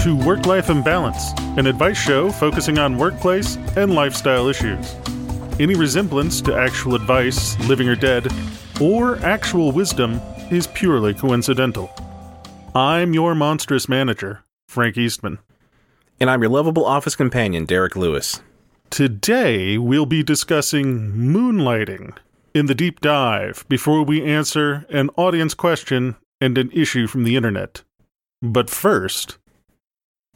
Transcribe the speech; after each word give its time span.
To 0.00 0.16
Work 0.16 0.46
Life 0.46 0.70
Imbalance, 0.70 1.32
an 1.58 1.66
advice 1.66 1.98
show 1.98 2.30
focusing 2.30 2.78
on 2.78 2.96
workplace 2.96 3.56
and 3.76 3.94
lifestyle 3.94 4.48
issues. 4.48 4.94
Any 5.60 5.74
resemblance 5.74 6.40
to 6.40 6.56
actual 6.56 6.94
advice, 6.94 7.58
living 7.68 7.86
or 7.86 7.96
dead, 7.96 8.26
or 8.80 9.18
actual 9.18 9.72
wisdom 9.72 10.18
is 10.50 10.66
purely 10.68 11.12
coincidental. 11.12 11.90
I'm 12.74 13.12
your 13.12 13.34
monstrous 13.34 13.90
manager, 13.90 14.42
Frank 14.68 14.96
Eastman. 14.96 15.38
And 16.18 16.30
I'm 16.30 16.40
your 16.40 16.50
lovable 16.50 16.86
office 16.86 17.14
companion, 17.14 17.66
Derek 17.66 17.94
Lewis. 17.94 18.40
Today, 18.88 19.76
we'll 19.76 20.06
be 20.06 20.22
discussing 20.22 21.12
moonlighting 21.12 22.16
in 22.54 22.64
the 22.64 22.74
deep 22.74 23.00
dive 23.02 23.66
before 23.68 24.02
we 24.02 24.24
answer 24.24 24.86
an 24.88 25.10
audience 25.18 25.52
question 25.52 26.16
and 26.40 26.56
an 26.56 26.70
issue 26.70 27.06
from 27.06 27.24
the 27.24 27.36
internet. 27.36 27.82
But 28.40 28.70
first, 28.70 29.36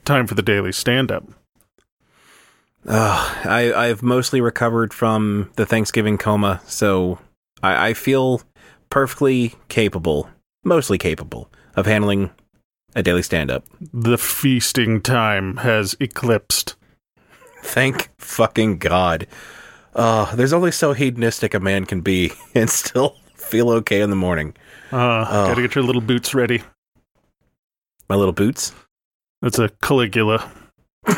time 0.04 0.26
for 0.26 0.34
the 0.34 0.42
daily 0.42 0.72
stand 0.72 1.10
up. 1.10 1.24
Uh, 2.86 3.34
I, 3.44 3.72
I've 3.74 4.02
mostly 4.02 4.40
recovered 4.40 4.92
from 4.92 5.50
the 5.56 5.64
Thanksgiving 5.64 6.18
coma, 6.18 6.60
so 6.66 7.18
I, 7.62 7.88
I 7.88 7.94
feel 7.94 8.42
perfectly 8.90 9.54
capable, 9.68 10.28
mostly 10.64 10.98
capable, 10.98 11.50
of 11.76 11.86
handling 11.86 12.30
a 12.94 13.02
daily 13.02 13.22
stand 13.22 13.50
up. 13.50 13.64
The 13.92 14.18
feasting 14.18 15.00
time 15.00 15.56
has 15.58 15.96
eclipsed. 15.98 16.76
Thank 17.62 18.10
fucking 18.18 18.78
God. 18.78 19.26
Uh, 19.94 20.34
there's 20.36 20.52
only 20.52 20.70
so 20.70 20.92
hedonistic 20.92 21.54
a 21.54 21.60
man 21.60 21.86
can 21.86 22.02
be 22.02 22.32
and 22.54 22.68
still 22.68 23.16
feel 23.34 23.70
okay 23.70 24.00
in 24.02 24.10
the 24.10 24.16
morning. 24.16 24.54
Uh, 24.92 25.24
Oh. 25.28 25.46
Gotta 25.48 25.62
get 25.62 25.74
your 25.74 25.84
little 25.84 26.02
boots 26.02 26.34
ready. 26.34 26.62
My 28.10 28.16
little 28.16 28.32
boots. 28.34 28.72
That's 29.44 29.58
a 29.58 29.68
Caligula. 29.82 30.50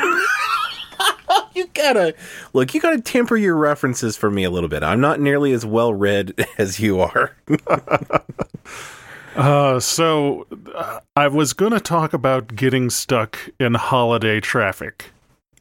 You 1.55 1.67
gotta 1.73 2.15
look. 2.53 2.75
You 2.75 2.81
gotta 2.83 3.01
temper 3.01 3.35
your 3.35 3.57
references 3.57 4.15
for 4.15 4.31
me 4.31 4.45
a 4.45 4.51
little 4.51 4.69
bit. 4.69 4.83
I'm 4.83 5.01
not 5.01 5.21
nearly 5.21 5.53
as 5.53 5.65
well 5.65 5.95
read 5.95 6.35
as 6.59 6.79
you 6.81 7.01
are. 7.01 7.35
Uh, 9.35 9.79
so, 9.79 10.47
uh, 10.75 11.01
I 11.15 11.29
was 11.29 11.53
gonna 11.53 11.79
talk 11.81 12.15
about 12.15 12.55
getting 12.57 12.89
stuck 12.89 13.39
in 13.61 13.75
holiday 13.75 14.41
traffic. 14.41 15.11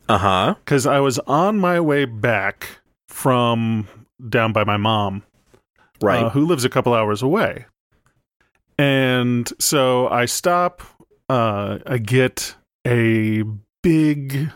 Uh 0.08 0.18
huh. 0.18 0.56
because 0.64 0.86
I 0.88 1.00
was 1.02 1.20
on 1.20 1.60
my 1.60 1.82
way 1.82 2.06
back 2.06 2.68
from 3.10 3.88
down 4.30 4.54
by 4.54 4.64
my 4.64 4.78
mom, 4.78 5.24
Right. 6.02 6.24
uh, 6.24 6.30
who 6.30 6.46
lives 6.46 6.64
a 6.64 6.70
couple 6.70 6.94
hours 6.94 7.22
away. 7.22 7.66
And 8.78 9.52
so 9.60 10.08
I 10.08 10.24
stop, 10.26 10.82
uh, 11.30 11.80
I 11.86 11.98
get 11.98 12.56
a 12.86 13.44
big, 13.84 14.52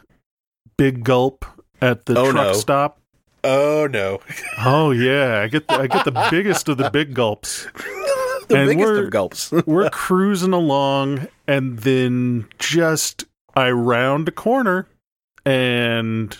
big 0.77 1.03
gulp 1.03 1.45
at 1.81 2.05
the 2.05 2.17
Oh, 2.17 2.31
truck 2.31 2.47
no. 2.47 2.53
stop. 2.53 2.99
oh 3.43 3.87
no. 3.91 4.19
Oh 4.59 4.91
yeah, 4.91 5.41
I 5.41 5.47
get 5.47 5.67
the, 5.67 5.73
I 5.75 5.87
get 5.87 6.05
the 6.05 6.27
biggest 6.31 6.67
of 6.69 6.77
the 6.77 6.89
big 6.89 7.13
gulps. 7.13 7.67
the 8.47 8.55
And 8.57 8.67
biggest 8.69 8.93
of 8.93 9.09
gulps. 9.09 9.51
We're 9.65 9.89
cruising 9.89 10.53
along, 10.53 11.27
and 11.47 11.79
then 11.79 12.47
just 12.59 13.25
I 13.55 13.71
round 13.71 14.27
a 14.27 14.31
corner, 14.31 14.87
and 15.45 16.37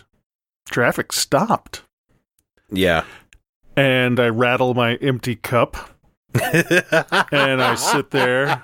traffic 0.70 1.12
stopped. 1.14 1.84
yeah. 2.72 3.04
and 3.76 4.20
I 4.20 4.28
rattle 4.28 4.74
my 4.74 4.96
empty 4.96 5.36
cup 5.36 5.78
and 7.32 7.62
I 7.62 7.76
sit 7.76 8.12
there 8.12 8.62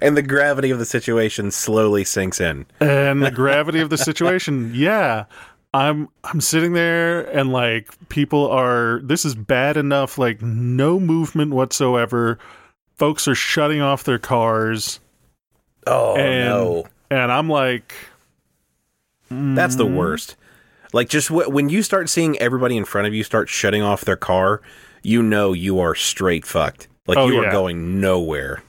and 0.00 0.16
the 0.16 0.22
gravity 0.22 0.70
of 0.70 0.78
the 0.78 0.86
situation 0.86 1.50
slowly 1.50 2.04
sinks 2.04 2.40
in. 2.40 2.66
and 2.80 3.22
the 3.22 3.30
gravity 3.30 3.80
of 3.80 3.90
the 3.90 3.98
situation 3.98 4.72
yeah 4.74 5.24
I'm 5.74 6.08
I'm 6.24 6.40
sitting 6.40 6.72
there 6.72 7.22
and 7.36 7.52
like 7.52 7.88
people 8.08 8.48
are 8.48 9.00
this 9.02 9.24
is 9.24 9.34
bad 9.34 9.76
enough 9.76 10.16
like 10.18 10.40
no 10.42 10.98
movement 10.98 11.52
whatsoever 11.52 12.38
folks 12.96 13.28
are 13.28 13.34
shutting 13.34 13.80
off 13.80 14.04
their 14.04 14.18
cars 14.18 15.00
Oh 15.86 16.16
and 16.16 16.46
no. 16.46 16.84
and 17.10 17.30
I'm 17.30 17.48
like 17.48 17.94
That's 19.30 19.76
the 19.76 19.84
mm. 19.84 19.94
worst. 19.96 20.36
Like 20.92 21.08
just 21.08 21.28
wh- 21.28 21.48
when 21.48 21.68
you 21.68 21.82
start 21.82 22.08
seeing 22.08 22.38
everybody 22.38 22.76
in 22.76 22.84
front 22.84 23.06
of 23.06 23.14
you 23.14 23.22
start 23.24 23.48
shutting 23.48 23.82
off 23.82 24.04
their 24.04 24.16
car, 24.16 24.62
you 25.06 25.22
know 25.22 25.52
you 25.52 25.78
are 25.78 25.94
straight 25.94 26.44
fucked. 26.44 26.88
Like 27.06 27.18
Oh, 27.18 27.28
you 27.28 27.40
yeah. 27.40 27.48
are 27.48 27.52
going 27.52 28.00
nowhere. 28.00 28.62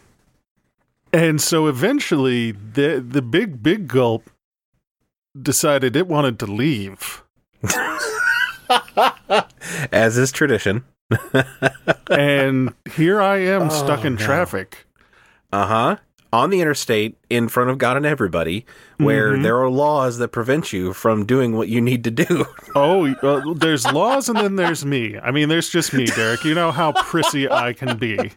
and 1.14 1.42
so 1.42 1.68
eventually 1.68 2.52
the 2.52 3.03
the 3.16 3.22
big 3.22 3.64
big 3.64 3.88
gulp 3.88 4.30
decided 5.42 5.96
it 5.96 6.08
wanted 6.08 6.38
to 6.40 6.46
leave 6.46 7.24
As 9.92 10.18
is 10.18 10.31
tradition. 10.31 10.84
and 12.12 12.74
here 12.96 13.22
I 13.22 13.38
am 13.38 13.69
stuck 13.69 14.02
Oh, 14.04 14.08
in 14.08 14.16
no. 14.16 14.25
traffic 14.25 14.86
Uh-huh. 15.52 15.98
On 16.33 16.49
the 16.49 16.59
interstate 16.59 17.17
in 17.29 17.47
front 17.47 17.69
of 17.69 17.77
God 17.77 17.95
and 17.97 18.05
everybody 18.05 18.65
where 18.97 19.33
Mhm. 19.33 19.43
there 19.43 19.57
are 19.61 19.69
laws 19.69 20.17
that 20.17 20.27
prevent 20.29 20.73
you 20.73 20.91
from 20.93 21.25
doing 21.25 21.53
what 21.53 21.69
you 21.69 21.79
need 21.81 22.03
to 22.03 22.11
do. 22.11 22.45
Oh, 22.75 23.07
uh, 23.07 23.53
there's 23.55 23.85
laws 23.91 24.27
and 24.29 24.38
then 24.38 24.55
there's 24.57 24.85
me. 24.85 25.17
I 25.17 25.31
mean, 25.31 25.49
there's 25.49 25.69
just 25.69 25.93
me, 25.93 26.05
Derek. 26.05 26.43
You 26.43 26.53
know 26.53 26.71
how 26.71 26.91
prissy 26.91 27.49
I 27.49 27.73
can 27.73 27.97
be. 27.97 28.31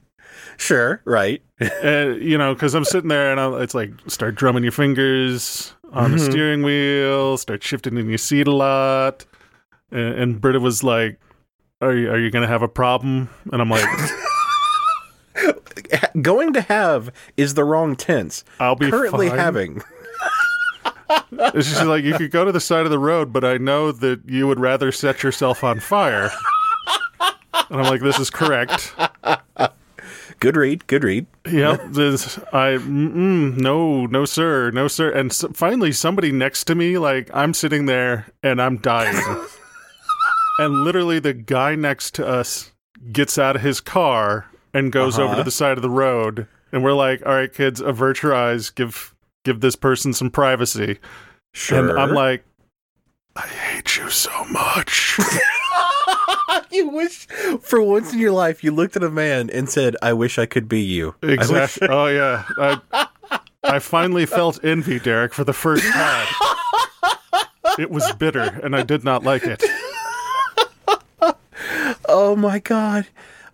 sure, 0.57 1.03
right. 1.05 1.43
Uh, 1.85 2.11
you 2.19 2.39
know, 2.39 2.55
because 2.55 2.75
I'm 2.75 2.85
sitting 2.85 3.09
there 3.09 3.31
and 3.33 3.41
I, 3.41 3.61
it's 3.63 3.75
like 3.75 3.91
start 4.07 4.35
drumming 4.37 4.63
your 4.63 4.73
fingers 4.73 5.75
on 5.93 6.13
the 6.13 6.17
Mhm. 6.19 6.31
steering 6.31 6.63
wheel, 6.63 7.37
start 7.37 7.63
shifting 7.63 7.97
in 7.99 8.09
your 8.09 8.19
seat 8.19 8.47
a 8.47 8.53
lot. 8.55 9.25
And, 9.91 10.15
and 10.15 10.41
Britta 10.41 10.61
was 10.61 10.83
like, 10.85 11.19
"Are 11.83 11.93
you 11.93 12.09
are 12.11 12.19
you 12.19 12.31
gonna 12.31 12.47
have 12.47 12.63
a 12.63 12.69
problem?" 12.69 13.29
And 13.53 13.61
I'm 13.61 13.69
like, 13.69 13.85
Going 16.21 16.53
to 16.55 16.63
have 16.63 17.13
is 17.37 17.55
the 17.55 17.65
wrong 17.65 17.97
tense. 17.97 18.45
"I'll 18.59 18.77
be 18.77 18.91
Currently 18.91 19.29
fine." 19.29 19.39
having. 19.39 19.83
it's 21.31 21.69
just 21.69 21.85
like, 21.85 22.05
"You 22.05 22.15
could 22.15 22.31
go 22.31 22.45
to 22.45 22.53
the 22.53 22.61
side 22.61 22.85
of 22.85 22.91
the 22.91 22.99
road, 22.99 23.33
but 23.33 23.45
I 23.45 23.59
know 23.59 23.93
that 23.93 24.23
you 24.27 24.47
would 24.47 24.61
rather 24.61 24.93
set 24.93 25.23
yourself 25.23 25.65
on 25.65 25.81
fire." 25.81 26.31
And 27.71 27.81
I'm 27.81 27.87
like, 27.87 28.01
"This 28.01 28.19
is 28.19 28.31
correct." 28.31 28.95
Good 30.41 30.57
read, 30.57 30.87
good 30.87 31.05
read. 31.05 31.27
Yep. 31.51 31.83
This, 31.91 32.39
I 32.51 32.79
no 32.87 34.07
no 34.07 34.25
sir 34.25 34.71
no 34.71 34.89
sir. 34.89 35.11
And 35.11 35.31
s 35.31 35.45
finally 35.53 35.93
somebody 35.93 36.33
next 36.33 36.65
to 36.65 36.75
me 36.75 36.97
like 36.97 37.31
I'm 37.35 37.53
sitting 37.53 37.85
there 37.85 38.27
and 38.43 38.61
I'm 38.61 38.79
dying. 38.79 39.23
and 40.59 40.83
literally 40.83 41.19
the 41.19 41.35
guy 41.35 41.75
next 41.75 42.15
to 42.15 42.27
us 42.27 42.73
gets 43.13 43.37
out 43.37 43.57
of 43.57 43.63
his 43.63 43.83
car 43.83 44.47
and 44.75 44.93
goes 44.93 45.19
over 45.19 45.29
to 45.29 45.33
Uh-huh. 45.33 45.43
the 45.43 45.51
side 45.51 45.77
of 45.79 45.83
the 45.83 45.91
road 45.91 46.47
and 46.73 46.83
we're 46.85 46.93
like, 46.93 47.25
"All 47.27 47.33
right, 47.35 47.53
kids, 47.53 47.81
avert 47.81 48.23
your 48.23 48.35
eyes. 48.35 48.71
Give 48.71 49.15
give 49.45 49.61
this 49.61 49.77
person 49.77 50.13
some 50.13 50.31
privacy." 50.31 50.99
Sure. 51.53 51.79
And 51.91 51.99
I'm 51.99 52.13
like, 52.15 52.45
"I 53.37 53.47
hate 53.47 53.97
you 53.97 54.09
so 54.11 54.45
much." 54.47 55.19
you 56.71 56.89
wish 56.89 57.27
for 57.63 57.83
once 57.83 58.13
in 58.13 58.19
your 58.19 58.31
life 58.33 58.63
you 58.63 58.71
looked 58.73 58.97
at 58.97 59.03
a 59.03 59.11
man 59.11 59.51
and 59.51 59.69
said, 59.69 59.97
I 60.03 60.13
wish 60.13 60.39
I 60.39 60.47
could 60.47 60.69
be 60.69 60.81
you. 60.81 61.15
Exactly. 61.23 61.89
Oh 61.91 62.07
yeah. 62.07 62.45
I, 62.59 63.07
I 63.65 63.79
finally 63.81 64.27
felt 64.27 64.63
envy, 64.65 64.99
Derek, 65.01 65.35
for 65.35 65.45
the 65.45 65.53
first 65.53 65.85
time. 65.91 66.27
It 67.79 67.91
was 67.91 68.11
bitter, 68.15 68.61
and 68.63 68.75
I 68.77 68.83
did 68.83 69.05
not 69.05 69.23
like 69.23 69.43
it. 69.45 69.63
oh 72.09 72.35
my 72.37 72.59
god. 72.59 73.07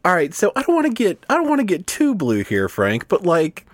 All 0.07 0.15
right, 0.15 0.33
so 0.33 0.53
I 0.55 0.63
don't 0.63 0.77
want 0.77 0.87
to 0.87 0.93
get 0.93 1.27
I 1.29 1.35
don't 1.35 1.49
want 1.49 1.59
to 1.59 1.67
get 1.67 1.89
too 1.89 2.15
blue 2.15 2.45
here, 2.45 2.69
Frank, 2.69 3.09
but 3.09 3.27
like 3.27 3.67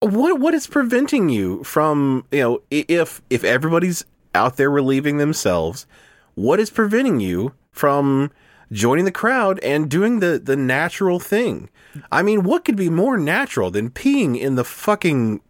what 0.00 0.38
what 0.38 0.52
is 0.52 0.66
preventing 0.66 1.30
you 1.30 1.64
from, 1.64 2.26
you 2.30 2.40
know, 2.40 2.62
if 2.70 3.22
if 3.30 3.42
everybody's 3.42 4.04
out 4.34 4.58
there 4.58 4.68
relieving 4.68 5.16
themselves, 5.16 5.86
what 6.34 6.60
is 6.60 6.68
preventing 6.68 7.20
you 7.20 7.54
from 7.72 8.30
joining 8.70 9.06
the 9.06 9.10
crowd 9.10 9.58
and 9.60 9.88
doing 9.90 10.20
the 10.20 10.38
the 10.38 10.56
natural 10.56 11.18
thing? 11.18 11.70
I 12.12 12.20
mean, 12.22 12.42
what 12.42 12.66
could 12.66 12.76
be 12.76 12.90
more 12.90 13.16
natural 13.16 13.70
than 13.70 13.88
peeing 13.88 14.38
in 14.38 14.56
the 14.56 14.64
fucking 14.64 15.40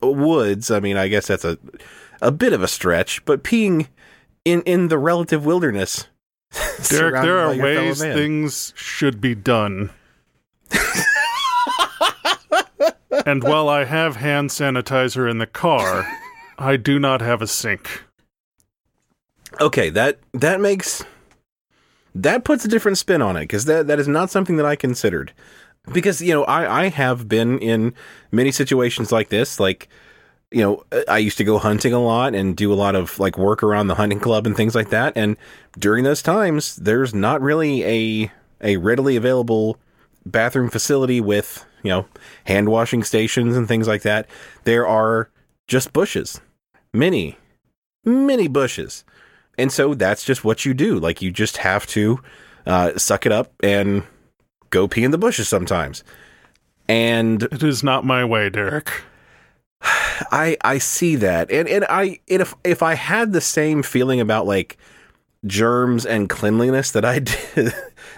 woods, 0.00 0.70
I 0.70 0.80
mean, 0.80 0.96
I 0.96 1.08
guess 1.08 1.26
that's 1.26 1.44
a 1.44 1.58
a 2.22 2.32
bit 2.32 2.54
of 2.54 2.62
a 2.62 2.68
stretch, 2.68 3.22
but 3.26 3.44
peeing 3.44 3.88
in 4.46 4.62
in 4.62 4.88
the 4.88 4.96
relative 4.96 5.44
wilderness. 5.44 6.06
Derek, 6.88 7.22
there 7.22 7.38
are 7.38 7.56
ways 7.56 8.00
things 8.00 8.72
should 8.76 9.20
be 9.20 9.34
done. 9.34 9.90
and 13.26 13.42
while 13.42 13.68
I 13.68 13.84
have 13.84 14.16
hand 14.16 14.50
sanitizer 14.50 15.30
in 15.30 15.38
the 15.38 15.46
car, 15.46 16.06
I 16.58 16.76
do 16.76 16.98
not 16.98 17.20
have 17.20 17.42
a 17.42 17.46
sink. 17.46 18.04
Okay, 19.60 19.90
that 19.90 20.18
that 20.32 20.60
makes 20.60 21.04
that 22.14 22.44
puts 22.44 22.64
a 22.64 22.68
different 22.68 22.98
spin 22.98 23.22
on 23.22 23.36
it 23.36 23.42
because 23.42 23.64
that 23.66 23.86
that 23.86 23.98
is 23.98 24.08
not 24.08 24.30
something 24.30 24.56
that 24.56 24.66
I 24.66 24.76
considered. 24.76 25.32
Because 25.92 26.22
you 26.22 26.32
know, 26.32 26.44
I 26.44 26.84
I 26.84 26.88
have 26.88 27.28
been 27.28 27.58
in 27.58 27.94
many 28.32 28.50
situations 28.50 29.12
like 29.12 29.28
this, 29.28 29.60
like 29.60 29.88
you 30.50 30.60
know, 30.62 30.84
I 31.08 31.18
used 31.18 31.38
to 31.38 31.44
go 31.44 31.58
hunting 31.58 31.92
a 31.92 31.98
lot 31.98 32.34
and 32.34 32.56
do 32.56 32.72
a 32.72 32.74
lot 32.74 32.94
of 32.94 33.18
like 33.18 33.36
work 33.36 33.62
around 33.62 33.88
the 33.88 33.96
hunting 33.96 34.20
club 34.20 34.46
and 34.46 34.56
things 34.56 34.74
like 34.74 34.90
that. 34.90 35.12
And 35.16 35.36
during 35.78 36.04
those 36.04 36.22
times, 36.22 36.76
there's 36.76 37.12
not 37.12 37.40
really 37.40 37.84
a 37.84 38.32
a 38.60 38.76
readily 38.76 39.16
available 39.16 39.78
bathroom 40.24 40.70
facility 40.70 41.20
with 41.20 41.66
you 41.82 41.90
know 41.90 42.06
hand 42.44 42.68
washing 42.68 43.02
stations 43.02 43.56
and 43.56 43.66
things 43.68 43.88
like 43.88 44.02
that. 44.02 44.28
There 44.64 44.86
are 44.86 45.28
just 45.66 45.92
bushes, 45.92 46.40
many, 46.92 47.36
many 48.04 48.48
bushes, 48.48 49.04
and 49.58 49.72
so 49.72 49.94
that's 49.94 50.24
just 50.24 50.44
what 50.44 50.64
you 50.64 50.74
do. 50.74 50.98
Like 50.98 51.20
you 51.20 51.30
just 51.30 51.58
have 51.58 51.86
to 51.88 52.20
uh, 52.66 52.96
suck 52.96 53.26
it 53.26 53.32
up 53.32 53.52
and 53.62 54.04
go 54.70 54.88
pee 54.88 55.04
in 55.04 55.10
the 55.10 55.18
bushes 55.18 55.48
sometimes. 55.48 56.04
And 56.88 57.44
It 57.44 57.62
is 57.62 57.82
not 57.82 58.04
my 58.04 58.24
way, 58.24 58.50
Derek. 58.50 58.90
I 60.30 60.56
I 60.62 60.78
see 60.78 61.16
that, 61.16 61.50
and 61.50 61.68
and 61.68 61.84
I 61.88 62.20
and 62.28 62.42
if 62.42 62.54
if 62.64 62.82
I 62.82 62.94
had 62.94 63.32
the 63.32 63.40
same 63.40 63.82
feeling 63.82 64.20
about 64.20 64.46
like 64.46 64.78
germs 65.46 66.06
and 66.06 66.28
cleanliness 66.28 66.92
that 66.92 67.04
I 67.04 67.18
did 67.54 67.74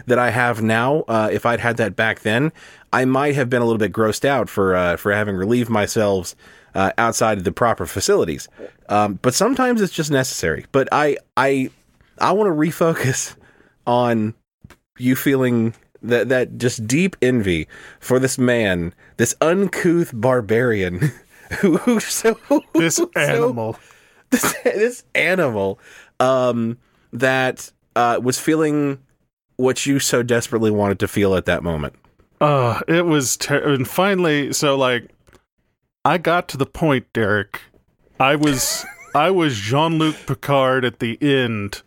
that 0.07 0.19
I 0.19 0.31
have 0.31 0.63
now, 0.63 1.05
uh, 1.09 1.29
if 1.33 1.45
I'd 1.45 1.61
had 1.61 1.77
that 1.79 1.97
back 1.97 2.21
then, 2.21 2.53
I 2.93 3.05
might 3.05 3.35
have 3.35 3.51
been 3.51 3.63
a 3.63 3.65
little 3.65 3.79
bit 3.79 3.93
grossed 3.93 4.25
out 4.25 4.49
for 4.49 4.75
uh, 4.75 4.97
for 4.97 5.13
having 5.13 5.37
relieved 5.37 5.71
myself 5.71 6.35
uh, 6.75 6.93
outside 6.99 7.39
of 7.39 7.45
the 7.45 7.53
proper 7.53 7.87
facilities. 7.87 8.49
Um, 8.89 9.19
but 9.23 9.35
sometimes 9.35 9.81
it's 9.81 9.93
just 9.93 10.11
necessary. 10.11 10.67
But 10.73 10.89
I 10.93 11.17
I 11.37 11.71
I 12.19 12.33
want 12.33 12.49
to 12.49 12.55
refocus 12.55 13.35
on 13.87 14.35
you 14.99 15.17
feeling 15.17 15.75
that 16.03 16.29
that 16.29 16.59
just 16.59 16.87
deep 16.87 17.17
envy 17.23 17.67
for 17.99 18.19
this 18.19 18.39
man, 18.39 18.95
this 19.17 19.35
uncouth 19.41 20.12
barbarian 20.15 21.12
who, 21.61 21.77
who 21.79 22.01
so 22.01 22.39
This 22.75 22.97
so- 22.97 23.11
animal. 23.17 23.77
this, 24.31 24.55
this 24.65 25.05
animal 25.15 25.79
um, 26.21 26.79
that 27.13 27.71
uh, 27.95 28.19
was 28.23 28.39
feeling 28.39 28.99
what 29.57 29.87
you 29.87 29.99
so 29.99 30.23
desperately 30.23 30.71
wanted 30.71 30.99
to 31.01 31.09
feel 31.09 31.35
at 31.37 31.45
that 31.47 31.63
moment. 31.63 31.95
Uh, 32.41 32.81
it 32.89 33.07
was 33.07 33.37
ter- 33.37 33.73
and 33.73 33.89
finally 33.89 34.53
so 34.53 34.77
like 34.77 35.11
I 36.05 36.19
got 36.19 36.49
to 36.49 36.57
the 36.57 36.67
point, 36.67 37.07
Derek. 37.13 37.61
I 38.21 38.37
was 38.37 38.85
I 39.15 39.31
was 39.31 39.57
Jean-Luc 39.57 40.17
Picard 40.27 40.85
at 40.85 40.99
the 40.99 41.17
end 41.23 41.83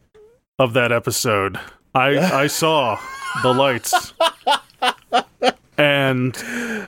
of 0.58 0.74
that 0.74 0.92
episode. 0.92 1.60
I 1.94 2.18
I 2.18 2.48
saw 2.62 3.00
the 3.44 3.54
lights. 3.54 4.14
And 5.78 6.36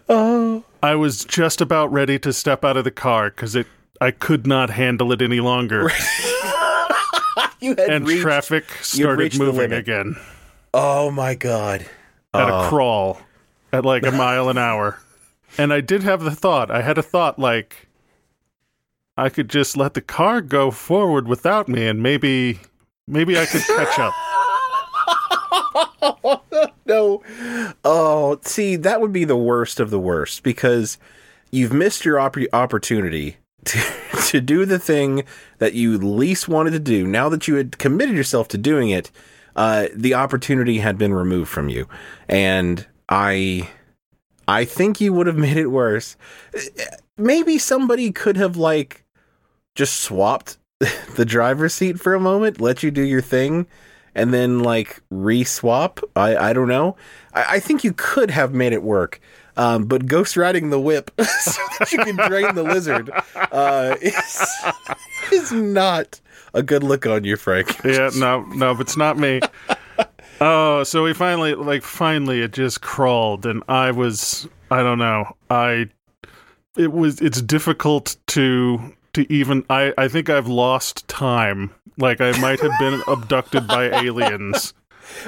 Oh, 0.09 0.63
I 0.83 0.95
was 0.95 1.23
just 1.25 1.61
about 1.61 1.91
ready 1.91 2.17
to 2.19 2.33
step 2.33 2.63
out 2.65 2.77
of 2.77 2.83
the 2.83 2.91
car 2.91 3.29
cuz 3.29 3.55
it 3.55 3.67
I 3.99 4.11
could 4.11 4.47
not 4.47 4.71
handle 4.71 5.11
it 5.11 5.21
any 5.21 5.39
longer. 5.39 5.91
you 7.61 7.75
had 7.75 7.89
and 7.89 8.07
reached, 8.07 8.21
traffic 8.23 8.65
started 8.81 9.37
moving 9.37 9.71
again 9.71 10.15
Oh 10.73 11.11
my 11.11 11.35
god! 11.35 11.81
at 12.33 12.49
Oh. 12.49 12.65
a 12.65 12.69
crawl 12.69 13.21
at 13.73 13.85
like 13.85 14.05
a 14.05 14.11
mile 14.11 14.49
an 14.49 14.57
hour. 14.57 14.99
And 15.57 15.71
I 15.73 15.81
did 15.81 16.01
have 16.03 16.23
the 16.23 16.31
thought. 16.31 16.71
I 16.71 16.81
had 16.81 16.97
a 16.97 17.03
thought 17.03 17.37
like 17.37 17.87
I 19.17 19.29
could 19.29 19.49
just 19.49 19.75
let 19.77 19.93
the 19.93 20.01
car 20.01 20.41
go 20.41 20.71
forward 20.71 21.27
without 21.27 21.67
me 21.67 21.85
and 21.87 22.01
maybe 22.01 22.61
maybe 23.07 23.37
I 23.37 23.45
could 23.45 23.61
catch 23.63 23.99
up. 23.99 24.13
No, 26.85 27.21
see, 28.51 28.75
that 28.75 29.01
would 29.01 29.13
be 29.13 29.25
the 29.25 29.37
worst 29.37 29.79
of 29.79 29.89
the 29.89 29.99
worst 29.99 30.43
because 30.43 30.97
you've 31.51 31.73
missed 31.73 32.05
your 32.05 32.19
opp- 32.19 32.37
opportunity 32.53 33.37
to, 33.65 33.79
to 34.27 34.41
do 34.41 34.65
the 34.65 34.79
thing 34.79 35.23
that 35.59 35.73
you 35.73 35.97
least 35.97 36.47
wanted 36.47 36.71
to 36.71 36.79
do. 36.79 37.05
Now 37.05 37.29
that 37.29 37.47
you 37.47 37.55
had 37.55 37.77
committed 37.77 38.15
yourself 38.15 38.47
to 38.49 38.57
doing 38.57 38.89
it, 38.89 39.11
uh, 39.55 39.87
the 39.93 40.13
opportunity 40.13 40.79
had 40.79 40.97
been 40.97 41.13
removed 41.13 41.49
from 41.49 41.67
you, 41.67 41.87
and 42.29 42.87
I, 43.09 43.69
I 44.47 44.63
think 44.65 45.01
you 45.01 45.13
would 45.13 45.27
have 45.27 45.37
made 45.47 45.57
it 45.57 45.67
worse. 45.67 46.15
Maybe 47.17 47.57
somebody 47.57 48.11
could 48.11 48.37
have 48.37 48.55
like 48.55 49.03
just 49.75 49.99
swapped 50.01 50.57
the 51.15 51.25
driver's 51.25 51.73
seat 51.73 51.99
for 51.99 52.13
a 52.13 52.19
moment, 52.19 52.61
let 52.61 52.81
you 52.83 52.91
do 52.91 53.01
your 53.01 53.21
thing, 53.21 53.67
and 54.15 54.33
then 54.33 54.59
like 54.59 55.01
re-swap. 55.09 55.99
I 56.15 56.35
I 56.35 56.53
don't 56.53 56.67
know. 56.67 56.95
I, 57.33 57.45
I 57.55 57.59
think 57.59 57.83
you 57.83 57.93
could 57.93 58.31
have 58.31 58.53
made 58.53 58.73
it 58.73 58.83
work. 58.83 59.19
Um, 59.57 59.85
but 59.85 60.05
ghost 60.05 60.37
riding 60.37 60.69
the 60.69 60.79
whip 60.79 61.11
so 61.19 61.61
that 61.79 61.91
you 61.91 61.97
can 61.99 62.15
drain 62.15 62.55
the 62.55 62.63
lizard 62.63 63.11
uh, 63.35 63.97
is, 64.01 64.47
is 65.31 65.51
not 65.51 66.21
a 66.53 66.63
good 66.63 66.83
look 66.83 67.05
on 67.05 67.25
you, 67.25 67.35
Frank. 67.35 67.83
Yeah, 67.83 68.09
no, 68.15 68.43
no, 68.43 68.71
it's 68.79 68.97
not 68.97 69.17
me. 69.17 69.41
Oh, 70.43 70.81
so 70.81 71.03
we 71.03 71.13
finally 71.13 71.53
like 71.53 71.83
finally 71.83 72.41
it 72.41 72.51
just 72.51 72.81
crawled 72.81 73.45
and 73.45 73.61
I 73.67 73.91
was 73.91 74.49
I 74.71 74.81
don't 74.81 74.97
know. 74.97 75.37
I 75.51 75.89
it 76.75 76.91
was 76.91 77.21
it's 77.21 77.43
difficult 77.43 78.17
to 78.27 78.79
to 79.13 79.31
even 79.31 79.65
I 79.69 79.93
I 79.97 80.07
think 80.07 80.29
I've 80.29 80.47
lost 80.47 81.07
time. 81.07 81.71
Like 81.97 82.21
I 82.21 82.37
might 82.39 82.59
have 82.59 82.77
been 82.79 83.01
abducted 83.07 83.67
by 83.67 83.89
aliens. 83.89 84.73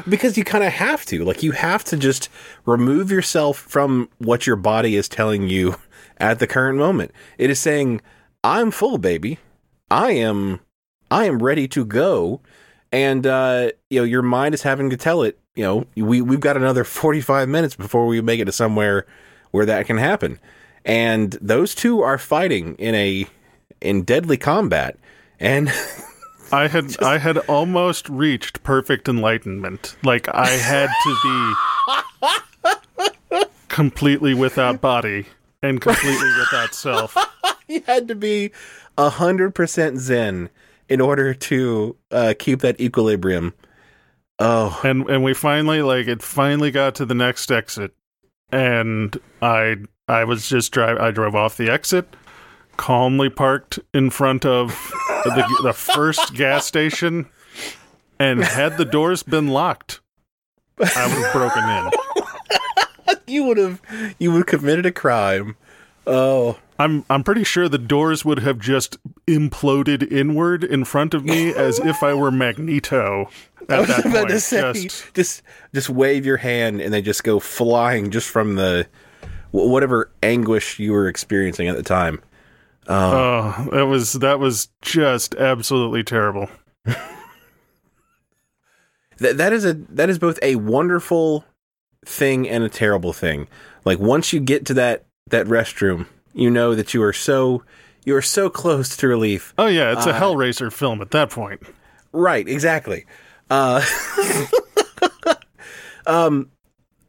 because 0.07 0.37
you 0.37 0.43
kind 0.43 0.63
of 0.63 0.71
have 0.71 1.05
to. 1.05 1.23
Like 1.23 1.43
you 1.43 1.51
have 1.51 1.83
to 1.85 1.97
just 1.97 2.29
remove 2.65 3.11
yourself 3.11 3.57
from 3.57 4.09
what 4.17 4.47
your 4.47 4.55
body 4.55 4.95
is 4.95 5.09
telling 5.09 5.49
you 5.49 5.75
at 6.17 6.39
the 6.39 6.47
current 6.47 6.77
moment. 6.77 7.11
It 7.37 7.49
is 7.49 7.59
saying 7.59 8.01
i'm 8.43 8.71
full 8.71 8.97
baby. 8.97 9.39
I 9.89 10.11
am 10.11 10.59
i 11.11 11.25
am 11.25 11.41
ready 11.41 11.67
to 11.69 11.85
go. 11.85 12.41
And 12.91 13.25
uh 13.25 13.71
you 13.89 13.99
know 13.99 14.05
your 14.05 14.21
mind 14.21 14.53
is 14.53 14.63
having 14.63 14.89
to 14.89 14.97
tell 14.97 15.23
it 15.23 15.39
you 15.55 15.63
know 15.63 15.85
we 15.95 16.21
we've 16.21 16.39
got 16.39 16.57
another 16.57 16.83
45 16.83 17.49
minutes 17.49 17.75
before 17.75 18.05
we 18.05 18.21
make 18.21 18.39
it 18.39 18.45
to 18.45 18.51
somewhere 18.51 19.05
where 19.51 19.65
that 19.65 19.85
can 19.85 19.97
happen. 19.97 20.39
And 20.85 21.37
those 21.41 21.75
two 21.75 22.01
are 22.01 22.17
fighting 22.17 22.75
in 22.75 22.95
a 22.95 23.25
in 23.83 24.03
deadly 24.03 24.37
combat 24.37 24.97
and 25.39 25.71
I 26.51 26.67
had 26.67 27.01
I 27.01 27.17
had 27.17 27.37
almost 27.39 28.07
reached 28.09 28.61
perfect 28.63 29.09
enlightenment. 29.09 29.95
Like 30.03 30.27
I 30.29 30.49
had 30.49 30.89
to 31.03 31.55
be 33.31 33.45
completely 33.69 34.35
without 34.35 34.79
body 34.79 35.25
and 35.63 35.81
completely 35.81 36.31
without 36.37 36.75
self. 36.75 37.17
you 37.67 37.81
had 37.87 38.07
to 38.07 38.15
be 38.15 38.51
a 38.99 39.09
hundred 39.09 39.55
percent 39.55 39.97
zen 39.97 40.49
in 40.87 41.01
order 41.01 41.33
to 41.33 41.95
uh, 42.11 42.35
keep 42.37 42.59
that 42.59 42.79
equilibrium. 42.79 43.53
Oh, 44.37 44.79
and 44.83 45.09
and 45.09 45.23
we 45.23 45.33
finally 45.33 45.81
like 45.81 46.07
it 46.07 46.21
finally 46.21 46.69
got 46.69 46.93
to 46.95 47.05
the 47.05 47.15
next 47.15 47.51
exit 47.51 47.95
and 48.53 49.19
i 49.41 49.75
i 50.07 50.23
was 50.23 50.47
just 50.47 50.71
drive 50.71 50.97
i 50.99 51.09
drove 51.09 51.35
off 51.35 51.57
the 51.57 51.69
exit 51.69 52.15
calmly 52.77 53.29
parked 53.29 53.79
in 53.93 54.09
front 54.09 54.45
of 54.45 54.69
the, 55.23 55.59
the 55.63 55.73
first 55.73 56.33
gas 56.33 56.65
station 56.65 57.27
and 58.19 58.43
had 58.43 58.77
the 58.77 58.85
doors 58.85 59.23
been 59.23 59.47
locked 59.47 60.01
i 60.79 61.07
would 61.07 61.23
have 61.23 61.33
broken 61.33 61.63
in 61.69 63.17
you 63.33 63.43
would 63.43 63.57
have 63.57 63.81
you 64.19 64.31
would 64.31 64.39
have 64.39 64.59
committed 64.59 64.85
a 64.85 64.91
crime. 64.91 65.55
Oh, 66.05 66.59
i'm 66.79 67.05
i'm 67.09 67.23
pretty 67.23 67.43
sure 67.43 67.69
the 67.69 67.77
doors 67.77 68.25
would 68.25 68.39
have 68.39 68.59
just 68.59 68.97
imploded 69.27 70.11
inward 70.11 70.63
in 70.63 70.83
front 70.83 71.13
of 71.13 71.23
me 71.23 71.53
as 71.53 71.79
if 71.79 72.03
i 72.03 72.13
were 72.13 72.31
magneto 72.31 73.29
at 73.69 73.87
that 73.87 73.99
about 73.99 74.13
point 74.13 74.29
to 74.29 74.39
say, 74.39 74.73
just 74.73 75.13
just 75.13 75.41
just 75.73 75.89
wave 75.89 76.25
your 76.25 76.37
hand 76.37 76.81
and 76.81 76.93
they 76.93 77.01
just 77.01 77.23
go 77.23 77.39
flying 77.39 78.11
just 78.11 78.29
from 78.29 78.55
the 78.55 78.87
whatever 79.53 80.11
anguish 80.23 80.79
you 80.79 80.91
were 80.91 81.07
experiencing 81.07 81.67
at 81.67 81.75
the 81.75 81.83
time. 81.83 82.21
Oh, 82.87 83.69
that 83.71 83.83
was 83.83 84.13
that 84.13 84.39
was 84.39 84.69
just 84.81 85.35
absolutely 85.35 86.03
terrible. 86.03 86.49
That 89.19 89.37
that 89.37 89.53
is 89.53 89.63
a 89.63 89.73
that 89.73 90.09
is 90.09 90.17
both 90.17 90.39
a 90.41 90.55
wonderful 90.55 91.45
thing 92.05 92.49
and 92.49 92.63
a 92.63 92.67
terrible 92.67 93.13
thing. 93.13 93.47
Like 93.85 93.99
once 93.99 94.33
you 94.33 94.39
get 94.39 94.65
to 94.65 94.73
that 94.73 95.05
that 95.27 95.45
restroom 95.45 96.07
you 96.33 96.49
know 96.49 96.75
that 96.75 96.93
you 96.93 97.01
are 97.03 97.13
so 97.13 97.63
you 98.05 98.15
are 98.15 98.21
so 98.21 98.49
close 98.49 98.97
to 98.97 99.07
relief. 99.07 99.53
Oh 99.57 99.67
yeah, 99.67 99.93
it's 99.93 100.05
a 100.05 100.13
Hellraiser 100.13 100.71
film 100.71 101.01
at 101.01 101.11
that 101.11 101.29
point. 101.29 101.61
Right, 102.11 102.47
exactly. 102.47 103.05
Uh, 103.49 103.83
um, 106.05 106.51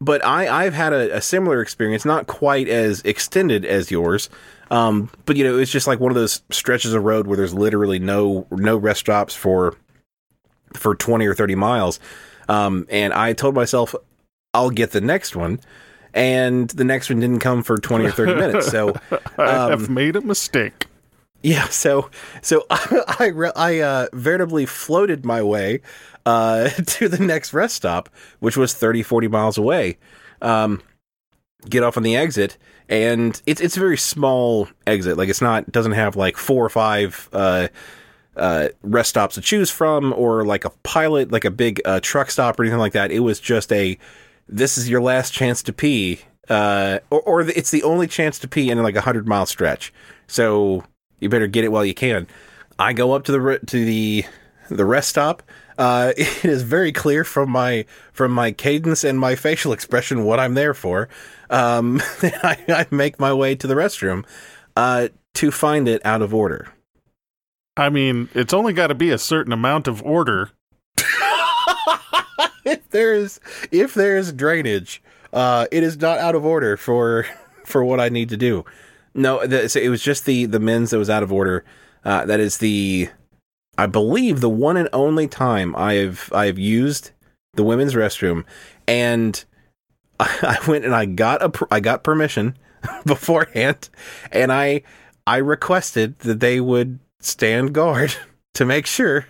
but 0.01 0.25
I 0.25 0.67
I've 0.67 0.75
had 0.75 0.93
a, 0.93 1.17
a 1.17 1.21
similar 1.21 1.61
experience, 1.61 2.05
not 2.05 2.27
quite 2.27 2.69
as 2.69 3.01
extended 3.03 3.65
as 3.65 3.91
yours. 3.91 4.31
Um, 4.71 5.11
but 5.27 5.37
you 5.37 5.45
know, 5.45 5.59
it's 5.59 5.71
just 5.71 5.87
like 5.87 6.01
one 6.01 6.11
of 6.11 6.17
those 6.17 6.43
stretches 6.51 6.95
of 6.95 7.03
road 7.05 7.27
where 7.27 7.37
there's 7.37 7.55
literally 7.55 7.99
no 7.99 8.47
no 8.51 8.77
rest 8.77 9.01
stops 9.01 9.35
for 9.35 9.77
for 10.75 10.95
20 10.95 11.27
or 11.27 11.35
30 11.35 11.55
miles. 11.55 12.01
Um, 12.49 12.87
and 12.91 13.13
I 13.13 13.33
told 13.33 13.55
myself 13.55 13.95
I'll 14.53 14.71
get 14.71 14.91
the 14.93 15.01
next 15.01 15.37
one. 15.37 15.61
And 16.13 16.71
the 16.71 16.85
next 16.85 17.11
one 17.11 17.19
didn't 17.21 17.41
come 17.41 17.63
for 17.65 17.77
20 17.77 18.05
or 18.05 18.11
30 18.13 18.35
minutes. 18.37 18.69
So 18.69 18.95
I 19.37 19.71
have 19.71 19.89
made 19.91 20.15
a 20.17 20.21
mistake. 20.21 20.87
yeah, 21.43 21.67
so 21.69 22.09
so 22.41 22.65
I 22.71 23.33
re- 23.35 23.53
I 23.57 23.81
uh, 23.81 24.07
veritably 24.13 24.65
floated 24.65 25.25
my 25.25 25.43
way 25.43 25.81
uh, 26.25 26.69
to 26.87 27.09
the 27.09 27.19
next 27.19 27.53
rest 27.53 27.75
stop, 27.75 28.09
which 28.39 28.57
was 28.57 28.75
30, 28.75 29.03
40 29.03 29.29
miles 29.29 29.59
away. 29.59 29.99
Um, 30.41 30.83
get 31.69 31.83
off 31.83 31.97
on 31.97 32.03
the 32.05 32.17
exit, 32.17 32.59
and 32.89 33.41
it's 33.47 33.61
it's 33.61 33.77
a 33.77 33.81
very 33.81 33.97
small 33.97 34.69
exit. 34.87 35.17
Like 35.17 35.29
it's 35.29 35.41
not 35.41 35.71
doesn't 35.71 35.93
have 35.93 36.17
like 36.17 36.37
four 36.37 36.65
or 36.65 36.69
five 36.69 37.29
uh, 37.33 37.69
uh, 38.37 38.69
rest 38.83 39.11
stops 39.11 39.37
to 39.37 39.41
choose 39.41 39.71
from, 39.71 40.13
or 40.13 40.45
like 40.45 40.65
a 40.65 40.71
pilot, 40.83 41.33
like 41.33 41.45
a 41.45 41.51
big 41.51 41.81
uh, 41.85 42.01
truck 42.01 42.31
stop 42.31 42.59
or 42.59 42.65
anything 42.65 42.79
like 42.79 42.93
that. 42.93 43.11
It 43.11 43.21
was 43.21 43.41
just 43.41 43.73
a 43.73 43.99
this 44.49 44.77
is 44.77 44.89
your 44.91 45.01
last 45.01 45.33
chance 45.33 45.63
to 45.63 45.73
pee, 45.73 46.21
uh, 46.49 46.99
or, 47.11 47.21
or 47.23 47.41
it's 47.41 47.71
the 47.71 47.83
only 47.83 48.07
chance 48.07 48.39
to 48.41 48.49
pee 48.49 48.71
in 48.71 48.83
like 48.83 48.97
a 48.97 49.01
hundred 49.01 49.27
mile 49.27 49.47
stretch. 49.47 49.93
So 50.27 50.85
you 51.21 51.29
better 51.29 51.47
get 51.47 51.65
it 51.65 51.73
while 51.73 51.85
you 51.85 51.95
can. 51.95 52.27
I 52.79 52.93
go 52.93 53.13
up 53.13 53.25
to 53.25 53.33
the 53.33 53.59
to 53.67 53.85
the 53.85 54.25
the 54.77 54.85
rest 54.85 55.09
stop. 55.09 55.43
Uh, 55.79 56.13
it 56.17 56.45
is 56.45 56.63
very 56.63 56.93
clear 56.93 57.25
from 57.25 57.51
my 57.51 57.85
from 58.13 58.33
my 58.33 58.53
cadence 58.53 59.05
and 59.05 59.19
my 59.19 59.35
facial 59.35 59.73
expression 59.73 60.25
what 60.25 60.41
I'm 60.41 60.55
there 60.55 60.75
for. 60.75 61.09
Um, 61.51 62.01
I, 62.23 62.59
I 62.69 62.87
make 62.91 63.19
my 63.19 63.33
way 63.33 63.55
to 63.57 63.67
the 63.67 63.75
restroom 63.75 64.25
uh, 64.77 65.09
to 65.35 65.51
find 65.51 65.89
it 65.89 66.05
out 66.05 66.23
of 66.23 66.35
order. 66.35 66.69
I 67.77 67.91
mean, 67.91 68.29
it's 68.35 68.55
only 68.55 68.73
got 68.73 68.89
to 68.89 68.95
be 68.95 69.11
a 69.11 69.19
certain 69.19 69.53
amount 69.53 69.89
of 69.89 70.03
order. 70.03 70.51
if 72.65 72.89
there 72.91 73.15
is 73.15 73.41
if 73.73 73.95
there 73.95 74.17
is 74.17 74.33
drainage, 74.33 75.03
uh, 75.33 75.67
it 75.73 75.83
is 75.83 76.01
not 76.01 76.19
out 76.19 76.35
of 76.35 76.45
order 76.45 76.77
for 76.77 77.27
for 77.65 77.85
what 77.85 78.01
I 78.01 78.09
need 78.09 78.29
to 78.29 78.37
do. 78.37 78.65
No, 79.17 79.47
the, 79.47 79.69
so 79.69 79.81
it 79.81 79.89
was 79.89 80.03
just 80.03 80.25
the 80.25 80.47
the 80.47 80.61
men's 80.61 80.91
that 80.91 80.99
was 80.99 81.11
out 81.11 81.23
of 81.23 81.33
order. 81.33 81.65
Uh, 82.05 82.27
that 82.27 82.39
is 82.39 82.59
the, 82.59 83.09
I 83.77 83.87
believe, 83.87 84.41
the 84.41 84.51
one 84.51 84.77
and 84.77 84.89
only 84.93 85.29
time 85.29 85.75
I've 85.77 86.31
I've 86.33 86.59
used 86.59 87.11
the 87.55 87.65
women's 87.65 87.95
restroom, 87.95 88.45
and 88.87 89.43
I, 90.21 90.59
went 90.67 90.85
and 90.85 90.95
I 90.95 91.07
got 91.07 91.43
a 91.43 91.67
I 91.71 91.81
got 91.81 92.05
permission 92.05 92.57
beforehand, 93.07 93.89
and 94.31 94.53
I 94.53 94.83
I 95.27 95.39
requested 95.39 96.19
that 96.21 96.41
they 96.41 96.61
would 96.61 96.99
stand 97.21 97.73
guard 97.73 98.15
to 98.55 98.65
make 98.65 98.87
sure 98.87 99.27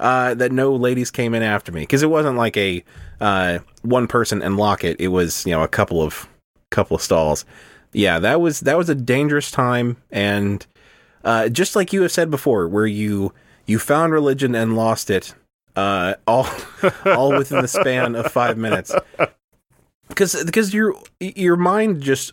uh, 0.00 0.34
that 0.34 0.52
no 0.52 0.74
ladies 0.74 1.10
came 1.10 1.34
in 1.34 1.42
after 1.42 1.70
me 1.70 1.82
because 1.82 2.02
it 2.02 2.10
wasn't 2.10 2.36
like 2.36 2.56
a 2.56 2.82
uh, 3.20 3.58
one 3.82 4.06
person 4.06 4.42
and 4.42 4.56
lock 4.56 4.84
it. 4.84 5.00
It 5.00 5.08
was 5.08 5.46
you 5.46 5.52
know 5.52 5.62
a 5.62 5.68
couple 5.68 6.02
of 6.02 6.28
couple 6.70 6.96
of 6.96 7.02
stalls. 7.02 7.44
Yeah, 7.92 8.18
that 8.18 8.40
was 8.40 8.60
that 8.60 8.76
was 8.76 8.88
a 8.88 8.94
dangerous 8.94 9.52
time, 9.52 9.98
and 10.10 10.66
uh, 11.22 11.48
just 11.48 11.76
like 11.76 11.92
you 11.92 12.02
have 12.02 12.12
said 12.12 12.30
before, 12.30 12.66
where 12.66 12.86
you 12.86 13.32
you 13.66 13.78
found 13.78 14.12
religion 14.12 14.54
and 14.54 14.76
lost 14.76 15.10
it, 15.10 15.34
uh, 15.76 16.14
all 16.26 16.48
all 17.04 17.36
within 17.36 17.62
the 17.62 17.68
span 17.68 18.14
of 18.14 18.30
five 18.30 18.56
minutes, 18.56 18.94
because 20.08 20.42
because 20.44 20.72
your 20.74 20.94
your 21.20 21.56
mind 21.56 22.02
just 22.02 22.32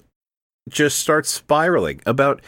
just 0.70 1.00
starts 1.00 1.30
spiraling 1.30 2.02
about 2.06 2.42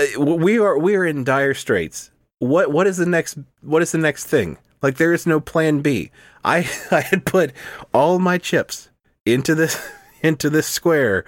uh, 0.00 0.20
we 0.20 0.58
are 0.58 0.78
we 0.78 0.96
are 0.96 1.04
in 1.04 1.24
dire 1.24 1.54
straits. 1.54 2.10
What 2.38 2.72
what 2.72 2.86
is 2.86 2.96
the 2.96 3.06
next 3.06 3.38
what 3.62 3.82
is 3.82 3.92
the 3.92 3.98
next 3.98 4.26
thing? 4.26 4.56
Like 4.82 4.96
there 4.96 5.12
is 5.12 5.26
no 5.26 5.40
plan 5.40 5.80
B. 5.80 6.10
I 6.44 6.58
I 6.90 7.00
had 7.00 7.24
put 7.24 7.52
all 7.92 8.18
my 8.18 8.38
chips 8.38 8.90
into 9.26 9.54
this 9.54 9.80
into 10.22 10.50
this 10.50 10.66
square, 10.66 11.24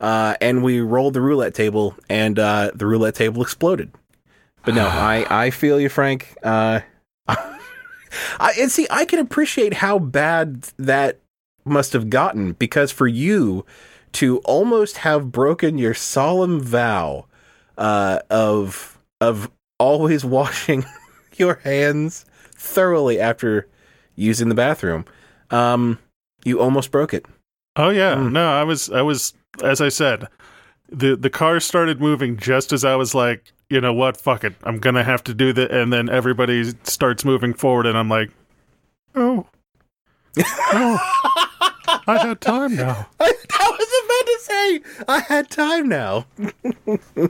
uh, 0.00 0.36
and 0.40 0.62
we 0.62 0.80
rolled 0.80 1.14
the 1.14 1.20
roulette 1.20 1.54
table, 1.54 1.96
and 2.08 2.38
uh, 2.38 2.70
the 2.74 2.86
roulette 2.86 3.14
table 3.14 3.42
exploded. 3.42 3.92
But 4.64 4.74
no, 4.74 4.86
I 4.88 5.26
I 5.46 5.50
feel 5.50 5.80
you, 5.80 5.88
Frank. 5.88 6.34
Uh, 6.42 6.80
I 7.28 8.52
and 8.60 8.70
see 8.70 8.86
I 8.90 9.04
can 9.04 9.18
appreciate 9.18 9.74
how 9.74 9.98
bad 9.98 10.62
that 10.78 11.18
must 11.64 11.92
have 11.94 12.10
gotten 12.10 12.52
because 12.52 12.92
for 12.92 13.06
you 13.06 13.64
to 14.12 14.38
almost 14.40 14.98
have 14.98 15.32
broken 15.32 15.78
your 15.78 15.94
solemn 15.94 16.60
vow 16.60 17.26
uh, 17.78 18.20
of 18.30 18.98
of 19.20 19.50
always 19.78 20.24
washing 20.38 20.84
your 21.36 21.56
hands 21.64 22.24
thoroughly 22.54 23.18
after 23.18 23.66
using 24.14 24.48
the 24.48 24.54
bathroom. 24.54 25.04
Um, 25.50 25.98
you 26.44 26.60
almost 26.60 26.90
broke 26.90 27.12
it. 27.14 27.26
Oh 27.76 27.88
yeah, 27.90 28.14
Mm. 28.14 28.30
no, 28.32 28.48
I 28.52 28.62
was, 28.62 28.88
I 28.90 29.02
was, 29.02 29.34
as 29.62 29.80
I 29.80 29.88
said, 29.88 30.28
the 30.88 31.16
the 31.16 31.30
car 31.30 31.58
started 31.58 32.00
moving 32.00 32.36
just 32.36 32.72
as 32.72 32.84
I 32.84 32.94
was 32.94 33.14
like, 33.14 33.52
you 33.70 33.80
know 33.80 33.92
what, 33.92 34.16
fuck 34.16 34.44
it, 34.44 34.54
I'm 34.62 34.78
gonna 34.78 35.04
have 35.04 35.24
to 35.24 35.34
do 35.34 35.52
that, 35.52 35.70
and 35.70 35.92
then 35.92 36.08
everybody 36.08 36.64
starts 36.84 37.24
moving 37.24 37.54
forward, 37.54 37.86
and 37.86 37.96
I'm 37.96 38.08
like, 38.08 38.30
oh, 39.14 39.46
oh, 40.38 40.98
I 42.06 42.18
had 42.18 42.40
time 42.40 42.76
now. 42.76 43.08
I 43.20 43.32
was 43.70 44.02
about 44.04 44.26
to 44.26 44.38
say 44.40 44.80
I 45.08 45.20
had 45.20 45.50
time 45.50 45.88
now. 45.88 46.26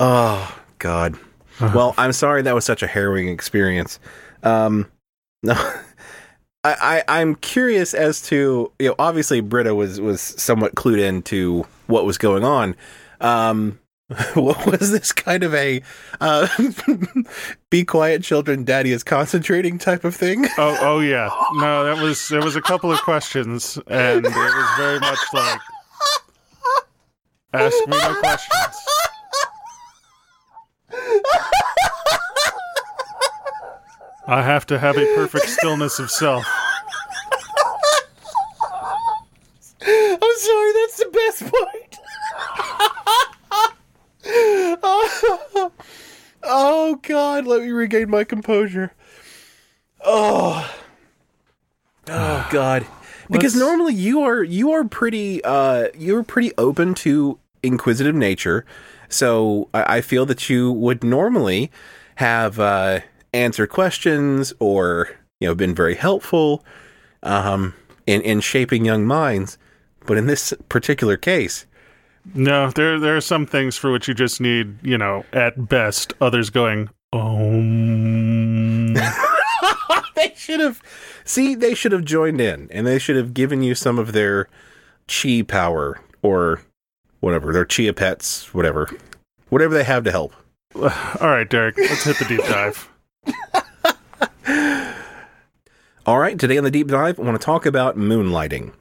oh 0.00 0.58
God. 0.78 1.16
Well, 1.60 1.94
I'm 1.96 2.12
sorry 2.12 2.42
that 2.42 2.54
was 2.54 2.64
such 2.64 2.82
a 2.82 2.86
harrowing 2.86 3.28
experience. 3.28 4.00
Um, 4.42 4.90
no, 5.42 5.54
I, 6.64 7.02
I 7.08 7.20
I'm 7.20 7.34
curious 7.36 7.94
as 7.94 8.22
to 8.22 8.72
you 8.78 8.88
know 8.88 8.94
obviously 8.98 9.40
Britta 9.40 9.74
was 9.74 10.00
was 10.00 10.20
somewhat 10.20 10.74
clued 10.74 10.98
into 10.98 11.66
what 11.86 12.06
was 12.06 12.18
going 12.18 12.44
on. 12.44 12.74
Um, 13.20 13.78
what 14.34 14.66
was 14.66 14.90
this 14.92 15.12
kind 15.12 15.42
of 15.42 15.54
a 15.54 15.80
uh, 16.20 16.46
be 17.70 17.84
quiet, 17.84 18.22
children, 18.22 18.62
daddy 18.62 18.92
is 18.92 19.02
concentrating 19.02 19.78
type 19.78 20.04
of 20.04 20.14
thing? 20.14 20.46
Oh, 20.56 20.78
oh 20.80 21.00
yeah, 21.00 21.30
no, 21.54 21.84
that 21.84 22.02
was 22.02 22.28
there 22.28 22.42
was 22.42 22.54
a 22.54 22.62
couple 22.62 22.92
of 22.92 23.00
questions, 23.00 23.78
and 23.88 24.24
it 24.24 24.34
was 24.34 24.76
very 24.76 25.00
much 25.00 25.18
like, 25.32 25.60
ask 27.52 27.76
me 27.86 27.98
no 27.98 28.14
questions. 28.20 28.76
I 34.26 34.42
have 34.42 34.64
to 34.66 34.78
have 34.78 34.96
a 34.96 35.06
perfect 35.14 35.48
stillness 35.48 35.98
of 35.98 36.10
self. 36.10 36.46
I'm 39.82 40.36
sorry, 40.38 40.72
that's 40.72 40.96
the 40.98 41.10
best 41.12 41.52
part. 41.52 41.83
Oh, 44.94 45.72
oh 46.42 47.00
God, 47.02 47.46
let 47.46 47.62
me 47.62 47.70
regain 47.70 48.10
my 48.10 48.24
composure. 48.24 48.92
Oh. 50.04 50.70
Oh 52.08 52.48
God. 52.52 52.86
Because 53.30 53.54
Let's- 53.54 53.66
normally 53.66 53.94
you 53.94 54.20
are 54.20 54.42
you 54.42 54.72
are 54.72 54.84
pretty 54.84 55.42
uh 55.44 55.88
you're 55.96 56.22
pretty 56.22 56.52
open 56.58 56.94
to 56.96 57.38
inquisitive 57.62 58.14
nature. 58.14 58.64
So 59.08 59.68
I, 59.72 59.96
I 59.96 60.00
feel 60.00 60.26
that 60.26 60.50
you 60.50 60.70
would 60.72 61.02
normally 61.02 61.70
have 62.16 62.60
uh 62.60 63.00
answered 63.32 63.68
questions 63.70 64.52
or 64.60 65.08
you 65.40 65.48
know 65.48 65.54
been 65.54 65.74
very 65.74 65.94
helpful 65.94 66.64
um 67.22 67.74
in, 68.06 68.20
in 68.20 68.40
shaping 68.40 68.84
young 68.84 69.06
minds. 69.06 69.56
But 70.06 70.18
in 70.18 70.26
this 70.26 70.52
particular 70.68 71.16
case, 71.16 71.64
No, 72.32 72.70
there 72.70 72.98
there 72.98 73.16
are 73.16 73.20
some 73.20 73.44
things 73.44 73.76
for 73.76 73.92
which 73.92 74.08
you 74.08 74.14
just 74.14 74.40
need, 74.40 74.78
you 74.82 74.96
know, 74.96 75.24
at 75.32 75.68
best, 75.68 76.14
others 76.20 76.48
going, 76.48 76.88
um. 77.12 78.94
they 80.16 80.32
should 80.36 80.60
have 80.60 80.80
see 81.24 81.54
they 81.54 81.74
should 81.74 81.92
have 81.92 82.04
joined 82.04 82.40
in 82.40 82.68
and 82.70 82.86
they 82.86 82.98
should 82.98 83.16
have 83.16 83.34
given 83.34 83.62
you 83.62 83.74
some 83.74 83.98
of 83.98 84.12
their 84.12 84.48
chi 85.06 85.42
power 85.42 86.00
or 86.22 86.62
whatever 87.20 87.52
their 87.52 87.64
chia 87.64 87.92
pets 87.92 88.52
whatever 88.54 88.88
whatever 89.48 89.74
they 89.74 89.84
have 89.84 90.04
to 90.04 90.10
help 90.10 90.34
All 90.74 91.28
right, 91.28 91.48
Derek, 91.48 91.76
let's 91.78 92.04
hit 92.04 92.18
the 92.18 92.24
deep 92.24 92.40
dive. 92.46 92.88
all 96.06 96.18
right 96.18 96.38
today 96.38 96.58
on 96.58 96.64
the 96.64 96.70
deep 96.70 96.88
dive 96.88 97.18
i 97.18 97.22
want 97.22 97.40
to 97.40 97.44
talk 97.44 97.64
about 97.64 97.96
moonlighting 97.96 98.72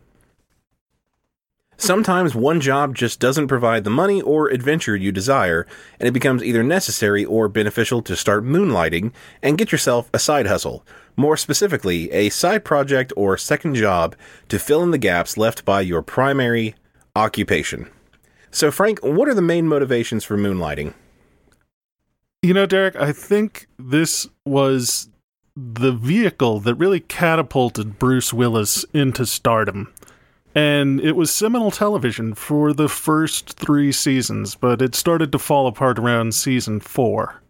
Sometimes 1.78 2.36
one 2.36 2.62
job 2.62 2.96
just 2.96 3.20
doesn't 3.20 3.48
provide 3.48 3.84
the 3.84 3.90
money 3.90 4.22
or 4.22 4.48
adventure 4.48 4.96
you 4.96 5.12
desire, 5.12 5.68
and 6.00 6.08
it 6.08 6.14
becomes 6.14 6.44
either 6.44 6.64
necessary 6.64 7.26
or 7.26 7.48
beneficial 7.48 8.02
to 8.04 8.16
start 8.16 8.46
moonlighting 8.46 9.12
and 9.42 9.58
get 9.58 9.72
yourself 9.72 10.10
a 10.14 10.20
side 10.20 10.48
hustle. 10.48 10.86
More 11.16 11.36
specifically, 11.36 12.12
a 12.12 12.30
side 12.30 12.64
project 12.64 13.12
or 13.18 13.38
second 13.38 13.76
job 13.76 14.16
to 14.50 14.60
fill 14.60 14.84
in 14.84 14.92
the 14.92 14.98
gaps 14.98 15.38
left 15.38 15.66
by 15.66 15.82
your 15.82 16.02
primary 16.02 16.76
occupation. 17.16 17.90
So, 18.52 18.72
Frank, 18.72 19.00
what 19.02 19.28
are 19.28 19.34
the 19.34 19.42
main 19.42 19.68
motivations 19.68 20.24
for 20.24 20.38
moonlighting? 20.38 20.94
You 22.44 22.54
know, 22.54 22.66
Derek, 22.66 22.96
I 22.96 23.12
think 23.12 23.68
this 23.80 24.28
was 24.46 25.10
the 25.56 25.92
vehicle 25.92 26.60
that 26.62 26.76
really 26.76 27.00
catapulted 27.00 28.00
Bruce 28.00 28.34
Willis 28.34 28.86
into 28.94 29.26
stardom. 29.26 29.94
And 30.56 31.00
it 31.02 31.16
was 31.16 31.32
seminal 31.32 31.72
television 31.72 32.34
for 32.36 32.74
the 32.74 32.88
first 32.88 33.54
three 33.54 33.92
seasons, 33.92 34.54
but 34.56 34.82
it 34.82 34.94
started 34.94 35.32
to 35.32 35.40
fall 35.40 35.66
apart 35.68 35.98
around 35.98 36.36
season 36.36 36.80
four. 36.80 37.42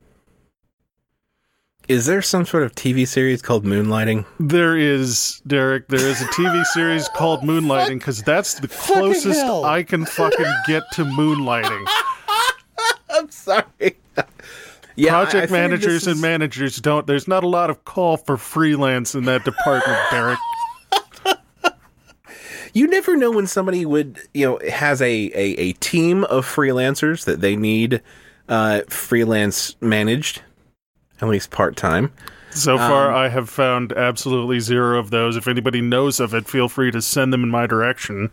Is 1.90 2.06
there 2.06 2.22
some 2.22 2.46
sort 2.46 2.64
of 2.64 2.74
TV 2.76 3.06
series 3.06 3.42
called 3.42 3.66
Moonlighting? 3.66 4.26
There 4.40 4.78
is, 4.78 5.42
Derek. 5.46 5.90
There 5.90 6.00
is 6.08 6.22
a 6.22 6.26
TV 6.28 6.64
series 6.74 7.10
called 7.10 7.42
Moonlighting 7.42 7.96
because 8.00 8.22
that's 8.22 8.54
the 8.54 8.70
closest. 8.70 9.44
I 9.44 9.84
can 9.84 10.06
fucking 10.06 10.46
get 10.66 10.84
to 10.94 11.04
moonlighting. 11.04 11.86
I'm 13.10 13.30
sorry. 13.30 13.64
yeah, 14.96 15.18
I- 15.18 15.24
I 15.24 15.26
Project 15.26 15.34
figured 15.34 15.52
managers 15.52 15.94
this 15.94 16.08
and 16.08 16.16
is- 16.16 16.22
managers 16.22 16.78
don't. 16.78 17.06
There's 17.06 17.28
not 17.28 17.44
a 17.44 17.48
lot 17.50 17.70
of 17.70 17.84
call 17.84 18.16
for 18.16 18.38
freelance 18.38 19.14
in 19.14 19.26
that 19.26 19.44
department, 19.44 20.00
Derek. 20.10 20.40
You 22.74 22.88
never 22.88 23.16
know 23.16 23.32
when 23.32 23.48
somebody 23.48 23.86
would, 23.86 24.20
you 24.34 24.46
know, 24.46 24.60
has 24.70 25.02
a, 25.02 25.06
a, 25.06 25.56
a 25.60 25.74
team 25.74 26.24
of 26.26 26.46
freelancers 26.46 27.26
that 27.26 27.40
they 27.40 27.56
need 27.56 28.02
uh, 28.50 28.82
freelance 28.90 29.76
managed, 29.80 30.42
at 31.22 31.28
least 31.28 31.52
part 31.52 31.76
time. 31.76 32.12
So 32.50 32.78
far, 32.78 33.10
Um, 33.10 33.16
I 33.16 33.30
have 33.30 33.50
found 33.50 33.94
absolutely 33.94 34.60
zero 34.60 35.00
of 35.00 35.10
those. 35.10 35.36
If 35.36 35.48
anybody 35.48 35.82
knows 35.82 36.20
of 36.20 36.34
it, 36.34 36.48
feel 36.48 36.70
free 36.70 36.92
to 36.92 37.02
send 37.02 37.34
them 37.34 37.44
in 37.44 37.50
my 37.50 37.66
direction. 37.66 38.30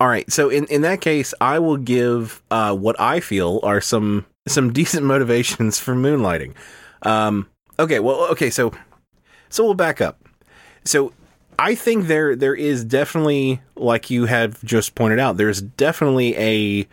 All 0.00 0.08
right, 0.08 0.30
so 0.32 0.48
in, 0.48 0.64
in 0.66 0.80
that 0.82 1.02
case, 1.02 1.34
I 1.40 1.58
will 1.58 1.76
give 1.76 2.42
uh, 2.50 2.74
what 2.74 2.98
I 2.98 3.20
feel 3.20 3.60
are 3.62 3.80
some 3.80 4.24
some 4.46 4.72
decent 4.72 5.04
motivations 5.04 5.78
for 5.78 5.94
moonlighting. 5.94 6.54
Um, 7.02 7.48
okay, 7.78 8.00
well, 8.00 8.26
okay, 8.30 8.48
so 8.48 8.72
so 9.50 9.64
we'll 9.64 9.74
back 9.74 10.00
up. 10.00 10.26
So 10.84 11.12
I 11.58 11.74
think 11.74 12.06
there 12.06 12.34
there 12.36 12.54
is 12.54 12.84
definitely, 12.84 13.60
like 13.76 14.10
you 14.10 14.26
have 14.26 14.62
just 14.64 14.94
pointed 14.94 15.18
out, 15.18 15.36
there's 15.36 15.60
definitely 15.62 16.36
a 16.36 16.88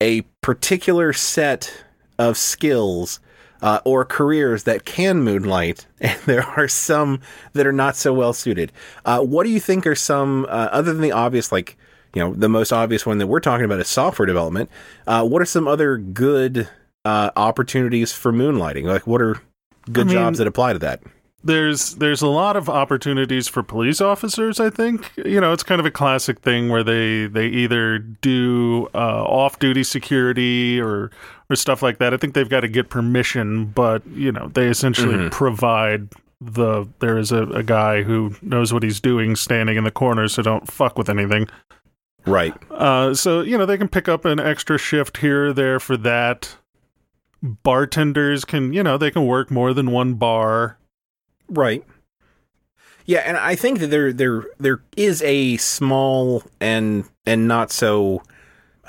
a 0.00 0.22
particular 0.42 1.12
set 1.12 1.84
of 2.18 2.36
skills 2.36 3.20
uh, 3.62 3.80
or 3.84 4.04
careers 4.04 4.64
that 4.64 4.84
can 4.84 5.22
moonlight, 5.22 5.86
and 6.00 6.18
there 6.26 6.44
are 6.44 6.68
some 6.68 7.20
that 7.54 7.66
are 7.66 7.72
not 7.72 7.96
so 7.96 8.12
well 8.14 8.32
suited. 8.32 8.72
Uh, 9.04 9.20
what 9.20 9.44
do 9.44 9.50
you 9.50 9.60
think 9.60 9.86
are 9.86 9.94
some, 9.96 10.44
uh, 10.44 10.68
other 10.70 10.92
than 10.92 11.02
the 11.02 11.12
obvious, 11.12 11.50
like 11.50 11.76
you 12.14 12.22
know, 12.22 12.32
the 12.34 12.48
most 12.48 12.72
obvious 12.72 13.04
one 13.04 13.18
that 13.18 13.26
we're 13.26 13.40
talking 13.40 13.64
about 13.64 13.80
is 13.80 13.88
software 13.88 14.26
development? 14.26 14.70
Uh, 15.06 15.24
what 15.26 15.42
are 15.42 15.46
some 15.46 15.68
other 15.68 15.98
good 15.98 16.68
uh, 17.04 17.30
opportunities 17.36 18.12
for 18.12 18.32
moonlighting? 18.32 18.84
Like, 18.84 19.06
what 19.06 19.20
are 19.20 19.40
good 19.92 20.06
I 20.06 20.08
mean- 20.08 20.14
jobs 20.14 20.38
that 20.38 20.46
apply 20.46 20.72
to 20.74 20.78
that? 20.80 21.02
There's 21.48 21.94
there's 21.94 22.20
a 22.20 22.28
lot 22.28 22.56
of 22.56 22.68
opportunities 22.68 23.48
for 23.48 23.62
police 23.62 24.02
officers. 24.02 24.60
I 24.60 24.68
think 24.68 25.10
you 25.16 25.40
know 25.40 25.52
it's 25.54 25.62
kind 25.62 25.80
of 25.80 25.86
a 25.86 25.90
classic 25.90 26.40
thing 26.40 26.68
where 26.68 26.84
they 26.84 27.26
they 27.26 27.46
either 27.46 27.98
do 27.98 28.88
uh, 28.94 29.24
off 29.24 29.58
duty 29.58 29.82
security 29.82 30.78
or 30.78 31.10
or 31.48 31.56
stuff 31.56 31.82
like 31.82 31.96
that. 31.98 32.12
I 32.12 32.18
think 32.18 32.34
they've 32.34 32.48
got 32.50 32.60
to 32.60 32.68
get 32.68 32.90
permission, 32.90 33.64
but 33.64 34.06
you 34.08 34.30
know 34.30 34.48
they 34.52 34.66
essentially 34.66 35.14
Mhm. 35.14 35.30
provide 35.30 36.08
the 36.42 36.86
there 37.00 37.16
is 37.16 37.32
a, 37.32 37.44
a 37.48 37.62
guy 37.62 38.02
who 38.02 38.36
knows 38.42 38.72
what 38.72 38.82
he's 38.82 39.00
doing 39.00 39.34
standing 39.34 39.76
in 39.78 39.84
the 39.84 39.90
corner, 39.90 40.28
so 40.28 40.42
don't 40.42 40.70
fuck 40.70 40.98
with 40.98 41.08
anything. 41.08 41.48
Right. 42.26 42.54
Uh, 42.70 43.14
so 43.14 43.40
you 43.40 43.56
know 43.56 43.64
they 43.64 43.78
can 43.78 43.88
pick 43.88 44.06
up 44.06 44.26
an 44.26 44.38
extra 44.38 44.76
shift 44.76 45.16
here 45.16 45.46
or 45.46 45.52
there 45.54 45.80
for 45.80 45.96
that. 45.96 46.56
Bartenders 47.42 48.44
can 48.44 48.72
you 48.72 48.82
know 48.82 48.98
they 48.98 49.10
can 49.10 49.24
work 49.26 49.50
more 49.50 49.72
than 49.72 49.90
one 49.92 50.14
bar. 50.14 50.76
Right. 51.48 51.84
Yeah, 53.08 53.20
and 53.20 53.38
I 53.38 53.54
think 53.54 53.78
that 53.78 53.86
there 53.86 54.12
there 54.12 54.44
there 54.58 54.82
is 54.96 55.22
a 55.22 55.56
small 55.56 56.42
and 56.60 57.04
and 57.24 57.48
not 57.48 57.70
so. 57.72 58.22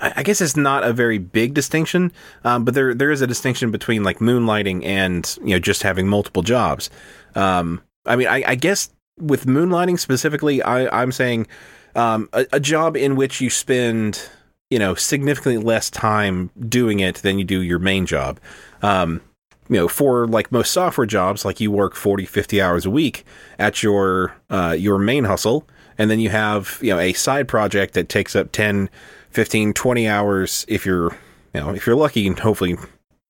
I 0.01 0.23
guess 0.23 0.39
it's 0.39 0.55
not 0.55 0.85
a 0.85 0.93
very 0.93 1.17
big 1.17 1.53
distinction, 1.53 2.11
um, 2.43 2.63
but 2.63 2.73
there 2.73 2.93
there 2.93 3.11
is 3.11 3.21
a 3.21 3.27
distinction 3.27 3.71
between 3.71 4.03
like 4.03 4.19
moonlighting 4.19 4.85
and 4.85 5.37
you 5.41 5.51
know 5.51 5.59
just 5.59 5.83
having 5.83 6.07
multiple 6.07 6.41
jobs. 6.41 6.89
Um, 7.35 7.81
I 8.05 8.17
mean, 8.17 8.27
I, 8.27 8.43
I 8.45 8.55
guess 8.55 8.89
with 9.19 9.45
moonlighting 9.45 9.99
specifically, 9.99 10.61
I, 10.61 11.01
I'm 11.01 11.13
saying 11.13 11.47
um, 11.95 12.29
a, 12.33 12.45
a 12.53 12.59
job 12.59 12.97
in 12.97 13.15
which 13.15 13.39
you 13.39 13.49
spend 13.49 14.29
you 14.69 14.79
know 14.79 14.95
significantly 14.95 15.63
less 15.63 15.89
time 15.89 16.49
doing 16.67 16.99
it 16.99 17.15
than 17.15 17.39
you 17.39 17.45
do 17.45 17.61
your 17.61 17.79
main 17.79 18.05
job. 18.05 18.39
Um, 18.81 19.21
you 19.69 19.75
know, 19.75 19.87
for 19.87 20.27
like 20.27 20.51
most 20.51 20.71
software 20.71 21.05
jobs, 21.07 21.45
like 21.45 21.59
you 21.59 21.71
work 21.71 21.95
40, 21.95 22.25
50 22.25 22.61
hours 22.61 22.85
a 22.85 22.89
week 22.89 23.23
at 23.59 23.83
your 23.83 24.35
uh, 24.49 24.75
your 24.77 24.97
main 24.97 25.25
hustle, 25.25 25.67
and 25.97 26.09
then 26.09 26.19
you 26.19 26.29
have 26.29 26.79
you 26.81 26.89
know 26.89 26.99
a 26.99 27.13
side 27.13 27.47
project 27.47 27.93
that 27.93 28.09
takes 28.09 28.35
up 28.35 28.51
10, 28.51 28.89
15, 29.29 29.73
20 29.73 30.07
hours 30.07 30.65
if 30.67 30.85
you're 30.85 31.13
you 31.53 31.61
know 31.61 31.69
if 31.69 31.85
you're 31.85 31.95
lucky, 31.95 32.25
and 32.25 32.39
hopefully 32.39 32.77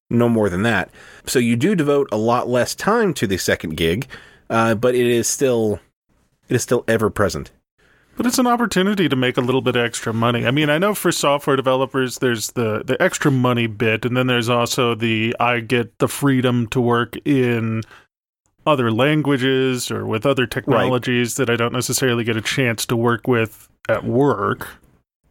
no 0.09 0.29
more 0.29 0.49
than 0.49 0.63
that. 0.63 0.89
So 1.25 1.39
you 1.39 1.55
do 1.55 1.75
devote 1.75 2.07
a 2.11 2.17
lot 2.17 2.47
less 2.47 2.73
time 2.73 3.13
to 3.15 3.27
the 3.27 3.37
second 3.37 3.75
gig, 3.75 4.07
uh, 4.49 4.75
but 4.75 4.95
it 4.95 5.05
is 5.05 5.27
still 5.27 5.79
it 6.47 6.55
is 6.55 6.63
still 6.63 6.85
ever 6.87 7.09
present. 7.09 7.51
But 8.19 8.25
it's 8.25 8.37
an 8.37 8.47
opportunity 8.47 9.07
to 9.07 9.15
make 9.15 9.37
a 9.37 9.41
little 9.41 9.61
bit 9.61 9.77
extra 9.77 10.13
money. 10.13 10.45
I 10.45 10.51
mean, 10.51 10.69
I 10.69 10.77
know 10.77 10.93
for 10.93 11.09
software 11.09 11.55
developers, 11.55 12.17
there's 12.17 12.51
the 12.51 12.83
the 12.83 13.01
extra 13.01 13.31
money 13.31 13.65
bit, 13.65 14.03
and 14.03 14.17
then 14.17 14.27
there's 14.27 14.49
also 14.49 14.93
the 14.93 15.33
I 15.39 15.61
get 15.61 15.99
the 15.99 16.09
freedom 16.09 16.67
to 16.71 16.81
work 16.81 17.15
in 17.23 17.81
other 18.67 18.91
languages 18.91 19.89
or 19.89 20.05
with 20.05 20.25
other 20.25 20.45
technologies 20.45 21.35
that 21.35 21.49
I 21.49 21.55
don't 21.55 21.71
necessarily 21.71 22.25
get 22.25 22.35
a 22.35 22.41
chance 22.41 22.85
to 22.87 22.97
work 22.97 23.25
with 23.25 23.69
at 23.87 24.03
work. 24.03 24.67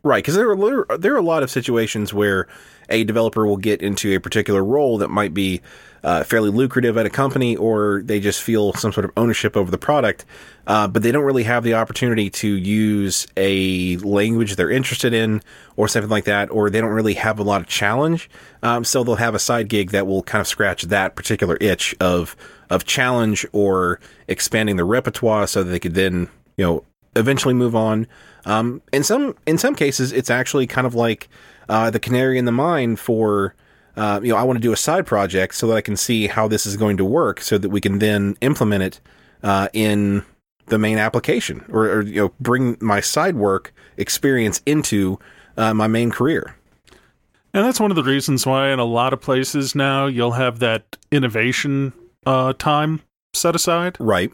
Right, 0.04 0.22
because 0.22 0.37
there 0.37 0.50
are 0.50 0.98
there, 0.98 1.14
are 1.14 1.18
a 1.18 1.22
lot 1.22 1.42
of 1.42 1.50
situations 1.50 2.14
where 2.14 2.46
a 2.88 3.02
developer 3.02 3.46
will 3.46 3.56
get 3.56 3.82
into 3.82 4.14
a 4.14 4.20
particular 4.20 4.64
role 4.64 4.98
that 4.98 5.08
might 5.08 5.34
be 5.34 5.61
uh, 6.04 6.22
fairly 6.22 6.50
lucrative 6.50 6.96
at 6.96 7.04
a 7.04 7.11
company, 7.11 7.56
or 7.56 8.02
they 8.04 8.20
just 8.20 8.40
feel 8.40 8.72
some 8.74 8.92
sort 8.92 9.04
of 9.04 9.11
ownership 9.16 9.56
over 9.56 9.72
the 9.72 9.78
product, 9.78 10.24
uh, 10.68 10.87
but 10.87 11.02
they 11.02 11.11
don't 11.11 11.24
really 11.24 11.42
have 11.42 11.64
the 11.64 11.74
opportunity 11.74 12.30
to 12.30 12.48
use 12.48 13.26
a 13.37 13.96
language 13.96 14.54
they're 14.54 14.70
interested 14.70 15.12
in, 15.12 15.42
or 15.76 15.88
something 15.88 16.11
like 16.11 16.24
that, 16.24 16.48
or 16.52 16.70
they 16.70 16.80
don't 16.80 16.92
really 16.92 17.14
have 17.14 17.40
a 17.40 17.42
lot 17.42 17.61
of 17.61 17.66
challenge. 17.66 18.30
Um, 18.62 18.84
so 18.84 19.02
they'll 19.02 19.16
have 19.16 19.34
a 19.34 19.40
side 19.40 19.68
gig 19.68 19.90
that 19.90 20.06
will 20.06 20.22
kind 20.22 20.40
of 20.40 20.46
scratch 20.46 20.84
that 20.84 21.16
particular 21.16 21.58
itch 21.61 21.94
of 22.00 22.37
of 22.70 22.84
challenge 22.84 23.44
or 23.52 23.98
expanding 24.28 24.76
their 24.76 24.87
repertoire, 24.87 25.48
so 25.48 25.64
that 25.64 25.70
they 25.70 25.80
could 25.80 25.94
then 25.94 26.28
you 26.56 26.64
know 26.64 26.84
eventually 27.18 27.54
move 27.54 27.74
on. 27.74 28.07
Um, 28.44 28.81
in 28.92 29.02
some 29.02 29.37
in 29.46 29.59
some 29.59 29.74
cases, 29.74 30.12
it's 30.12 30.31
actually 30.31 30.66
kind 30.66 30.87
of 30.87 30.94
like 30.94 31.28
uh, 31.68 31.90
the 31.90 32.00
canary 32.00 32.38
in 32.38 32.44
the 32.44 32.52
mine 32.52 32.96
for 32.96 33.54
uh, 33.96 34.20
you 34.22 34.33
know 34.33 34.38
I 34.38 34.42
want 34.42 34.57
to 34.57 34.62
do 34.62 34.72
a 34.72 34.76
side 34.76 35.07
project 35.07 35.54
so 35.54 35.66
that 35.68 35.74
I 35.74 35.81
can 35.81 35.96
see 35.96 36.26
how 36.26 36.48
this 36.48 36.66
is 36.66 36.76
going 36.76 36.96
to 36.98 37.04
work, 37.04 37.40
so 37.40 37.59
that 37.59 37.68
we 37.68 37.81
can 37.81 37.98
then 37.98 38.37
implement 38.40 38.83
it 38.83 39.00
uh, 39.42 39.68
in 39.72 40.24
the 40.66 40.78
main 40.78 40.98
application, 40.98 41.64
or, 41.70 41.87
or 41.87 42.02
you 42.02 42.22
know 42.22 42.33
bring 42.40 42.76
my 42.81 43.00
side 43.00 43.37
work 43.37 43.74
experience 43.96 44.62
into 44.66 45.18
uh, 45.57 45.74
my 45.74 45.87
main 45.87 46.11
career. 46.11 46.54
And 47.54 47.64
that's 47.64 47.81
one 47.81 47.90
of 47.90 47.96
the 47.96 48.04
reasons 48.04 48.46
why 48.46 48.70
in 48.70 48.78
a 48.78 48.85
lot 48.85 49.12
of 49.12 49.20
places 49.20 49.74
now 49.74 50.07
you'll 50.07 50.33
have 50.33 50.59
that 50.59 50.96
innovation 51.11 51.92
uh, 52.26 52.52
time 52.52 53.00
set 53.33 53.57
aside. 53.57 53.96
Right. 53.98 54.31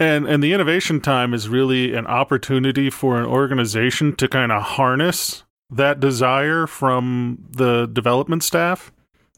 And 0.00 0.26
and 0.26 0.42
the 0.42 0.52
innovation 0.52 1.00
time 1.00 1.34
is 1.34 1.48
really 1.48 1.94
an 1.94 2.06
opportunity 2.06 2.88
for 2.90 3.18
an 3.18 3.26
organization 3.26 4.14
to 4.16 4.28
kind 4.28 4.52
of 4.52 4.62
harness 4.62 5.42
that 5.70 6.00
desire 6.00 6.66
from 6.66 7.44
the 7.50 7.86
development 7.86 8.42
staff 8.42 8.92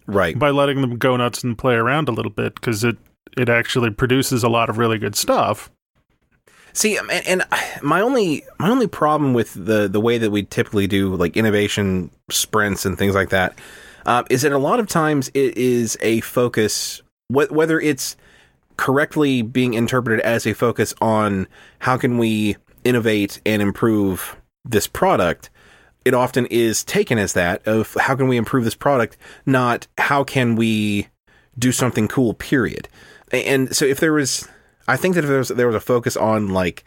Right. 0.06 0.38
by 0.38 0.50
letting 0.50 0.80
them 0.80 0.96
go 0.98 1.16
nuts 1.16 1.44
and 1.44 1.56
play 1.56 1.74
around 1.74 2.08
a 2.08 2.12
little 2.12 2.32
bit 2.32 2.54
because 2.56 2.84
it 2.84 2.96
it 3.36 3.48
actually 3.48 3.90
produces 3.90 4.42
a 4.42 4.48
lot 4.48 4.68
of 4.68 4.76
really 4.76 4.98
good 4.98 5.14
stuff. 5.14 5.70
See, 6.72 6.98
um, 6.98 7.08
and, 7.10 7.26
and 7.26 7.44
my 7.82 8.00
only 8.00 8.42
my 8.58 8.68
only 8.68 8.86
problem 8.86 9.34
with 9.34 9.54
the 9.54 9.88
the 9.88 10.00
way 10.00 10.18
that 10.18 10.30
we 10.30 10.42
typically 10.42 10.86
do 10.86 11.14
like 11.14 11.36
innovation 11.36 12.10
sprints 12.30 12.84
and 12.84 12.98
things 12.98 13.14
like 13.14 13.30
that 13.30 13.56
uh, 14.04 14.24
is 14.30 14.42
that 14.42 14.52
a 14.52 14.58
lot 14.58 14.78
of 14.80 14.88
times 14.88 15.30
it 15.32 15.56
is 15.56 15.96
a 16.00 16.20
focus 16.20 17.02
wh- 17.28 17.50
whether 17.50 17.80
it's 17.80 18.16
correctly 18.80 19.42
being 19.42 19.74
interpreted 19.74 20.20
as 20.20 20.46
a 20.46 20.54
focus 20.54 20.94
on 21.02 21.46
how 21.80 21.98
can 21.98 22.16
we 22.16 22.56
innovate 22.82 23.38
and 23.44 23.60
improve 23.60 24.40
this 24.64 24.86
product, 24.86 25.50
it 26.06 26.14
often 26.14 26.46
is 26.46 26.82
taken 26.82 27.18
as 27.18 27.34
that 27.34 27.60
of 27.68 27.94
how 28.00 28.16
can 28.16 28.26
we 28.26 28.38
improve 28.38 28.64
this 28.64 28.74
product, 28.74 29.18
not 29.44 29.86
how 29.98 30.24
can 30.24 30.56
we 30.56 31.08
do 31.58 31.72
something 31.72 32.08
cool. 32.08 32.32
Period. 32.32 32.88
And 33.30 33.76
so 33.76 33.84
if 33.84 34.00
there 34.00 34.14
was, 34.14 34.48
I 34.88 34.96
think 34.96 35.14
that 35.14 35.24
if 35.24 35.28
there 35.28 35.38
was 35.40 35.48
there 35.48 35.66
was 35.66 35.76
a 35.76 35.80
focus 35.80 36.16
on 36.16 36.48
like 36.48 36.82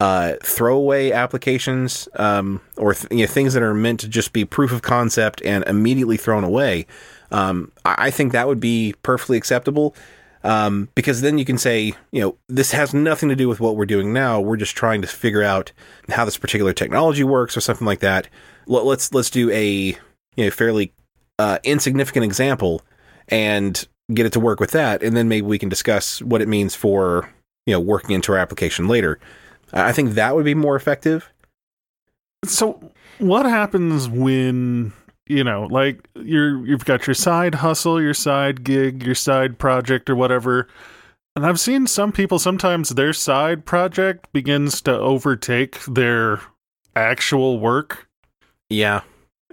uh, 0.00 0.32
throwaway 0.42 1.12
applications 1.12 2.08
um, 2.16 2.60
or 2.76 2.94
th- 2.94 3.06
you 3.12 3.24
know, 3.24 3.32
things 3.32 3.54
that 3.54 3.62
are 3.62 3.72
meant 3.72 4.00
to 4.00 4.08
just 4.08 4.32
be 4.32 4.44
proof 4.44 4.72
of 4.72 4.82
concept 4.82 5.40
and 5.44 5.62
immediately 5.68 6.16
thrown 6.16 6.42
away, 6.42 6.86
um, 7.30 7.70
I-, 7.84 8.06
I 8.06 8.10
think 8.10 8.32
that 8.32 8.48
would 8.48 8.58
be 8.58 8.96
perfectly 9.04 9.36
acceptable. 9.36 9.94
Um, 10.44 10.88
because 10.94 11.22
then 11.22 11.38
you 11.38 11.44
can 11.44 11.58
say, 11.58 11.94
you 12.12 12.20
know, 12.20 12.36
this 12.48 12.72
has 12.72 12.94
nothing 12.94 13.28
to 13.28 13.36
do 13.36 13.48
with 13.48 13.58
what 13.58 13.76
we're 13.76 13.86
doing 13.86 14.12
now. 14.12 14.40
We're 14.40 14.56
just 14.56 14.76
trying 14.76 15.02
to 15.02 15.08
figure 15.08 15.42
out 15.42 15.72
how 16.08 16.24
this 16.24 16.36
particular 16.36 16.72
technology 16.72 17.24
works 17.24 17.56
or 17.56 17.60
something 17.60 17.86
like 17.86 18.00
that. 18.00 18.28
L- 18.68 18.84
let's 18.84 19.12
let's 19.12 19.30
do 19.30 19.50
a 19.50 19.66
you 20.36 20.44
know 20.44 20.50
fairly 20.50 20.92
uh, 21.38 21.58
insignificant 21.64 22.24
example 22.24 22.82
and 23.28 23.86
get 24.14 24.26
it 24.26 24.32
to 24.34 24.40
work 24.40 24.60
with 24.60 24.70
that, 24.70 25.02
and 25.02 25.16
then 25.16 25.28
maybe 25.28 25.46
we 25.46 25.58
can 25.58 25.68
discuss 25.68 26.22
what 26.22 26.40
it 26.40 26.48
means 26.48 26.74
for 26.74 27.28
you 27.66 27.72
know 27.72 27.80
working 27.80 28.12
into 28.12 28.32
our 28.32 28.38
application 28.38 28.88
later. 28.88 29.18
I 29.72 29.92
think 29.92 30.12
that 30.12 30.36
would 30.36 30.44
be 30.44 30.54
more 30.54 30.76
effective. 30.76 31.28
So, 32.44 32.92
what 33.18 33.46
happens 33.46 34.08
when 34.08 34.92
you 35.26 35.44
know, 35.44 35.66
like 35.70 36.08
you're 36.14 36.64
you've 36.66 36.84
got 36.84 37.06
your 37.06 37.14
side 37.14 37.56
hustle, 37.56 38.00
your 38.00 38.14
side 38.14 38.64
gig, 38.64 39.02
your 39.02 39.14
side 39.14 39.58
project, 39.58 40.08
or 40.08 40.16
whatever? 40.16 40.68
And 41.34 41.44
I've 41.44 41.60
seen 41.60 41.86
some 41.86 42.12
people 42.12 42.38
sometimes 42.38 42.90
their 42.90 43.12
side 43.12 43.66
project 43.66 44.32
begins 44.32 44.80
to 44.82 44.98
overtake 44.98 45.84
their 45.84 46.40
actual 46.94 47.60
work. 47.60 48.08
Yeah. 48.70 49.02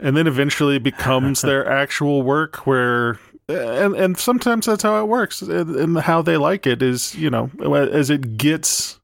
And 0.02 0.16
then 0.16 0.26
eventually 0.26 0.80
becomes 0.80 1.42
their 1.44 1.70
actual 1.70 2.24
work 2.24 2.66
where 2.66 3.20
and 3.50 3.96
and 3.96 4.18
sometimes 4.18 4.66
that's 4.66 4.84
how 4.84 5.02
it 5.02 5.08
works 5.08 5.42
and 5.42 6.00
how 6.00 6.22
they 6.22 6.38
like 6.38 6.66
it 6.66 6.82
is, 6.82 7.14
you 7.16 7.30
know, 7.30 7.52
as 7.62 8.10
it 8.10 8.38
gets 8.38 9.00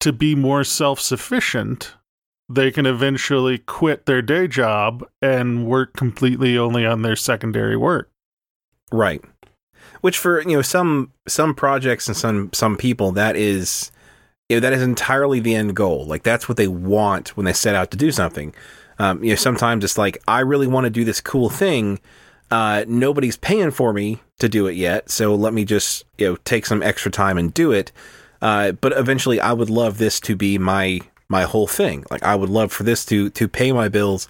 to 0.00 0.12
be 0.12 0.34
more 0.34 0.64
self-sufficient, 0.64 1.94
they 2.48 2.70
can 2.70 2.86
eventually 2.86 3.58
quit 3.58 4.06
their 4.06 4.22
day 4.22 4.46
job 4.46 5.04
and 5.22 5.66
work 5.66 5.94
completely 5.94 6.58
only 6.58 6.84
on 6.84 7.02
their 7.02 7.16
secondary 7.16 7.76
work. 7.76 8.10
Right. 8.92 9.22
Which 10.00 10.18
for, 10.18 10.40
you 10.42 10.56
know, 10.56 10.62
some 10.62 11.12
some 11.26 11.54
projects 11.54 12.08
and 12.08 12.16
some 12.16 12.50
some 12.52 12.76
people 12.76 13.12
that 13.12 13.36
is 13.36 13.90
you 14.48 14.56
know, 14.56 14.60
that 14.60 14.72
is 14.72 14.82
entirely 14.82 15.40
the 15.40 15.54
end 15.54 15.74
goal. 15.74 16.04
Like 16.04 16.22
that's 16.22 16.48
what 16.48 16.56
they 16.56 16.68
want 16.68 17.36
when 17.36 17.46
they 17.46 17.52
set 17.52 17.74
out 17.74 17.90
to 17.92 17.96
do 17.96 18.10
something. 18.10 18.54
Um, 18.98 19.24
you 19.24 19.30
know, 19.30 19.36
sometimes 19.36 19.84
it's 19.84 19.98
like 19.98 20.18
I 20.28 20.40
really 20.40 20.66
want 20.66 20.84
to 20.84 20.90
do 20.90 21.04
this 21.04 21.20
cool 21.20 21.48
thing. 21.48 21.98
Uh, 22.50 22.84
nobody's 22.86 23.36
paying 23.36 23.70
for 23.70 23.92
me 23.92 24.20
to 24.38 24.48
do 24.48 24.66
it 24.66 24.76
yet, 24.76 25.10
so 25.10 25.34
let 25.34 25.54
me 25.54 25.64
just 25.64 26.04
you 26.18 26.28
know 26.28 26.36
take 26.44 26.66
some 26.66 26.82
extra 26.82 27.10
time 27.10 27.38
and 27.38 27.52
do 27.54 27.72
it. 27.72 27.90
Uh, 28.42 28.72
but 28.72 28.92
eventually, 28.92 29.40
I 29.40 29.52
would 29.54 29.70
love 29.70 29.98
this 29.98 30.20
to 30.20 30.36
be 30.36 30.58
my 30.58 31.00
my 31.34 31.42
whole 31.42 31.66
thing. 31.66 32.04
Like 32.12 32.22
I 32.22 32.36
would 32.36 32.48
love 32.48 32.70
for 32.70 32.84
this 32.84 33.04
to 33.06 33.28
to 33.30 33.48
pay 33.48 33.72
my 33.72 33.88
bills 33.88 34.28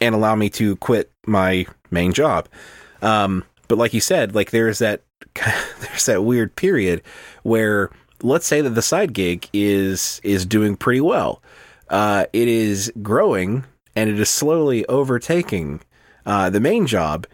and 0.00 0.14
allow 0.14 0.34
me 0.34 0.48
to 0.50 0.76
quit 0.76 1.12
my 1.26 1.66
main 1.90 2.14
job. 2.14 2.48
Um, 3.02 3.44
but 3.68 3.76
like 3.76 3.92
you 3.92 4.00
said, 4.00 4.34
like 4.34 4.52
there's 4.52 4.78
that 4.78 5.02
there's 5.80 6.06
that 6.06 6.24
weird 6.24 6.56
period 6.56 7.02
where 7.42 7.90
let's 8.22 8.46
say 8.46 8.62
that 8.62 8.70
the 8.70 8.80
side 8.80 9.12
gig 9.12 9.50
is 9.52 10.18
is 10.24 10.46
doing 10.46 10.76
pretty 10.76 11.02
well. 11.02 11.42
Uh, 11.90 12.24
it 12.32 12.48
is 12.48 12.90
growing 13.02 13.64
and 13.94 14.08
it 14.08 14.18
is 14.18 14.30
slowly 14.30 14.86
overtaking 14.86 15.82
uh, 16.24 16.48
the 16.48 16.60
main 16.60 16.86
job. 16.86 17.26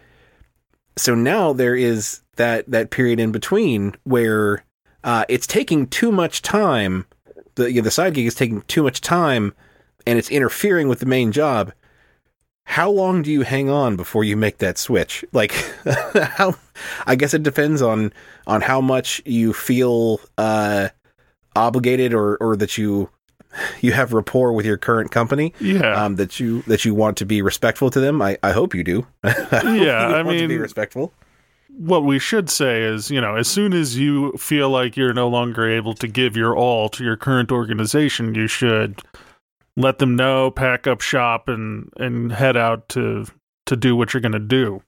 So 0.97 1.15
now 1.15 1.53
there 1.53 1.77
is 1.77 2.19
that 2.35 2.69
that 2.69 2.89
period 2.89 3.21
in 3.21 3.31
between 3.31 3.95
where 4.03 4.65
uh, 5.05 5.23
it's 5.29 5.47
taking 5.47 5.87
too 5.87 6.11
much 6.11 6.41
time 6.41 7.05
the 7.55 7.71
you 7.71 7.81
know, 7.81 7.85
the 7.85 7.91
side 7.91 8.13
gig 8.13 8.25
is 8.25 8.35
taking 8.35 8.61
too 8.63 8.83
much 8.83 9.01
time 9.01 9.53
and 10.05 10.19
it's 10.19 10.29
interfering 10.29 10.87
with 10.87 10.99
the 10.99 11.05
main 11.05 11.31
job, 11.31 11.73
how 12.65 12.89
long 12.89 13.21
do 13.21 13.31
you 13.31 13.41
hang 13.41 13.69
on 13.69 13.95
before 13.95 14.23
you 14.23 14.37
make 14.37 14.59
that 14.59 14.77
switch? 14.77 15.25
Like 15.33 15.51
how 16.13 16.55
I 17.05 17.15
guess 17.15 17.33
it 17.33 17.43
depends 17.43 17.81
on 17.81 18.13
on 18.47 18.61
how 18.61 18.81
much 18.81 19.21
you 19.25 19.53
feel 19.53 20.19
uh 20.37 20.89
obligated 21.55 22.13
or 22.13 22.37
or 22.37 22.55
that 22.55 22.77
you 22.77 23.09
you 23.81 23.91
have 23.91 24.13
rapport 24.13 24.53
with 24.53 24.65
your 24.65 24.77
current 24.77 25.11
company. 25.11 25.53
Yeah. 25.59 26.03
Um, 26.03 26.15
that 26.15 26.39
you 26.39 26.63
that 26.63 26.85
you 26.85 26.95
want 26.95 27.17
to 27.17 27.25
be 27.25 27.41
respectful 27.41 27.89
to 27.91 27.99
them. 27.99 28.21
I, 28.21 28.37
I 28.41 28.51
hope 28.51 28.73
you 28.73 28.83
do. 28.83 29.05
yeah, 29.23 30.07
I 30.07 30.23
mean 30.23 30.47
be 30.47 30.57
respectful 30.57 31.13
what 31.77 32.03
we 32.03 32.19
should 32.19 32.49
say 32.49 32.81
is, 32.83 33.09
you 33.09 33.19
know, 33.19 33.35
as 33.35 33.47
soon 33.47 33.73
as 33.73 33.97
you 33.97 34.31
feel 34.33 34.69
like 34.69 34.95
you're 34.95 35.13
no 35.13 35.27
longer 35.27 35.69
able 35.69 35.93
to 35.95 36.07
give 36.07 36.37
your 36.37 36.55
all 36.55 36.89
to 36.89 37.03
your 37.03 37.17
current 37.17 37.51
organization, 37.51 38.35
you 38.35 38.47
should 38.47 39.01
let 39.75 39.97
them 39.97 40.15
know, 40.15 40.51
pack 40.51 40.87
up 40.87 41.01
shop, 41.01 41.47
and 41.47 41.91
and 41.97 42.31
head 42.31 42.55
out 42.55 42.89
to 42.89 43.25
to 43.65 43.75
do 43.75 43.95
what 43.95 44.13
you're 44.13 44.21
going 44.21 44.31
to 44.33 44.39
do. 44.39 44.81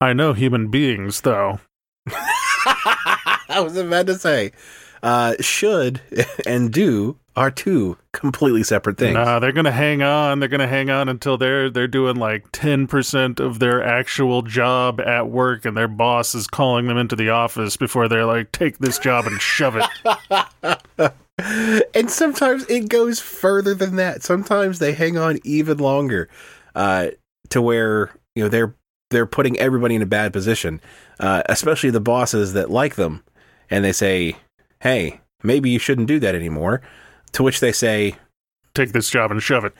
I 0.00 0.12
know 0.12 0.32
human 0.32 0.70
beings, 0.70 1.22
though. 1.22 1.60
I 2.08 3.60
was 3.60 3.76
about 3.76 4.06
to 4.06 4.18
say, 4.18 4.52
uh, 5.02 5.34
should 5.40 6.00
and 6.46 6.72
do 6.72 7.18
are 7.36 7.50
two 7.50 7.96
completely 8.12 8.62
separate 8.62 8.98
things. 8.98 9.14
Nah, 9.14 9.38
they're 9.38 9.52
gonna 9.52 9.70
hang 9.70 10.02
on. 10.02 10.40
They're 10.40 10.48
gonna 10.48 10.66
hang 10.66 10.90
on 10.90 11.08
until 11.08 11.36
they're 11.38 11.70
they're 11.70 11.86
doing 11.88 12.16
like 12.16 12.46
ten 12.52 12.86
percent 12.86 13.40
of 13.40 13.58
their 13.58 13.82
actual 13.82 14.42
job 14.42 15.00
at 15.00 15.28
work, 15.28 15.64
and 15.64 15.76
their 15.76 15.88
boss 15.88 16.34
is 16.34 16.46
calling 16.46 16.86
them 16.86 16.98
into 16.98 17.16
the 17.16 17.30
office 17.30 17.76
before 17.76 18.08
they're 18.08 18.26
like, 18.26 18.50
"Take 18.52 18.78
this 18.78 18.98
job 18.98 19.26
and 19.26 19.40
shove 19.40 19.76
it." 19.76 21.14
and 21.94 22.10
sometimes 22.10 22.64
it 22.68 22.88
goes 22.88 23.20
further 23.20 23.74
than 23.74 23.96
that. 23.96 24.22
Sometimes 24.22 24.78
they 24.78 24.92
hang 24.92 25.16
on 25.16 25.38
even 25.44 25.78
longer, 25.78 26.28
uh, 26.74 27.08
to 27.50 27.62
where 27.62 28.10
you 28.34 28.42
know 28.42 28.48
they're 28.48 28.74
they're 29.10 29.26
putting 29.26 29.58
everybody 29.58 29.94
in 29.94 30.02
a 30.02 30.06
bad 30.06 30.32
position, 30.32 30.80
uh, 31.20 31.42
especially 31.46 31.90
the 31.90 32.00
bosses 32.00 32.54
that 32.54 32.70
like 32.70 32.96
them, 32.96 33.22
and 33.70 33.84
they 33.84 33.92
say, 33.92 34.36
"Hey, 34.80 35.20
maybe 35.44 35.70
you 35.70 35.78
shouldn't 35.78 36.08
do 36.08 36.18
that 36.18 36.34
anymore." 36.34 36.82
To 37.32 37.42
which 37.42 37.60
they 37.60 37.72
say, 37.72 38.16
"Take 38.74 38.92
this 38.92 39.10
job 39.10 39.30
and 39.30 39.42
shove 39.42 39.64
it." 39.64 39.74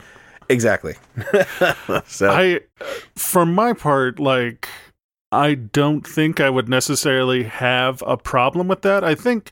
Exactly. 0.49 0.95
so 2.05 2.29
I, 2.29 2.59
for 3.15 3.45
my 3.45 3.73
part, 3.73 4.19
like 4.19 4.67
I 5.31 5.53
don't 5.55 6.05
think 6.05 6.39
I 6.39 6.49
would 6.49 6.67
necessarily 6.67 7.43
have 7.43 8.03
a 8.05 8.17
problem 8.17 8.67
with 8.67 8.81
that. 8.81 9.03
I 9.03 9.15
think 9.15 9.51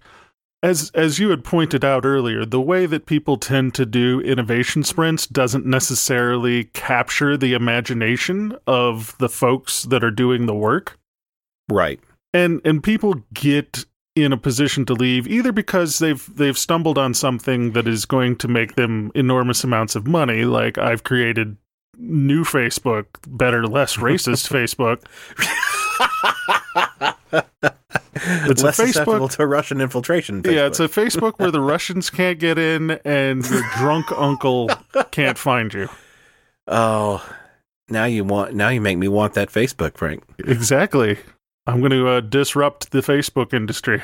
as 0.62 0.92
as 0.94 1.20
you 1.20 1.30
had 1.30 1.44
pointed 1.44 1.86
out 1.86 2.06
earlier, 2.06 2.46
the 2.46 2.60
way 2.60 2.86
that 2.86 3.06
people 3.06 3.38
tend 3.38 3.74
to 3.76 3.86
do 3.86 4.20
innovation 4.22 4.84
sprints 4.84 5.26
doesn't 5.26 5.66
necessarily 5.66 6.66
capture 6.66 7.38
the 7.38 7.54
imagination 7.54 8.58
of 8.68 9.18
the 9.20 9.30
folks 9.30 9.84
that 9.84 10.04
are 10.04 10.12
doing 10.12 10.46
the 10.46 10.56
work. 10.56 11.00
Right. 11.70 12.00
And 12.34 12.62
and 12.66 12.84
people 12.84 13.24
get 13.34 13.86
in 14.24 14.34
a 14.34 14.38
position 14.38 14.86
to 14.86 14.94
leave 14.94 15.28
either 15.28 15.52
because 15.52 16.00
they've 16.00 16.36
they've 16.36 16.58
stumbled 16.58 16.98
on 16.98 17.14
something 17.14 17.72
that 17.74 17.88
is 17.88 18.06
going 18.06 18.36
to 18.38 18.48
make 18.48 18.76
them 18.76 19.12
enormous 19.16 19.64
amounts 19.64 19.96
of 19.96 20.08
money 20.08 20.46
like 20.46 20.78
I've 20.78 21.04
created 21.04 21.58
new 21.98 22.44
Facebook, 22.44 23.06
better 23.28 23.68
less 23.68 23.98
racist 23.98 24.50
Facebook. 24.50 25.04
it's 28.50 28.64
less 28.64 28.80
a 28.80 28.84
Facebook 28.84 29.32
to 29.32 29.46
Russian 29.46 29.82
infiltration. 29.82 30.42
Facebook. 30.42 30.54
Yeah, 30.54 30.68
it's 30.68 30.80
a 30.80 30.88
Facebook 30.88 31.34
where 31.38 31.52
the 31.52 31.62
Russians 31.62 32.10
can't 32.10 32.40
get 32.40 32.58
in 32.58 32.92
and 33.06 33.46
your 33.50 33.64
drunk 33.78 34.12
uncle 34.18 34.70
can't 35.12 35.38
find 35.38 35.74
you. 35.74 35.90
Oh, 36.68 37.28
now 37.90 38.06
you 38.06 38.24
want 38.24 38.54
now 38.54 38.70
you 38.70 38.82
make 38.82 38.98
me 38.98 39.08
want 39.08 39.34
that 39.34 39.50
Facebook, 39.50 39.98
Frank. 39.98 40.24
Exactly. 40.40 41.18
I'm 41.70 41.82
going 41.82 41.92
to 41.92 42.08
uh, 42.08 42.22
disrupt 42.22 42.90
the 42.90 43.02
Facebook 43.02 43.54
industry. 43.54 44.02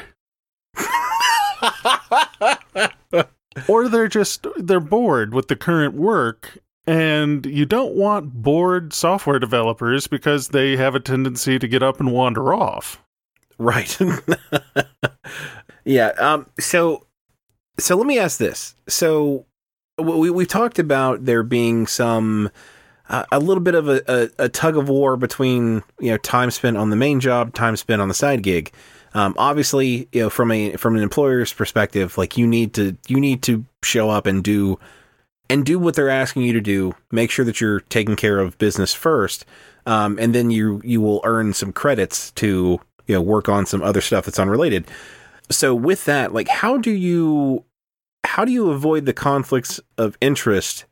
or 3.67 3.89
they're 3.89 4.07
just 4.07 4.45
they're 4.57 4.79
bored 4.79 5.33
with 5.33 5.47
the 5.47 5.55
current 5.55 5.95
work 5.95 6.59
and 6.85 7.43
you 7.47 7.65
don't 7.65 7.95
want 7.95 8.43
bored 8.43 8.93
software 8.93 9.39
developers 9.39 10.05
because 10.05 10.49
they 10.49 10.75
have 10.77 10.93
a 10.93 10.99
tendency 10.99 11.57
to 11.57 11.67
get 11.67 11.81
up 11.81 11.99
and 11.99 12.11
wander 12.11 12.53
off. 12.53 13.01
Right. 13.57 13.97
yeah, 15.85 16.09
um 16.19 16.45
so 16.59 17.07
so 17.79 17.95
let 17.95 18.05
me 18.05 18.19
ask 18.19 18.37
this. 18.37 18.75
So 18.87 19.47
we 19.97 20.29
we 20.29 20.45
talked 20.45 20.77
about 20.77 21.25
there 21.25 21.41
being 21.41 21.87
some 21.87 22.51
a 23.09 23.39
little 23.39 23.61
bit 23.61 23.75
of 23.75 23.87
a, 23.87 24.01
a, 24.07 24.45
a, 24.45 24.49
tug 24.49 24.77
of 24.77 24.89
war 24.89 25.15
between 25.15 25.83
you 25.99 26.11
know 26.11 26.17
time 26.17 26.51
spent 26.51 26.77
on 26.77 26.89
the 26.89 26.95
main 26.95 27.19
job, 27.19 27.53
time 27.53 27.75
spent 27.75 28.01
on 28.01 28.07
the 28.07 28.13
side 28.13 28.41
gig. 28.41 28.71
Um, 29.13 29.35
obviously, 29.37 30.07
you 30.11 30.21
know 30.21 30.29
from 30.29 30.51
a 30.51 30.75
from 30.75 30.95
an 30.95 31.03
employer's 31.03 31.53
perspective, 31.53 32.17
like 32.17 32.37
you 32.37 32.47
need 32.47 32.73
to 32.73 32.97
you 33.07 33.19
need 33.19 33.41
to 33.43 33.65
show 33.83 34.09
up 34.09 34.25
and 34.25 34.43
do 34.43 34.79
and 35.49 35.65
do 35.65 35.77
what 35.77 35.95
they're 35.95 36.09
asking 36.09 36.43
you 36.43 36.53
to 36.53 36.61
do. 36.61 36.93
Make 37.11 37.31
sure 37.31 37.45
that 37.45 37.61
you're 37.61 37.81
taking 37.81 38.15
care 38.15 38.39
of 38.39 38.57
business 38.57 38.93
first, 38.93 39.45
um, 39.85 40.17
and 40.19 40.33
then 40.33 40.49
you 40.49 40.81
you 40.83 40.99
will 40.99 41.21
earn 41.23 41.53
some 41.53 41.71
credits 41.71 42.31
to 42.31 42.79
you 43.07 43.15
know 43.15 43.21
work 43.21 43.47
on 43.47 43.65
some 43.65 43.83
other 43.83 44.01
stuff 44.01 44.25
that's 44.25 44.39
unrelated. 44.39 44.85
So 45.51 45.75
with 45.75 46.05
that, 46.05 46.33
like, 46.33 46.47
how 46.47 46.77
do 46.77 46.91
you 46.91 47.63
how 48.23 48.45
do 48.45 48.51
you 48.51 48.71
avoid 48.71 49.05
the 49.05 49.13
conflicts 49.13 49.79
of 49.97 50.17
interest 50.19 50.85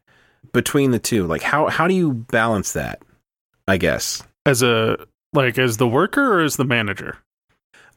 between 0.51 0.91
the 0.91 0.99
two? 0.99 1.25
Like, 1.27 1.41
how 1.41 1.67
how 1.67 1.87
do 1.87 1.93
you 1.93 2.13
balance 2.13 2.73
that? 2.73 3.01
I 3.67 3.77
guess 3.77 4.23
as 4.45 4.61
a 4.61 4.97
like 5.33 5.57
as 5.57 5.77
the 5.77 5.87
worker 5.87 6.39
or 6.39 6.41
as 6.41 6.55
the 6.55 6.65
manager. 6.65 7.17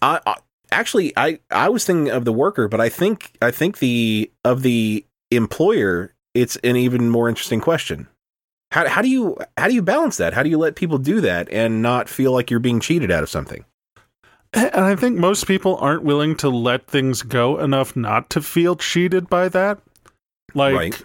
I, 0.03 0.21
I 0.27 0.37
actually 0.71 1.13
I 1.17 1.41
I 1.51 1.69
was 1.69 1.85
thinking 1.85 2.11
of 2.11 2.25
the 2.25 2.33
worker, 2.33 2.69
but 2.69 2.81
I 2.81 2.89
think 2.89 3.33
I 3.43 3.51
think 3.51 3.79
the 3.79 4.31
of 4.45 4.63
the 4.63 5.05
employer 5.31 6.15
it's 6.35 6.57
an 6.57 6.77
even 6.77 7.11
more 7.11 7.29
interesting 7.29 7.61
question. 7.61 8.09
How 8.73 8.89
how 8.89 9.03
do 9.03 9.09
you 9.09 9.37
how 9.57 9.69
do 9.69 9.75
you 9.75 9.83
balance 9.83 10.17
that? 10.19 10.35
How 10.35 10.43
do 10.43 10.51
you 10.51 10.59
let 10.59 10.77
people 10.77 10.99
do 10.99 11.21
that 11.21 11.49
and 11.51 11.83
not 11.83 12.09
feel 12.09 12.33
like 12.33 12.51
you're 12.51 12.61
being 12.61 12.81
cheated 12.81 13.11
out 13.11 13.23
of 13.23 13.31
something? 13.31 13.65
And 14.53 14.85
I 14.85 14.97
think 14.97 15.19
most 15.19 15.47
people 15.47 15.77
aren't 15.79 16.03
willing 16.03 16.37
to 16.37 16.49
let 16.49 16.87
things 16.87 17.23
go 17.23 17.59
enough 17.59 17.97
not 17.97 18.31
to 18.31 18.41
feel 18.41 18.77
cheated 18.77 19.29
by 19.29 19.49
that. 19.51 19.79
Like 20.55 20.75
right. 20.75 21.03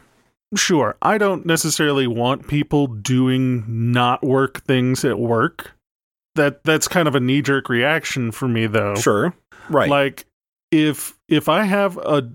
Sure, 0.56 0.98
I 1.02 1.18
don't 1.18 1.46
necessarily 1.46 2.08
want 2.08 2.48
people 2.48 2.88
doing 2.88 3.64
not 3.68 4.24
work 4.24 4.64
things 4.64 5.06
at 5.06 5.20
work. 5.20 5.72
That 6.36 6.64
that's 6.64 6.88
kind 6.88 7.08
of 7.08 7.16
a 7.16 7.20
knee 7.20 7.42
jerk 7.42 7.68
reaction 7.70 8.32
for 8.32 8.48
me 8.48 8.66
though. 8.68 8.96
Sure. 8.96 9.34
Right. 9.70 9.90
Like 9.90 10.26
if 10.72 11.18
if 11.28 11.50
I 11.50 11.64
have 11.64 11.98
a 11.98 12.30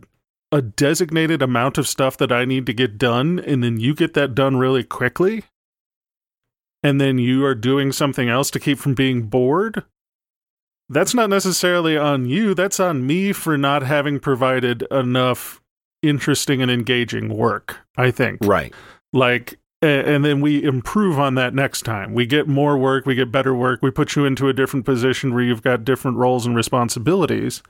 a 0.52 0.62
designated 0.62 1.42
amount 1.42 1.76
of 1.78 1.88
stuff 1.88 2.16
that 2.18 2.30
I 2.30 2.44
need 2.44 2.66
to 2.66 2.72
get 2.72 2.98
done, 2.98 3.38
and 3.40 3.64
then 3.64 3.80
you 3.80 3.94
get 3.94 4.14
that 4.14 4.34
done 4.34 4.56
really 4.56 4.84
quickly, 4.84 5.44
and 6.82 7.00
then 7.00 7.18
you 7.18 7.44
are 7.44 7.54
doing 7.54 7.90
something 7.92 8.28
else 8.28 8.50
to 8.52 8.60
keep 8.60 8.78
from 8.78 8.94
being 8.94 9.22
bored, 9.22 9.82
that's 10.88 11.14
not 11.14 11.30
necessarily 11.30 11.96
on 11.96 12.26
you. 12.26 12.54
That's 12.54 12.78
on 12.78 13.06
me 13.06 13.32
for 13.32 13.58
not 13.58 13.82
having 13.82 14.20
provided 14.20 14.82
enough 14.90 15.60
interesting 16.02 16.62
and 16.62 16.70
engaging 16.70 17.28
work, 17.28 17.78
I 17.96 18.10
think. 18.10 18.38
Right. 18.42 18.72
Like, 19.12 19.58
and 19.82 20.24
then 20.24 20.40
we 20.40 20.62
improve 20.62 21.18
on 21.18 21.34
that 21.36 21.54
next 21.54 21.82
time. 21.82 22.14
We 22.14 22.26
get 22.26 22.48
more 22.48 22.76
work, 22.76 23.06
we 23.06 23.14
get 23.14 23.30
better 23.30 23.54
work, 23.54 23.82
we 23.82 23.90
put 23.90 24.16
you 24.16 24.24
into 24.24 24.48
a 24.48 24.52
different 24.52 24.84
position 24.84 25.34
where 25.34 25.42
you've 25.42 25.62
got 25.62 25.84
different 25.84 26.16
roles 26.16 26.46
and 26.46 26.56
responsibilities. 26.56 27.62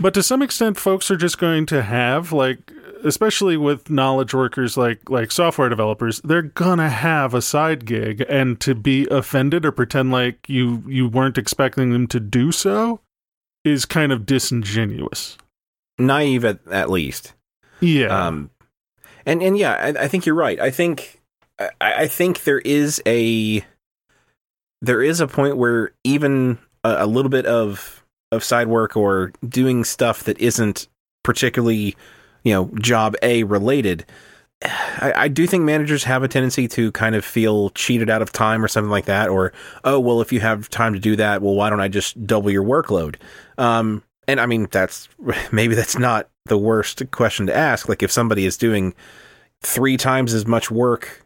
But 0.00 0.14
to 0.14 0.22
some 0.22 0.42
extent, 0.42 0.78
folks 0.78 1.10
are 1.10 1.16
just 1.16 1.38
going 1.38 1.66
to 1.66 1.82
have 1.82 2.32
like, 2.32 2.72
especially 3.04 3.56
with 3.56 3.90
knowledge 3.90 4.32
workers 4.32 4.76
like 4.76 5.08
like 5.10 5.32
software 5.32 5.68
developers, 5.68 6.20
they're 6.22 6.42
gonna 6.42 6.88
have 6.88 7.34
a 7.34 7.42
side 7.42 7.84
gig, 7.84 8.24
and 8.28 8.60
to 8.60 8.74
be 8.74 9.06
offended 9.10 9.66
or 9.66 9.72
pretend 9.72 10.12
like 10.12 10.48
you 10.48 10.84
you 10.86 11.08
weren't 11.08 11.38
expecting 11.38 11.92
them 11.92 12.06
to 12.08 12.20
do 12.20 12.52
so 12.52 13.00
is 13.64 13.84
kind 13.84 14.12
of 14.12 14.24
disingenuous, 14.24 15.36
naive 15.98 16.44
at 16.44 16.60
at 16.70 16.90
least. 16.90 17.34
Yeah. 17.80 18.26
Um, 18.26 18.50
and 19.26 19.42
and 19.42 19.56
yeah, 19.58 19.74
I, 19.74 20.04
I 20.04 20.08
think 20.08 20.26
you're 20.26 20.34
right. 20.34 20.58
I 20.58 20.70
think 20.70 21.20
I, 21.58 21.70
I 21.80 22.06
think 22.06 22.44
there 22.44 22.60
is 22.60 23.02
a 23.06 23.64
there 24.80 25.02
is 25.02 25.20
a 25.20 25.26
point 25.26 25.56
where 25.56 25.92
even 26.04 26.58
a, 26.84 27.04
a 27.04 27.06
little 27.06 27.30
bit 27.30 27.46
of 27.46 28.04
of 28.30 28.44
side 28.44 28.68
work 28.68 28.96
or 28.96 29.32
doing 29.48 29.84
stuff 29.84 30.24
that 30.24 30.38
isn't 30.38 30.86
particularly, 31.22 31.96
you 32.44 32.52
know, 32.52 32.70
job 32.80 33.16
A 33.22 33.42
related. 33.42 34.04
I, 34.62 35.12
I, 35.16 35.28
do 35.28 35.46
think 35.46 35.62
managers 35.62 36.02
have 36.04 36.24
a 36.24 36.28
tendency 36.28 36.66
to 36.68 36.90
kind 36.90 37.14
of 37.14 37.24
feel 37.24 37.70
cheated 37.70 38.10
out 38.10 38.22
of 38.22 38.32
time 38.32 38.64
or 38.64 38.68
something 38.68 38.90
like 38.90 39.04
that, 39.04 39.28
or 39.28 39.52
oh 39.84 40.00
well, 40.00 40.20
if 40.20 40.32
you 40.32 40.40
have 40.40 40.68
time 40.68 40.94
to 40.94 40.98
do 40.98 41.14
that, 41.16 41.42
well, 41.42 41.54
why 41.54 41.70
don't 41.70 41.80
I 41.80 41.88
just 41.88 42.26
double 42.26 42.50
your 42.50 42.64
workload? 42.64 43.16
Um, 43.56 44.02
and 44.26 44.40
I 44.40 44.46
mean, 44.46 44.66
that's 44.70 45.08
maybe 45.52 45.74
that's 45.74 45.96
not 45.96 46.28
the 46.48 46.58
worst 46.58 47.02
question 47.10 47.46
to 47.46 47.56
ask. 47.56 47.88
Like 47.88 48.02
if 48.02 48.10
somebody 48.10 48.46
is 48.46 48.56
doing 48.56 48.94
three 49.60 49.96
times 49.96 50.34
as 50.34 50.46
much 50.46 50.70
work 50.70 51.24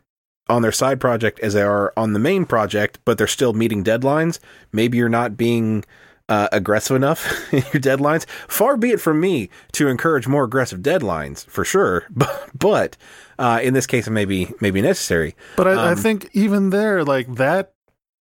on 0.48 0.62
their 0.62 0.72
side 0.72 1.00
project 1.00 1.40
as 1.40 1.54
they 1.54 1.62
are 1.62 1.92
on 1.96 2.12
the 2.12 2.18
main 2.18 2.44
project, 2.44 2.98
but 3.04 3.18
they're 3.18 3.26
still 3.26 3.52
meeting 3.52 3.84
deadlines, 3.84 4.38
maybe 4.72 4.98
you're 4.98 5.08
not 5.08 5.36
being 5.36 5.84
uh, 6.28 6.48
aggressive 6.52 6.96
enough 6.96 7.52
in 7.52 7.62
your 7.72 7.82
deadlines. 7.82 8.26
Far 8.48 8.76
be 8.76 8.90
it 8.90 9.00
from 9.00 9.20
me 9.20 9.50
to 9.72 9.88
encourage 9.88 10.26
more 10.26 10.44
aggressive 10.44 10.80
deadlines 10.80 11.46
for 11.46 11.64
sure, 11.64 12.04
but, 12.10 12.50
but 12.58 12.96
uh, 13.38 13.60
in 13.62 13.74
this 13.74 13.86
case, 13.86 14.06
it 14.06 14.12
may 14.12 14.24
be 14.24 14.48
maybe 14.60 14.80
necessary. 14.80 15.34
But 15.56 15.68
I, 15.68 15.72
um, 15.72 15.78
I 15.78 15.94
think 15.94 16.30
even 16.32 16.70
there, 16.70 17.04
like 17.04 17.34
that, 17.36 17.72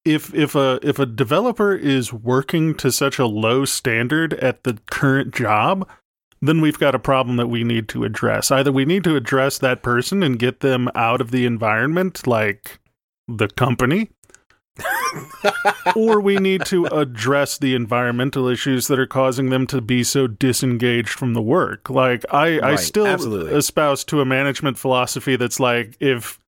if 0.04 0.34
if 0.34 0.56
a 0.56 0.80
if 0.82 0.98
a 0.98 1.06
developer 1.06 1.76
is 1.76 2.12
working 2.12 2.74
to 2.76 2.92
such 2.92 3.20
a 3.20 3.28
low 3.28 3.66
standard 3.66 4.34
at 4.36 4.64
the 4.64 4.80
current 4.90 5.34
job, 5.34 5.88
then 6.41 6.62
we've 6.62 6.80
got 6.80 6.95
a 6.95 6.99
problem 6.99 7.38
that 7.38 7.47
we 7.47 7.63
need 7.63 7.88
to 7.89 8.04
address. 8.04 8.51
Either 8.51 8.71
we 8.71 8.86
need 8.86 9.04
to 9.04 9.15
address 9.15 9.58
that 9.60 9.84
person 9.84 10.23
and 10.23 10.39
get 10.39 10.62
them 10.62 10.89
out 10.95 11.21
of 11.21 11.32
the 11.32 11.45
environment, 11.45 12.25
like 12.25 12.80
the 13.27 13.47
company, 13.47 14.10
or 15.95 16.19
we 16.19 16.38
need 16.38 16.65
to 16.65 16.86
address 16.91 17.58
the 17.58 17.75
environmental 17.75 18.47
issues 18.47 18.88
that 18.88 18.99
are 18.99 19.08
causing 19.08 19.49
them 19.49 19.67
to 19.67 19.82
be 19.82 20.04
so 20.04 20.27
disengaged 20.27 21.10
from 21.10 21.34
the 21.34 21.41
work. 21.41 21.89
Like 21.89 22.25
I, 22.34 22.60
right, 22.60 22.63
I 22.63 22.75
still 22.75 23.08
absolutely. 23.08 23.54
espouse 23.54 24.04
to 24.06 24.21
a 24.21 24.25
management 24.25 24.77
philosophy 24.77 25.36
that's 25.36 25.60
like 25.60 25.95
if 25.99 26.39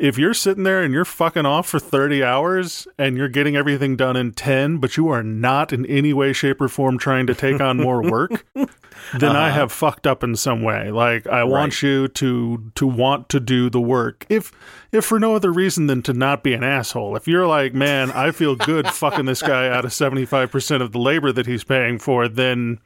if 0.00 0.16
you're 0.16 0.34
sitting 0.34 0.64
there 0.64 0.82
and 0.82 0.94
you're 0.94 1.04
fucking 1.04 1.44
off 1.44 1.68
for 1.68 1.78
30 1.78 2.24
hours 2.24 2.88
and 2.98 3.18
you're 3.18 3.28
getting 3.28 3.54
everything 3.54 3.96
done 3.96 4.16
in 4.16 4.32
10, 4.32 4.78
but 4.78 4.96
you 4.96 5.08
are 5.08 5.22
not 5.22 5.74
in 5.74 5.84
any 5.86 6.14
way, 6.14 6.32
shape, 6.32 6.60
or 6.60 6.68
form 6.68 6.96
trying 6.96 7.26
to 7.26 7.34
take 7.34 7.60
on 7.60 7.76
more 7.76 8.02
work, 8.02 8.46
then 9.18 9.30
uh-huh. 9.30 9.38
I 9.38 9.50
have 9.50 9.72
fucked 9.72 10.06
up 10.06 10.22
in 10.22 10.36
some 10.36 10.62
way. 10.62 10.90
Like 10.90 11.26
I 11.26 11.44
want 11.44 11.74
right. 11.74 11.88
you 11.88 12.08
to 12.08 12.70
to 12.74 12.86
want 12.86 13.28
to 13.30 13.40
do 13.40 13.70
the 13.70 13.80
work. 13.80 14.26
If 14.28 14.52
if 14.92 15.04
for 15.04 15.18
no 15.18 15.34
other 15.34 15.52
reason 15.52 15.86
than 15.86 16.02
to 16.02 16.12
not 16.12 16.42
be 16.42 16.54
an 16.54 16.64
asshole. 16.64 17.16
If 17.16 17.28
you're 17.28 17.46
like, 17.46 17.74
man, 17.74 18.10
I 18.10 18.30
feel 18.30 18.56
good 18.56 18.86
fucking 18.92 19.26
this 19.26 19.42
guy 19.42 19.68
out 19.68 19.84
of 19.84 19.90
75% 19.92 20.82
of 20.82 20.92
the 20.92 20.98
labor 20.98 21.32
that 21.32 21.46
he's 21.46 21.64
paying 21.64 21.98
for, 21.98 22.28
then 22.28 22.78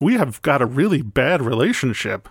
we 0.00 0.14
have 0.14 0.40
got 0.42 0.62
a 0.62 0.66
really 0.66 1.02
bad 1.02 1.42
relationship. 1.42 2.28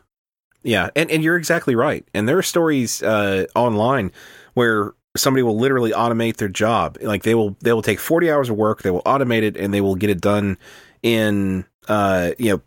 Yeah, 0.64 0.90
and, 0.96 1.10
and 1.10 1.24
you're 1.24 1.38
exactly 1.38 1.76
right. 1.76 2.06
And 2.14 2.28
there 2.28 2.38
are 2.38 2.44
stories 2.44 3.02
uh, 3.02 3.46
online 3.56 4.12
where 4.56 4.94
somebody 5.16 5.44
will 5.44 5.58
literally 5.58 5.92
automate 5.92 6.38
their 6.38 6.50
job. 6.50 6.98
Like 7.02 7.24
they 7.24 7.36
will 7.36 7.56
they 7.62 7.74
will 7.74 7.82
take 7.82 8.00
40 8.00 8.32
hours 8.32 8.50
of 8.50 8.58
work, 8.58 8.82
they 8.82 8.92
will 8.92 9.04
automate 9.04 9.44
it, 9.44 9.56
and 9.58 9.74
they 9.74 9.82
will 9.82 9.96
get 9.96 10.10
it 10.10 10.22
done 10.22 10.58
in 11.02 11.66
uh, 11.88 12.32
you 12.38 12.52
know 12.52 12.62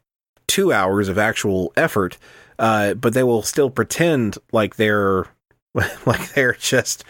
two 0.52 0.70
hours 0.70 1.08
of 1.08 1.16
actual 1.16 1.72
effort. 1.76 2.18
Uh, 2.58 2.92
but 2.92 3.14
they 3.14 3.22
will 3.22 3.42
still 3.42 3.70
pretend 3.70 4.36
like 4.52 4.76
they're 4.76 5.24
like 6.06 6.34
they're 6.34 6.52
just 6.60 7.04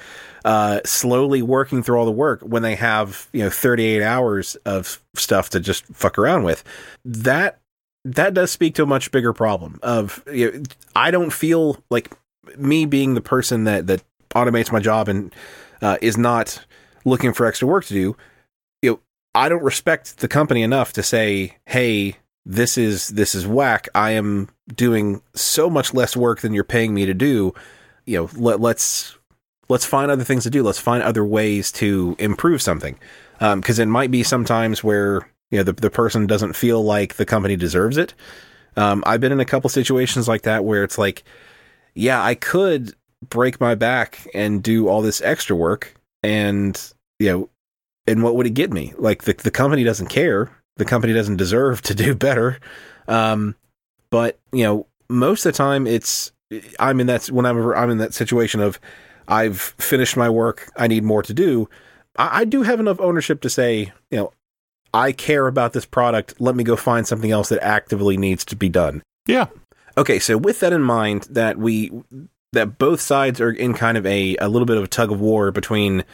uh, 0.45 0.81
slowly 0.85 1.43
working 1.43 1.83
through 1.83 1.99
all 1.99 2.05
the 2.05 2.13
work 2.13 2.41
when 2.43 2.63
they 2.63 2.77
have 2.77 3.29
you 3.33 3.43
know 3.43 3.51
38 3.51 4.03
hours 4.03 4.55
of 4.65 5.03
stuff 5.15 5.51
to 5.51 5.61
just 5.61 5.85
fuck 5.87 6.19
around 6.19 6.45
with. 6.45 6.63
That 7.05 7.59
that 8.05 8.35
does 8.35 8.53
speak 8.53 8.77
to 8.77 8.85
a 8.85 8.87
much 8.87 9.11
bigger 9.11 9.33
problem 9.33 9.81
of 9.83 10.23
you 10.33 10.53
know, 10.53 10.63
I 10.95 11.11
don't 11.11 11.33
feel 11.33 11.83
like 11.91 12.13
me 12.57 12.87
being 12.87 13.15
the 13.15 13.21
person 13.21 13.65
that 13.65 13.89
that 13.89 14.05
automates 14.31 14.73
my 14.73 14.81
job 14.81 15.09
and 15.09 15.35
uh, 15.83 15.99
is 16.01 16.17
not 16.17 16.65
looking 17.05 17.33
for 17.33 17.47
extra 17.47 17.67
work 17.67 17.85
to 17.87 17.95
do. 17.95 18.17
You 18.83 18.91
know, 18.93 19.01
I 19.35 19.49
don't 19.49 19.65
respect 19.65 20.19
the 20.19 20.29
company 20.29 20.63
enough 20.63 20.93
to 20.95 21.03
say, 21.03 21.59
"Hey, 21.67 22.17
this 22.45 22.77
is 22.77 23.09
this 23.09 23.35
is 23.35 23.47
whack. 23.47 23.89
I 23.95 24.13
am 24.13 24.49
doing 24.75 25.23
so 25.35 25.71
much 25.71 25.95
less 25.95 26.17
work 26.17 26.41
than 26.41 26.53
you're 26.53 26.65
paying 26.65 26.95
me 26.95 27.07
to 27.07 27.15
do. 27.15 27.55
You 28.05 28.19
know, 28.19 28.31
let, 28.35 28.61
let's 28.61 29.17
let's 29.69 29.87
find 29.87 30.11
other 30.11 30.25
things 30.25 30.43
to 30.45 30.51
do. 30.51 30.63
Let's 30.63 30.79
find 30.79 31.03
other 31.03 31.25
ways 31.25 31.71
to 31.73 32.17
improve 32.19 32.61
something. 32.61 32.99
Because 33.39 33.81
um, 33.81 33.83
it 33.83 33.91
might 33.91 34.11
be 34.11 34.23
sometimes 34.23 34.83
where 34.83 35.29
you 35.51 35.59
know 35.59 35.65
the 35.65 35.73
the 35.73 35.91
person 35.91 36.27
doesn't 36.27 36.55
feel 36.55 36.83
like 36.83 37.15
the 37.15 37.27
company 37.27 37.57
deserves 37.57 37.97
it. 37.97 38.15
Um, 38.77 39.05
I've 39.07 39.21
been 39.21 39.33
in 39.33 39.41
a 39.41 39.45
couple 39.45 39.69
situations 39.71 40.27
like 40.27 40.43
that 40.43 40.65
where 40.65 40.83
it's 40.83 40.99
like, 40.99 41.25
yeah, 41.95 42.23
I 42.23 42.35
could 42.35 42.95
break 43.29 43.61
my 43.61 43.75
back 43.75 44.27
and 44.35 44.63
do 44.63 44.89
all 44.89 45.03
this 45.03 45.21
extra 45.21 45.55
work, 45.55 45.95
and 46.23 46.81
you 47.19 47.31
know, 47.31 47.51
and 48.07 48.23
what 48.23 48.35
would 48.37 48.47
it 48.47 48.55
get 48.55 48.73
me? 48.73 48.95
Like 48.99 49.25
the 49.25 49.35
the 49.35 49.51
company 49.51 49.85
doesn't 49.85 50.09
care. 50.09 50.51
The 50.77 50.85
company 50.85 51.13
doesn't 51.13 51.37
deserve 51.37 51.83
to 51.83 51.95
do 51.95 52.15
better. 52.15 52.59
Um, 53.09 53.57
but 54.11 54.39
you 54.53 54.65
know, 54.65 54.87
most 55.09 55.45
of 55.45 55.53
the 55.53 55.57
time, 55.57 55.87
it's 55.87 56.33
I'm 56.79 57.01
in 57.01 57.07
that 57.07 57.27
whenever 57.27 57.77
I'm 57.77 57.91
in 57.91 57.99
that 57.99 58.15
situation 58.15 58.61
of 58.61 58.79
I've 59.29 59.61
finished 59.61 60.17
my 60.17 60.29
work, 60.29 60.71
I 60.77 60.87
need 60.87 61.05
more 61.05 61.23
to 61.23 61.35
do. 61.35 61.69
I, 62.17 62.41
I 62.41 62.45
do 62.45 62.63
have 62.63 62.81
enough 62.81 63.01
ownership 63.01 63.41
to 63.43 63.51
say, 63.51 63.93
you 64.11 64.19
know, 64.19 64.33
I 64.95 65.13
care 65.13 65.47
about 65.47 65.73
this 65.73 65.87
product. 65.87 66.35
Let 66.41 66.55
me 66.55 66.65
go 66.65 66.77
find 66.77 67.07
something 67.07 67.31
else 67.31 67.49
that 67.49 67.65
actively 67.65 68.17
needs 68.17 68.45
to 68.47 68.57
be 68.57 68.69
done. 68.69 69.03
Yeah. 69.27 69.47
Okay, 69.97 70.19
so 70.19 70.37
with 70.37 70.61
that 70.61 70.73
in 70.73 70.83
mind, 70.83 71.29
that 71.31 71.59
we 71.59 71.91
that 72.53 72.79
both 72.79 73.01
sides 73.01 73.41
are 73.41 73.51
in 73.51 73.75
kind 73.75 73.97
of 73.97 74.05
a 74.07 74.37
a 74.37 74.49
little 74.49 74.67
bit 74.67 74.77
of 74.77 74.85
a 74.85 74.89
tug 74.89 75.11
of 75.11 75.21
war 75.21 75.51
between 75.51 76.05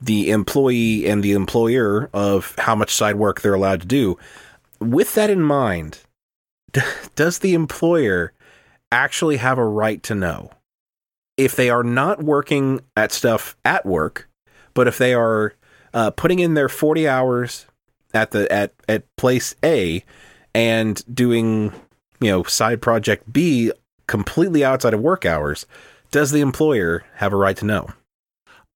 the 0.00 0.30
employee 0.30 1.06
and 1.06 1.22
the 1.22 1.32
employer 1.32 2.10
of 2.12 2.54
how 2.58 2.74
much 2.74 2.94
side 2.94 3.16
work 3.16 3.40
they're 3.40 3.54
allowed 3.54 3.80
to 3.80 3.86
do. 3.86 4.18
With 4.80 5.14
that 5.14 5.30
in 5.30 5.42
mind, 5.42 6.00
does 7.14 7.38
the 7.38 7.54
employer 7.54 8.32
actually 8.92 9.36
have 9.38 9.58
a 9.58 9.64
right 9.64 10.02
to 10.04 10.14
know 10.14 10.50
if 11.36 11.54
they 11.54 11.70
are 11.70 11.82
not 11.82 12.22
working 12.22 12.80
at 12.96 13.12
stuff 13.12 13.56
at 13.64 13.84
work, 13.84 14.28
but 14.74 14.88
if 14.88 14.98
they 14.98 15.14
are 15.14 15.54
uh, 15.92 16.10
putting 16.10 16.38
in 16.38 16.54
their 16.54 16.68
forty 16.68 17.08
hours 17.08 17.66
at 18.14 18.30
the 18.30 18.50
at 18.52 18.72
at 18.88 19.04
place 19.16 19.54
A 19.64 20.04
and 20.54 21.02
doing 21.14 21.72
you 22.20 22.30
know 22.30 22.42
side 22.44 22.80
project 22.80 23.32
B 23.32 23.72
completely 24.06 24.64
outside 24.64 24.94
of 24.94 25.00
work 25.00 25.26
hours, 25.26 25.66
does 26.10 26.30
the 26.30 26.40
employer 26.40 27.04
have 27.16 27.32
a 27.32 27.36
right 27.36 27.56
to 27.56 27.64
know? 27.64 27.90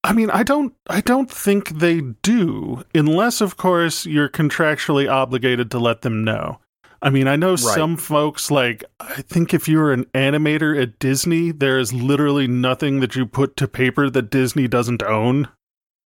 I 0.03 0.13
mean, 0.13 0.29
I 0.31 0.43
don't 0.43 0.73
I 0.87 1.01
don't 1.01 1.29
think 1.29 1.79
they 1.79 2.01
do 2.01 2.83
unless 2.95 3.41
of 3.41 3.57
course 3.57 4.05
you're 4.05 4.29
contractually 4.29 5.11
obligated 5.11 5.69
to 5.71 5.79
let 5.79 6.01
them 6.01 6.23
know. 6.23 6.59
I 7.03 7.09
mean, 7.09 7.27
I 7.27 7.35
know 7.35 7.55
some 7.55 7.97
folks 7.97 8.51
like 8.51 8.83
I 8.99 9.21
think 9.21 9.53
if 9.53 9.67
you're 9.67 9.91
an 9.91 10.05
animator 10.13 10.79
at 10.79 10.99
Disney, 10.99 11.51
there 11.51 11.79
is 11.79 11.93
literally 11.93 12.47
nothing 12.47 12.99
that 12.99 13.15
you 13.15 13.25
put 13.25 13.57
to 13.57 13.67
paper 13.67 14.09
that 14.09 14.29
Disney 14.29 14.67
doesn't 14.67 15.03
own. 15.03 15.47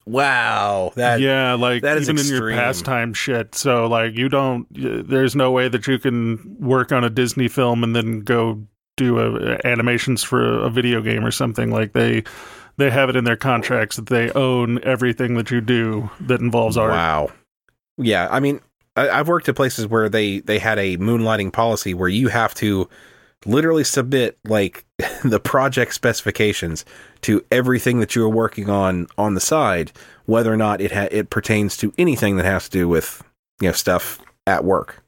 Wow, 0.05 0.91
that 0.95 1.19
yeah, 1.19 1.55
like 1.55 1.81
that 1.81 1.97
is 1.97 2.09
even 2.09 2.19
in 2.19 2.27
your 2.27 2.49
extreme. 2.49 2.57
pastime 2.57 3.13
shit. 3.13 3.55
So 3.55 3.87
like 3.87 4.15
you 4.15 4.29
don't, 4.29 4.67
there's 4.71 5.35
no 5.35 5.51
way 5.51 5.67
that 5.67 5.87
you 5.87 5.97
can 5.97 6.57
work 6.59 6.91
on 6.91 7.03
a 7.03 7.09
Disney 7.09 7.47
film 7.47 7.83
and 7.83 7.95
then 7.95 8.19
go 8.19 8.65
do 8.97 9.19
a, 9.19 9.59
animations 9.65 10.23
for 10.23 10.61
a 10.61 10.69
video 10.69 11.01
game 11.01 11.25
or 11.25 11.31
something. 11.31 11.71
Like 11.71 11.93
they 11.93 12.23
they 12.77 12.89
have 12.89 13.09
it 13.09 13.15
in 13.15 13.23
their 13.23 13.37
contracts 13.37 13.95
that 13.95 14.07
they 14.07 14.31
own 14.31 14.83
everything 14.83 15.35
that 15.35 15.51
you 15.51 15.61
do 15.61 16.09
that 16.21 16.41
involves 16.41 16.77
art. 16.77 16.91
Wow. 16.91 17.31
Yeah, 17.97 18.27
I 18.29 18.39
mean, 18.39 18.59
I, 18.95 19.09
I've 19.09 19.27
worked 19.27 19.47
at 19.49 19.55
places 19.55 19.87
where 19.87 20.09
they 20.09 20.39
they 20.39 20.59
had 20.59 20.77
a 20.79 20.97
moonlighting 20.97 21.53
policy 21.53 21.93
where 21.93 22.09
you 22.09 22.27
have 22.29 22.53
to 22.55 22.89
literally 23.45 23.83
submit 23.83 24.37
like 24.45 24.85
the 25.23 25.39
project 25.39 25.93
specifications 25.93 26.85
to 27.21 27.45
everything 27.51 27.99
that 27.99 28.15
you 28.15 28.23
are 28.23 28.29
working 28.29 28.69
on 28.69 29.07
on 29.17 29.33
the 29.33 29.39
side, 29.39 29.91
whether 30.25 30.51
or 30.51 30.57
not 30.57 30.81
it 30.81 30.91
ha- 30.91 31.07
it 31.11 31.29
pertains 31.29 31.77
to 31.77 31.93
anything 31.97 32.37
that 32.37 32.45
has 32.45 32.65
to 32.65 32.71
do 32.71 32.87
with 32.87 33.23
you 33.61 33.69
know 33.69 33.73
stuff 33.73 34.19
at 34.45 34.63
work. 34.63 35.03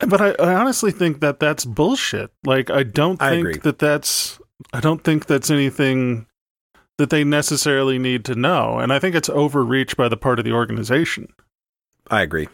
But 0.00 0.20
I, 0.20 0.30
I 0.32 0.54
honestly 0.54 0.90
think 0.90 1.20
that 1.20 1.40
that's 1.40 1.64
bullshit. 1.64 2.30
Like 2.44 2.70
I 2.70 2.82
don't 2.82 3.18
think 3.18 3.40
agree. 3.40 3.58
that 3.58 3.78
that's 3.78 4.38
I 4.72 4.80
don't 4.80 5.02
think 5.02 5.26
that's 5.26 5.50
anything 5.50 6.26
that 6.98 7.10
they 7.10 7.24
necessarily 7.24 7.98
need 7.98 8.24
to 8.26 8.34
know, 8.34 8.78
and 8.78 8.92
I 8.92 8.98
think 8.98 9.14
it's 9.14 9.28
overreach 9.28 9.96
by 9.96 10.08
the 10.08 10.16
part 10.16 10.38
of 10.38 10.44
the 10.44 10.52
organization. 10.52 11.28
I 12.08 12.22
agree, 12.22 12.48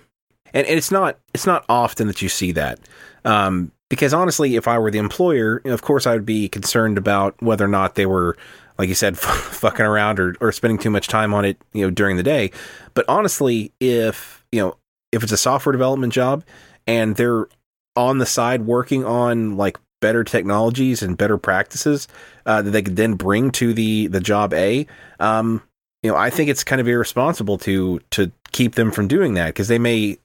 and 0.52 0.66
it's 0.66 0.90
not 0.90 1.18
it's 1.34 1.46
not 1.46 1.64
often 1.68 2.06
that 2.06 2.22
you 2.22 2.28
see 2.28 2.52
that. 2.52 2.80
Um, 3.24 3.72
because 3.90 4.14
honestly, 4.14 4.56
if 4.56 4.66
I 4.68 4.78
were 4.78 4.90
the 4.90 4.98
employer, 4.98 5.60
of 5.64 5.82
course 5.82 6.06
I 6.06 6.14
would 6.14 6.24
be 6.24 6.48
concerned 6.48 6.96
about 6.96 7.40
whether 7.42 7.64
or 7.64 7.68
not 7.68 7.96
they 7.96 8.06
were, 8.06 8.36
like 8.78 8.88
you 8.88 8.94
said, 8.94 9.18
fucking 9.18 9.84
around 9.84 10.20
or, 10.20 10.36
or 10.40 10.52
spending 10.52 10.78
too 10.78 10.90
much 10.90 11.08
time 11.08 11.34
on 11.34 11.44
it, 11.44 11.60
you 11.72 11.84
know, 11.84 11.90
during 11.90 12.16
the 12.16 12.22
day. 12.22 12.52
But 12.94 13.04
honestly, 13.08 13.72
if 13.80 14.44
you 14.52 14.60
know, 14.60 14.76
if 15.12 15.22
it's 15.22 15.32
a 15.32 15.36
software 15.36 15.72
development 15.72 16.12
job 16.12 16.44
and 16.86 17.16
they're 17.16 17.48
on 17.96 18.18
the 18.18 18.26
side 18.26 18.62
working 18.62 19.04
on 19.04 19.56
like 19.56 19.76
better 20.00 20.24
technologies 20.24 21.02
and 21.02 21.16
better 21.16 21.38
practices 21.38 22.08
uh, 22.46 22.62
that 22.62 22.70
they 22.70 22.82
could 22.82 22.96
then 22.96 23.14
bring 23.14 23.50
to 23.52 23.72
the 23.72 24.06
the 24.08 24.20
job 24.20 24.52
A, 24.54 24.86
um, 25.18 25.62
you 26.02 26.10
know, 26.10 26.16
I 26.16 26.30
think 26.30 26.48
it's 26.48 26.64
kind 26.64 26.80
of 26.80 26.88
irresponsible 26.88 27.58
to 27.58 28.00
to 28.10 28.32
keep 28.52 28.74
them 28.74 28.90
from 28.90 29.08
doing 29.08 29.34
that 29.34 29.48
because 29.48 29.68
they 29.68 29.78
may, 29.78 30.18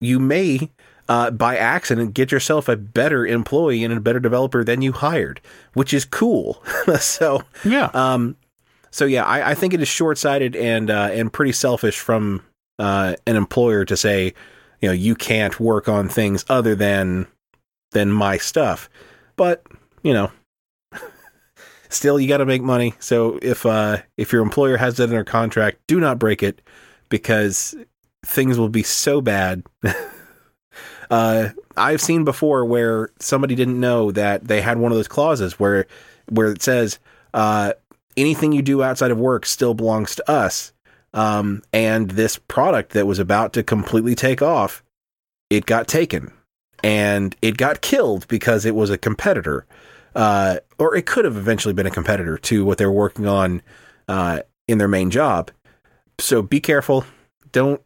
you 0.00 0.18
may, 0.18 0.70
uh, 1.08 1.30
by 1.30 1.56
accident, 1.56 2.14
get 2.14 2.32
yourself 2.32 2.68
a 2.68 2.76
better 2.76 3.26
employee 3.26 3.84
and 3.84 3.92
a 3.92 4.00
better 4.00 4.20
developer 4.20 4.62
than 4.64 4.82
you 4.82 4.92
hired, 4.92 5.40
which 5.74 5.92
is 5.92 6.04
cool. 6.04 6.62
so, 7.00 7.42
Yeah, 7.64 7.90
um, 7.92 8.36
so 8.90 9.04
yeah, 9.04 9.24
I, 9.24 9.50
I 9.50 9.54
think 9.54 9.74
it 9.74 9.82
is 9.82 9.88
short 9.88 10.18
sighted 10.18 10.54
and 10.54 10.90
uh, 10.90 11.10
and 11.12 11.32
pretty 11.32 11.52
selfish 11.52 11.98
from 11.98 12.42
uh, 12.78 13.16
an 13.26 13.36
employer 13.36 13.84
to 13.84 13.96
say, 13.96 14.32
you 14.80 14.88
know, 14.88 14.94
you 14.94 15.14
can't 15.14 15.58
work 15.58 15.88
on 15.88 16.08
things 16.08 16.44
other 16.48 16.74
than 16.74 17.26
than 17.92 18.12
my 18.12 18.36
stuff. 18.36 18.88
But 19.36 19.64
you 20.02 20.12
know, 20.12 20.30
still 21.88 22.20
you 22.20 22.28
got 22.28 22.38
to 22.38 22.46
make 22.46 22.62
money. 22.62 22.94
So 22.98 23.38
if 23.42 23.66
uh, 23.66 23.98
if 24.16 24.32
your 24.32 24.42
employer 24.42 24.76
has 24.76 24.96
that 24.96 25.04
in 25.04 25.10
their 25.10 25.24
contract, 25.24 25.78
do 25.86 26.00
not 26.00 26.18
break 26.18 26.42
it 26.42 26.62
because 27.08 27.74
things 28.24 28.58
will 28.58 28.68
be 28.68 28.82
so 28.82 29.20
bad. 29.20 29.62
uh, 31.10 31.50
I've 31.76 32.00
seen 32.00 32.24
before 32.24 32.64
where 32.64 33.10
somebody 33.18 33.54
didn't 33.54 33.80
know 33.80 34.10
that 34.12 34.46
they 34.46 34.60
had 34.60 34.78
one 34.78 34.92
of 34.92 34.98
those 34.98 35.08
clauses 35.08 35.58
where 35.58 35.86
where 36.28 36.50
it 36.50 36.62
says 36.62 36.98
uh, 37.34 37.72
anything 38.16 38.52
you 38.52 38.62
do 38.62 38.82
outside 38.82 39.10
of 39.10 39.18
work 39.18 39.46
still 39.46 39.74
belongs 39.74 40.14
to 40.16 40.30
us. 40.30 40.72
Um, 41.14 41.62
and 41.72 42.10
this 42.10 42.36
product 42.36 42.92
that 42.92 43.06
was 43.06 43.18
about 43.18 43.54
to 43.54 43.62
completely 43.62 44.14
take 44.14 44.42
off, 44.42 44.82
it 45.48 45.64
got 45.64 45.88
taken 45.88 46.30
and 46.86 47.34
it 47.42 47.56
got 47.56 47.80
killed 47.80 48.28
because 48.28 48.64
it 48.64 48.76
was 48.76 48.90
a 48.90 48.96
competitor. 48.96 49.66
Uh, 50.14 50.58
or 50.78 50.94
it 50.94 51.04
could 51.04 51.24
have 51.24 51.36
eventually 51.36 51.74
been 51.74 51.84
a 51.86 51.90
competitor 51.90 52.38
to 52.38 52.64
what 52.64 52.78
they 52.78 52.86
were 52.86 52.92
working 52.92 53.26
on 53.26 53.60
uh, 54.06 54.38
in 54.68 54.78
their 54.78 54.86
main 54.86 55.10
job. 55.10 55.50
So 56.20 56.42
be 56.42 56.60
careful. 56.60 57.04
Don't 57.50 57.82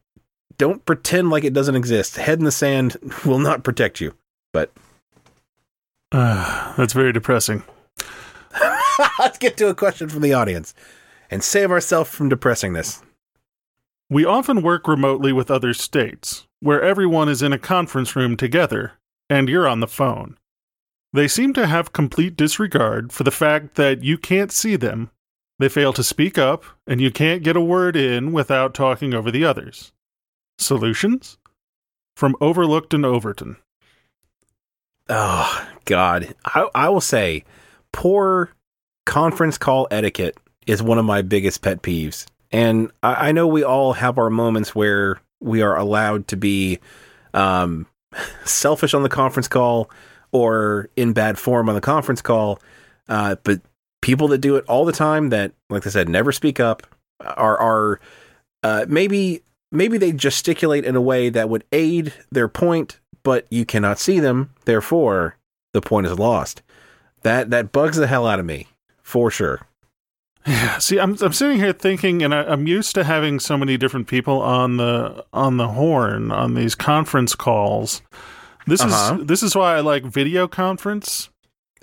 don't 0.58 0.84
pretend 0.84 1.30
like 1.30 1.44
it 1.44 1.54
doesn't 1.54 1.76
exist. 1.76 2.16
Head 2.16 2.38
in 2.38 2.44
the 2.44 2.52
sand 2.52 2.98
will 3.24 3.38
not 3.38 3.64
protect 3.64 4.02
you. 4.02 4.14
But 4.52 4.70
Uh, 6.12 6.74
that's 6.76 6.92
very 6.92 7.12
depressing. 7.12 7.62
let's 9.18 9.38
get 9.38 9.56
to 9.56 9.68
a 9.68 9.74
question 9.74 10.10
from 10.10 10.20
the 10.20 10.34
audience 10.34 10.74
and 11.30 11.42
save 11.42 11.70
ourselves 11.70 12.10
from 12.10 12.28
depressing 12.28 12.74
this. 12.74 13.00
We 14.10 14.26
often 14.26 14.60
work 14.60 14.86
remotely 14.86 15.32
with 15.32 15.50
other 15.50 15.72
states, 15.72 16.46
where 16.60 16.82
everyone 16.82 17.28
is 17.28 17.42
in 17.42 17.52
a 17.52 17.58
conference 17.58 18.14
room 18.14 18.36
together, 18.36 18.92
and 19.28 19.48
you're 19.48 19.68
on 19.68 19.80
the 19.80 19.86
phone. 19.86 20.36
They 21.12 21.26
seem 21.26 21.52
to 21.54 21.66
have 21.66 21.92
complete 21.92 22.36
disregard 22.36 23.12
for 23.12 23.24
the 23.24 23.30
fact 23.30 23.74
that 23.74 24.04
you 24.04 24.16
can't 24.16 24.52
see 24.52 24.76
them. 24.76 25.10
They 25.58 25.68
fail 25.68 25.92
to 25.94 26.04
speak 26.04 26.38
up, 26.38 26.64
and 26.86 27.00
you 27.00 27.10
can't 27.10 27.42
get 27.42 27.56
a 27.56 27.60
word 27.60 27.96
in 27.96 28.32
without 28.32 28.74
talking 28.74 29.12
over 29.12 29.30
the 29.30 29.44
others. 29.44 29.92
Solutions? 30.58 31.38
From 32.16 32.36
Overlooked 32.40 32.94
and 32.94 33.04
Overton. 33.04 33.56
Oh 35.08 35.68
God, 35.86 36.34
I, 36.44 36.68
I 36.74 36.88
will 36.88 37.00
say, 37.00 37.44
poor 37.92 38.52
conference 39.06 39.58
call 39.58 39.88
etiquette 39.90 40.38
is 40.66 40.82
one 40.82 40.98
of 40.98 41.04
my 41.04 41.22
biggest 41.22 41.62
pet 41.62 41.82
peeves, 41.82 42.26
and 42.52 42.92
I, 43.02 43.28
I 43.28 43.32
know 43.32 43.48
we 43.48 43.64
all 43.64 43.94
have 43.94 44.18
our 44.18 44.30
moments 44.30 44.74
where 44.74 45.20
we 45.40 45.62
are 45.62 45.76
allowed 45.76 46.28
to 46.28 46.36
be 46.36 46.78
um, 47.34 47.86
selfish 48.44 48.94
on 48.94 49.02
the 49.02 49.08
conference 49.08 49.48
call 49.48 49.90
or 50.32 50.88
in 50.96 51.12
bad 51.12 51.38
form 51.38 51.68
on 51.68 51.74
the 51.74 51.80
conference 51.80 52.22
call, 52.22 52.60
uh, 53.08 53.36
but 53.42 53.60
people 54.00 54.28
that 54.28 54.38
do 54.38 54.56
it 54.56 54.64
all 54.68 54.84
the 54.84 54.92
time 54.92 55.30
that, 55.30 55.52
like 55.68 55.86
I 55.86 55.90
said, 55.90 56.08
never 56.08 56.32
speak 56.32 56.60
up 56.60 56.86
are 57.20 57.58
are 57.58 58.00
uh, 58.62 58.86
maybe 58.88 59.42
maybe 59.72 59.98
they 59.98 60.12
gesticulate 60.12 60.84
in 60.84 60.96
a 60.96 61.00
way 61.00 61.28
that 61.28 61.48
would 61.48 61.64
aid 61.72 62.12
their 62.30 62.48
point, 62.48 63.00
but 63.22 63.46
you 63.50 63.64
cannot 63.64 63.98
see 63.98 64.20
them. 64.20 64.50
Therefore, 64.64 65.36
the 65.72 65.80
point 65.80 66.06
is 66.06 66.18
lost. 66.18 66.62
That 67.22 67.50
that 67.50 67.72
bugs 67.72 67.96
the 67.96 68.06
hell 68.06 68.26
out 68.26 68.38
of 68.40 68.46
me 68.46 68.68
for 69.02 69.30
sure. 69.30 69.66
Yeah, 70.46 70.78
see, 70.78 70.98
I'm 70.98 71.16
I'm 71.22 71.32
sitting 71.32 71.58
here 71.58 71.72
thinking, 71.72 72.22
and 72.22 72.34
I, 72.34 72.44
I'm 72.44 72.66
used 72.66 72.94
to 72.94 73.04
having 73.04 73.40
so 73.40 73.56
many 73.58 73.76
different 73.76 74.06
people 74.08 74.40
on 74.40 74.76
the 74.76 75.24
on 75.32 75.56
the 75.56 75.68
horn 75.68 76.30
on 76.30 76.54
these 76.54 76.74
conference 76.74 77.34
calls. 77.34 78.02
This 78.66 78.80
Uh-huh. 78.80 79.18
is 79.20 79.26
this 79.26 79.42
is 79.42 79.54
why 79.56 79.76
I 79.76 79.80
like 79.80 80.04
video 80.04 80.46
conference, 80.48 81.30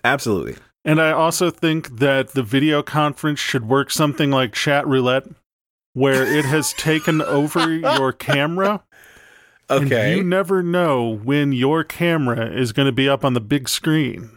Absolutely. 0.04 0.56
and 0.86 1.02
I 1.02 1.12
also 1.12 1.50
think 1.50 1.98
that 2.00 2.30
the 2.30 2.44
video 2.44 2.82
conference 2.84 3.40
should 3.40 3.68
work 3.68 3.92
something 3.92 4.32
like 4.32 4.54
chat 4.54 4.88
roulette, 4.88 5.26
where 5.94 6.24
it 6.24 6.46
has 6.46 6.74
taken 6.74 7.22
over 7.22 7.74
your 7.74 8.14
camera, 8.14 8.84
Okay. 9.70 10.16
you 10.16 10.24
never 10.24 10.64
know 10.64 11.18
when 11.18 11.52
your 11.52 11.84
camera 11.84 12.50
is 12.50 12.72
going 12.72 12.86
to 12.86 12.92
be 12.94 13.10
up 13.10 13.26
on 13.26 13.34
the 13.34 13.42
big 13.42 13.68
screen. 13.68 14.37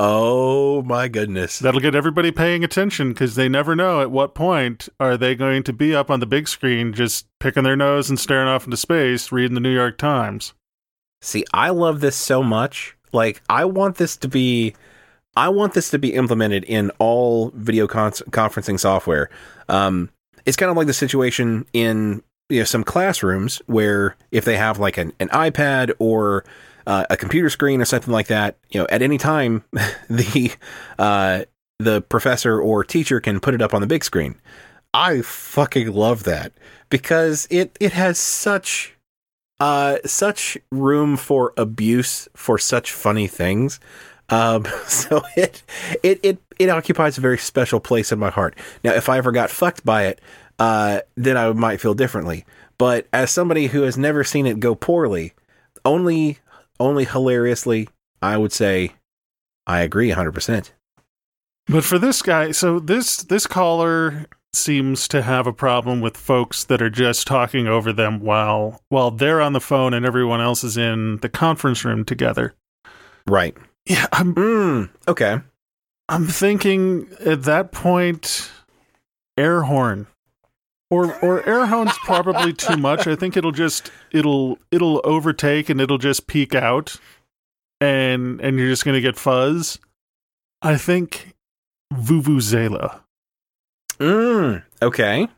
Oh 0.00 0.82
my 0.82 1.08
goodness. 1.08 1.58
That'll 1.58 1.80
get 1.80 1.94
everybody 1.94 2.30
paying 2.30 2.64
attention 2.64 3.10
because 3.10 3.34
they 3.34 3.48
never 3.48 3.74
know 3.76 4.00
at 4.00 4.10
what 4.10 4.34
point 4.34 4.88
are 4.98 5.16
they 5.16 5.34
going 5.34 5.62
to 5.64 5.72
be 5.72 5.94
up 5.94 6.10
on 6.10 6.20
the 6.20 6.26
big 6.26 6.48
screen 6.48 6.92
just 6.92 7.26
picking 7.40 7.64
their 7.64 7.76
nose 7.76 8.08
and 8.08 8.18
staring 8.18 8.48
off 8.48 8.64
into 8.64 8.76
space 8.76 9.32
reading 9.32 9.54
the 9.54 9.60
New 9.60 9.74
York 9.74 9.98
Times. 9.98 10.54
See, 11.20 11.44
I 11.52 11.70
love 11.70 12.00
this 12.00 12.16
so 12.16 12.42
much. 12.42 12.96
Like, 13.12 13.42
I 13.48 13.64
want 13.64 13.96
this 13.96 14.16
to 14.18 14.28
be 14.28 14.74
I 15.36 15.48
want 15.48 15.74
this 15.74 15.90
to 15.90 15.98
be 15.98 16.14
implemented 16.14 16.64
in 16.64 16.90
all 16.98 17.50
video 17.54 17.86
con- 17.86 18.12
conferencing 18.12 18.78
software. 18.78 19.30
Um, 19.68 20.10
it's 20.44 20.56
kind 20.56 20.70
of 20.70 20.76
like 20.76 20.86
the 20.86 20.94
situation 20.94 21.66
in 21.72 22.22
you 22.48 22.60
know 22.60 22.64
some 22.64 22.84
classrooms 22.84 23.60
where 23.66 24.16
if 24.30 24.44
they 24.44 24.56
have 24.56 24.78
like 24.78 24.98
an, 24.98 25.12
an 25.18 25.28
iPad 25.28 25.92
or 25.98 26.44
uh, 26.86 27.06
a 27.10 27.16
computer 27.16 27.50
screen 27.50 27.80
or 27.80 27.84
something 27.84 28.12
like 28.12 28.26
that, 28.28 28.56
you 28.70 28.80
know, 28.80 28.86
at 28.90 29.02
any 29.02 29.18
time 29.18 29.64
the 30.10 30.52
uh, 30.98 31.44
the 31.78 32.02
professor 32.02 32.60
or 32.60 32.84
teacher 32.84 33.20
can 33.20 33.40
put 33.40 33.54
it 33.54 33.62
up 33.62 33.74
on 33.74 33.80
the 33.80 33.86
big 33.86 34.04
screen. 34.04 34.36
I 34.92 35.22
fucking 35.22 35.92
love 35.92 36.24
that 36.24 36.52
because 36.88 37.48
it 37.50 37.76
it 37.80 37.92
has 37.92 38.18
such 38.18 38.96
uh 39.60 39.98
such 40.04 40.58
room 40.70 41.16
for 41.16 41.52
abuse 41.56 42.28
for 42.34 42.58
such 42.58 42.92
funny 42.92 43.26
things. 43.26 43.80
Um, 44.30 44.66
so 44.86 45.22
it 45.36 45.62
it 46.02 46.20
it 46.22 46.38
it 46.58 46.68
occupies 46.68 47.18
a 47.18 47.20
very 47.20 47.38
special 47.38 47.80
place 47.80 48.12
in 48.12 48.18
my 48.18 48.30
heart. 48.30 48.56
Now, 48.82 48.92
if 48.92 49.08
I 49.08 49.18
ever 49.18 49.32
got 49.32 49.50
fucked 49.50 49.84
by 49.84 50.06
it, 50.06 50.20
uh, 50.58 51.00
then 51.16 51.36
I 51.36 51.52
might 51.52 51.80
feel 51.80 51.94
differently. 51.94 52.44
But 52.78 53.06
as 53.12 53.30
somebody 53.30 53.68
who 53.68 53.82
has 53.82 53.96
never 53.96 54.24
seen 54.24 54.46
it 54.46 54.60
go 54.60 54.74
poorly, 54.74 55.32
only 55.84 56.38
only 56.80 57.04
hilariously, 57.04 57.88
I 58.20 58.36
would 58.36 58.52
say 58.52 58.92
I 59.66 59.80
agree 59.80 60.10
100%. 60.10 60.70
But 61.66 61.84
for 61.84 61.98
this 61.98 62.20
guy, 62.20 62.50
so 62.52 62.78
this 62.78 63.16
this 63.18 63.46
caller 63.46 64.26
seems 64.52 65.08
to 65.08 65.22
have 65.22 65.46
a 65.46 65.52
problem 65.52 66.00
with 66.00 66.16
folks 66.16 66.64
that 66.64 66.82
are 66.82 66.90
just 66.90 67.26
talking 67.26 67.66
over 67.66 67.92
them 67.92 68.20
while 68.20 68.82
while 68.90 69.10
they're 69.10 69.40
on 69.40 69.52
the 69.54 69.60
phone 69.60 69.94
and 69.94 70.04
everyone 70.04 70.40
else 70.40 70.62
is 70.62 70.76
in 70.76 71.16
the 71.18 71.28
conference 71.28 71.84
room 71.84 72.04
together. 72.04 72.54
Right. 73.26 73.56
Yeah, 73.86 74.06
I'm 74.12 74.34
Mm, 74.34 74.90
okay. 75.08 75.40
I'm 76.08 76.26
thinking 76.26 77.08
at 77.24 77.44
that 77.44 77.72
point 77.72 78.50
air 79.38 79.62
horn. 79.62 80.06
Or 80.90 81.14
or 81.20 81.44
air 81.48 81.66
horn's 81.66 81.96
probably 82.04 82.52
too 82.52 82.76
much. 82.76 83.06
I 83.06 83.16
think 83.16 83.36
it'll 83.36 83.52
just 83.52 83.90
it'll 84.12 84.58
it'll 84.70 85.00
overtake 85.04 85.68
and 85.68 85.80
it'll 85.80 85.98
just 85.98 86.26
peak 86.26 86.54
out 86.54 86.96
and 87.80 88.40
and 88.40 88.58
you're 88.58 88.68
just 88.68 88.84
going 88.84 88.94
to 88.94 89.00
get 89.00 89.16
fuzz. 89.16 89.78
I 90.62 90.76
think 90.76 91.34
vuvuzela. 91.92 93.00
Mm, 93.98 94.62
okay. 94.82 95.28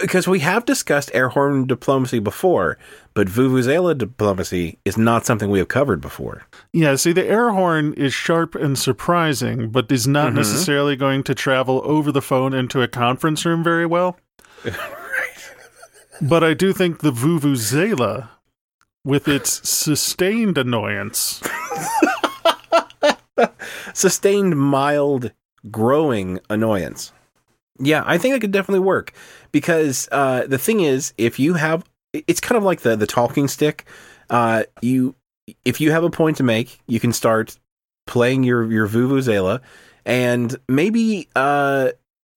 Because 0.00 0.28
we 0.28 0.38
have 0.38 0.64
discussed 0.66 1.10
air 1.14 1.30
horn 1.30 1.66
diplomacy 1.66 2.20
before, 2.20 2.78
but 3.12 3.26
Vuvuzela 3.26 3.98
diplomacy 3.98 4.78
is 4.84 4.96
not 4.96 5.26
something 5.26 5.50
we 5.50 5.58
have 5.58 5.66
covered 5.66 6.00
before. 6.00 6.44
Yeah, 6.72 6.94
see, 6.94 7.10
the 7.12 7.26
air 7.26 7.50
horn 7.50 7.94
is 7.94 8.14
sharp 8.14 8.54
and 8.54 8.78
surprising, 8.78 9.68
but 9.70 9.90
is 9.90 10.06
not 10.06 10.30
Mhm. 10.30 10.36
necessarily 10.36 10.94
going 10.94 11.24
to 11.24 11.34
travel 11.34 11.82
over 11.84 12.12
the 12.12 12.22
phone 12.22 12.54
into 12.54 12.82
a 12.82 12.86
conference 12.86 13.44
room 13.44 13.64
very 13.64 13.84
well. 13.84 14.16
But 16.22 16.44
I 16.44 16.52
do 16.52 16.74
think 16.74 16.98
the 16.98 17.12
Vuvuzela, 17.12 18.28
with 19.06 19.26
its 19.26 19.66
sustained 19.66 20.58
annoyance, 20.58 21.40
Sustained, 23.94 24.56
mild, 24.56 25.32
growing 25.70 26.40
annoyance. 26.48 27.12
Yeah, 27.78 28.02
I 28.06 28.18
think 28.18 28.34
it 28.34 28.40
could 28.40 28.52
definitely 28.52 28.80
work 28.80 29.12
because 29.52 30.08
uh, 30.12 30.46
the 30.46 30.58
thing 30.58 30.80
is, 30.80 31.14
if 31.16 31.38
you 31.38 31.54
have, 31.54 31.84
it's 32.12 32.40
kind 32.40 32.58
of 32.58 32.64
like 32.64 32.80
the 32.80 32.96
the 32.96 33.06
talking 33.06 33.48
stick. 33.48 33.86
Uh, 34.28 34.64
you, 34.82 35.14
if 35.64 35.80
you 35.80 35.90
have 35.90 36.04
a 36.04 36.10
point 36.10 36.36
to 36.36 36.42
make, 36.42 36.80
you 36.86 37.00
can 37.00 37.12
start 37.12 37.58
playing 38.06 38.44
your 38.44 38.70
your 38.70 38.86
vuvuzela, 38.86 39.60
and 40.04 40.56
maybe, 40.68 41.28
uh, 41.34 41.90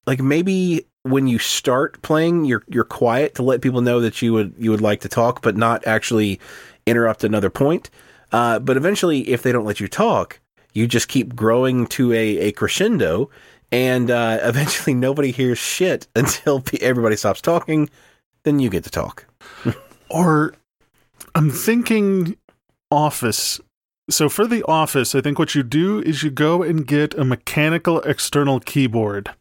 like 0.06 0.20
maybe 0.20 0.86
when 1.04 1.28
you 1.28 1.38
start 1.38 2.01
playing, 2.01 2.45
you're 2.45 2.64
you're 2.68 2.84
quiet 2.84 3.36
to 3.36 3.43
let 3.43 3.62
people 3.62 3.82
know 3.82 3.99
that 3.99 4.22
you 4.22 4.34
would 4.34 4.54
you 4.58 4.72
would 4.72 4.82
like 4.82 5.01
to 5.01 5.10
talk, 5.10 5.41
but 5.41 5.56
not 5.56 5.86
actually 5.86 6.39
interrupt 6.86 7.24
another 7.24 7.49
point. 7.49 7.89
Uh, 8.32 8.60
but 8.60 8.78
eventually, 8.78 9.30
if 9.30 9.43
they 9.43 9.51
don't 9.51 9.66
let 9.66 9.80
you 9.80 9.88
talk, 9.88 10.39
you 10.74 10.88
just 10.88 11.08
keep 11.08 11.36
growing 11.36 11.86
to 11.88 12.12
a, 12.14 12.38
a 12.39 12.51
crescendo, 12.51 13.30
and 13.72 14.10
uh, 14.10 14.39
eventually 14.43 14.93
nobody 14.93 15.32
hears 15.32 15.60
shit 15.60 16.08
until 16.16 16.64
everybody 16.82 17.16
stops 17.16 17.41
talking. 17.41 17.89
Then 18.43 18.60
you 18.60 18.70
get 18.70 18.84
to 18.84 18.89
talk. 18.89 19.26
or 20.10 20.56
I'm 21.36 21.49
thinking 21.49 22.38
office. 22.91 23.60
So 24.10 24.28
for 24.28 24.45
the 24.45 24.64
office, 24.64 25.16
I 25.16 25.22
think 25.22 25.39
what 25.39 25.56
you 25.56 25.64
do 25.64 26.01
is 26.01 26.24
you 26.24 26.30
go 26.30 26.62
and 26.62 26.86
get 26.86 27.14
a 27.14 27.24
mechanical 27.24 28.01
external 28.01 28.60
keyboard. 28.60 29.32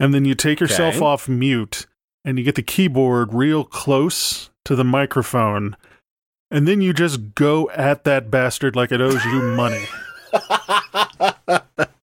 And 0.00 0.12
then 0.12 0.24
you 0.24 0.34
take 0.34 0.60
yourself 0.60 0.96
Okay. 0.96 1.04
off 1.04 1.28
mute 1.28 1.86
and 2.24 2.38
you 2.38 2.44
get 2.44 2.54
the 2.56 2.62
keyboard 2.62 3.32
real 3.32 3.64
close 3.64 4.50
to 4.64 4.74
the 4.74 4.84
microphone. 4.84 5.76
And 6.50 6.66
then 6.68 6.80
you 6.80 6.92
just 6.92 7.34
go 7.34 7.70
at 7.70 8.04
that 8.04 8.30
bastard 8.30 8.76
like 8.76 8.92
it 8.92 9.00
owes 9.00 9.24
you 9.24 9.42
money. 9.42 9.84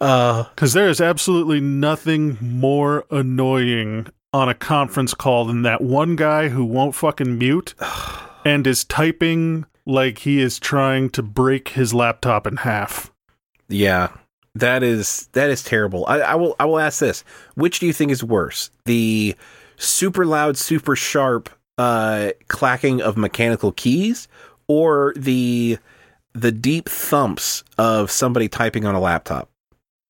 Uh, 0.00 0.44
Because 0.54 0.74
there 0.74 0.88
is 0.88 1.00
absolutely 1.00 1.60
nothing 1.60 2.38
more 2.40 3.04
annoying 3.10 4.06
on 4.32 4.48
a 4.48 4.54
conference 4.54 5.12
call 5.12 5.44
than 5.46 5.62
that 5.62 5.80
one 5.80 6.14
guy 6.14 6.48
who 6.50 6.64
won't 6.64 6.94
fucking 6.94 7.36
mute 7.36 7.74
and 8.44 8.64
is 8.64 8.84
typing 8.84 9.64
like 9.86 10.18
he 10.18 10.38
is 10.40 10.60
trying 10.60 11.10
to 11.10 11.22
break 11.22 11.70
his 11.70 11.92
laptop 11.94 12.46
in 12.46 12.58
half. 12.58 13.12
yeah, 13.68 14.08
that 14.54 14.82
is 14.82 15.28
that 15.32 15.50
is 15.50 15.62
terrible. 15.62 16.04
I, 16.06 16.18
I 16.20 16.34
will 16.34 16.56
I 16.58 16.64
will 16.64 16.78
ask 16.78 17.00
this: 17.00 17.22
Which 17.54 17.78
do 17.80 17.86
you 17.86 17.92
think 17.92 18.10
is 18.10 18.22
worse, 18.24 18.70
the 18.84 19.34
super 19.76 20.24
loud, 20.26 20.56
super 20.56 20.96
sharp 20.96 21.48
uh, 21.78 22.30
clacking 22.48 23.00
of 23.02 23.16
mechanical 23.16 23.72
keys, 23.72 24.28
or 24.66 25.12
the 25.16 25.78
the 26.34 26.52
deep 26.52 26.88
thumps 26.88 27.64
of 27.78 28.10
somebody 28.10 28.48
typing 28.48 28.84
on 28.84 28.94
a 28.94 29.00
laptop? 29.00 29.48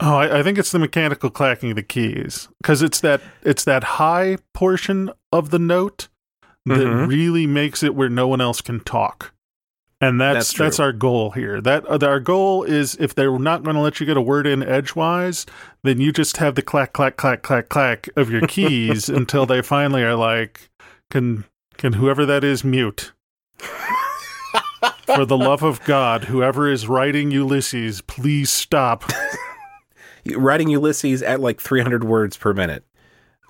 Oh, 0.01 0.17
I, 0.17 0.39
I 0.39 0.43
think 0.45 0.59
it's 0.59 0.71
the 0.71 0.79
mechanical 0.79 1.29
clacking 1.29 1.71
of 1.71 1.77
the 1.77 1.83
keys 1.83 2.49
because 2.63 2.83
it's 2.83 3.01
that 3.01 3.21
it's 3.43 3.65
that 3.65 3.83
high 3.85 4.39
portion 4.55 5.11
of 5.33 5.51
the 5.51 5.59
note 5.59 6.09
that 6.67 6.79
Mhm. 6.87 7.09
really 7.09 7.47
makes 7.47 7.83
it 7.83 7.95
where 7.95 8.09
no 8.11 8.29
one 8.29 8.41
else 8.41 8.61
can 8.61 8.81
talk, 8.81 9.33
and 10.01 10.21
that's 10.21 10.53
That's 10.53 10.59
that's, 10.59 10.81
our 10.81 10.93
goal 10.93 11.31
here. 11.31 11.61
That 11.61 11.85
uh, 11.89 12.07
our 12.07 12.21
goal 12.21 12.63
is 12.63 12.97
if 13.01 13.15
they're 13.15 13.37
not 13.39 13.65
going 13.65 13.75
to 13.75 13.83
let 13.83 13.99
you 13.99 14.07
get 14.07 14.17
a 14.17 14.23
word 14.23 14.47
in 14.47 14.63
edgewise, 14.63 15.45
then 15.83 16.01
you 16.01 16.13
just 16.13 16.37
have 16.37 16.55
the 16.55 16.63
clack 16.63 16.93
clack 16.93 17.17
clack 17.17 17.43
clack 17.43 17.69
clack 17.69 18.09
of 18.17 18.31
your 18.31 18.41
keys 18.47 19.09
until 19.09 19.45
they 19.45 19.61
finally 19.61 20.03
are 20.03 20.15
like, 20.15 20.71
can 21.11 21.45
can 21.77 21.95
whoever 21.95 22.25
that 22.27 22.45
is 22.45 22.63
mute. 22.63 23.13
For 25.07 25.25
the 25.25 25.39
love 25.39 25.63
of 25.63 25.83
God, 25.85 26.25
whoever 26.25 26.71
is 26.71 26.87
writing 26.87 27.31
Ulysses, 27.31 28.01
please 28.03 28.53
stop. 28.53 29.05
writing 30.37 30.69
Ulysses 30.69 31.23
at 31.23 31.41
like 31.41 31.61
300 31.61 32.05
words 32.05 32.37
per 32.37 32.53
minute. 32.53 32.85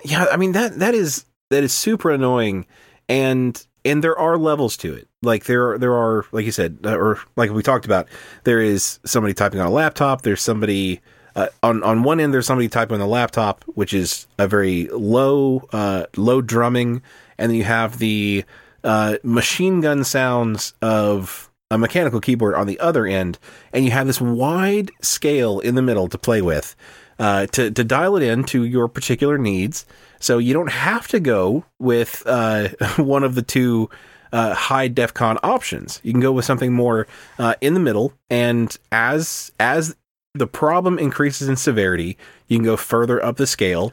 Yeah, 0.04 0.26
I 0.32 0.36
mean 0.36 0.52
that 0.52 0.78
that 0.78 0.94
is 0.94 1.26
that 1.50 1.62
is 1.62 1.74
super 1.74 2.10
annoying, 2.10 2.64
and 3.06 3.66
and 3.84 4.02
there 4.02 4.18
are 4.18 4.36
levels 4.36 4.76
to 4.78 4.94
it. 4.94 5.08
Like 5.22 5.44
there 5.44 5.70
are, 5.70 5.78
there 5.78 5.94
are 5.94 6.24
like 6.32 6.44
you 6.44 6.52
said, 6.52 6.78
uh, 6.84 6.96
or 6.96 7.20
like 7.36 7.50
we 7.50 7.62
talked 7.62 7.84
about, 7.84 8.08
there 8.44 8.60
is 8.60 9.00
somebody 9.04 9.34
typing 9.34 9.60
on 9.60 9.66
a 9.66 9.70
laptop. 9.70 10.22
There's 10.22 10.42
somebody 10.42 11.00
uh, 11.36 11.48
on 11.62 11.82
on 11.82 12.02
one 12.02 12.20
end. 12.20 12.32
There's 12.34 12.46
somebody 12.46 12.68
typing 12.68 12.94
on 12.94 13.00
the 13.00 13.06
laptop, 13.06 13.64
which 13.64 13.92
is 13.92 14.26
a 14.38 14.48
very 14.48 14.88
low 14.88 15.68
uh, 15.72 16.06
low 16.16 16.40
drumming, 16.40 17.02
and 17.38 17.50
then 17.50 17.56
you 17.56 17.64
have 17.64 17.98
the 17.98 18.44
uh, 18.84 19.16
machine 19.22 19.80
gun 19.80 20.04
sounds 20.04 20.74
of 20.82 21.50
a 21.70 21.78
mechanical 21.78 22.20
keyboard 22.20 22.54
on 22.54 22.66
the 22.66 22.80
other 22.80 23.06
end, 23.06 23.38
and 23.72 23.84
you 23.84 23.90
have 23.90 24.06
this 24.06 24.20
wide 24.20 24.90
scale 25.02 25.60
in 25.60 25.74
the 25.74 25.82
middle 25.82 26.08
to 26.08 26.18
play 26.18 26.42
with 26.42 26.74
uh, 27.18 27.46
to 27.46 27.70
to 27.70 27.84
dial 27.84 28.16
it 28.16 28.22
in 28.22 28.44
to 28.44 28.64
your 28.64 28.88
particular 28.88 29.38
needs. 29.38 29.86
So 30.20 30.38
you 30.38 30.52
don't 30.52 30.72
have 30.72 31.08
to 31.08 31.20
go 31.20 31.64
with 31.78 32.22
uh, 32.26 32.68
one 32.96 33.24
of 33.24 33.34
the 33.34 33.42
two 33.42 33.90
uh, 34.32 34.54
high 34.54 34.88
DefCon 34.88 35.38
options. 35.42 36.00
You 36.02 36.12
can 36.12 36.20
go 36.20 36.32
with 36.32 36.44
something 36.44 36.72
more 36.72 37.06
uh, 37.38 37.54
in 37.60 37.74
the 37.74 37.80
middle, 37.80 38.12
and 38.30 38.76
as 38.92 39.52
as 39.58 39.96
the 40.34 40.46
problem 40.46 40.98
increases 40.98 41.48
in 41.48 41.56
severity, 41.56 42.16
you 42.46 42.58
can 42.58 42.64
go 42.64 42.76
further 42.76 43.24
up 43.24 43.36
the 43.36 43.46
scale. 43.46 43.92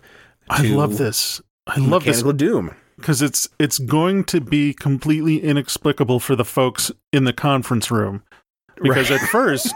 I 0.50 0.64
love 0.64 0.98
this. 0.98 1.42
I 1.68 1.80
love 1.80 2.04
this 2.04 2.18
Mechanical 2.18 2.34
Doom. 2.34 2.76
because 2.98 3.22
it's 3.22 3.48
it's 3.60 3.80
going 3.80 4.24
to 4.26 4.42
be 4.42 4.74
completely 4.74 5.42
inexplicable 5.42 6.20
for 6.20 6.36
the 6.36 6.46
folks 6.46 6.92
in 7.12 7.24
the 7.24 7.34
conference 7.34 7.90
room 7.90 8.24
because 8.82 9.10
at 9.10 9.22
first 9.32 9.74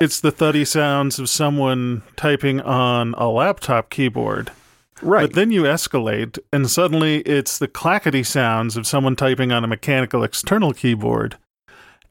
it's 0.00 0.20
the 0.20 0.30
thuddy 0.30 0.64
sounds 0.64 1.18
of 1.18 1.28
someone 1.28 2.02
typing 2.16 2.60
on 2.60 3.14
a 3.14 3.28
laptop 3.28 3.90
keyboard 3.90 4.52
Right. 5.02 5.22
but 5.22 5.34
then 5.34 5.50
you 5.50 5.62
escalate 5.62 6.38
and 6.52 6.70
suddenly 6.70 7.22
it's 7.22 7.58
the 7.58 7.68
clackety 7.68 8.22
sounds 8.22 8.76
of 8.76 8.86
someone 8.86 9.16
typing 9.16 9.50
on 9.50 9.64
a 9.64 9.66
mechanical 9.66 10.22
external 10.22 10.72
keyboard 10.72 11.36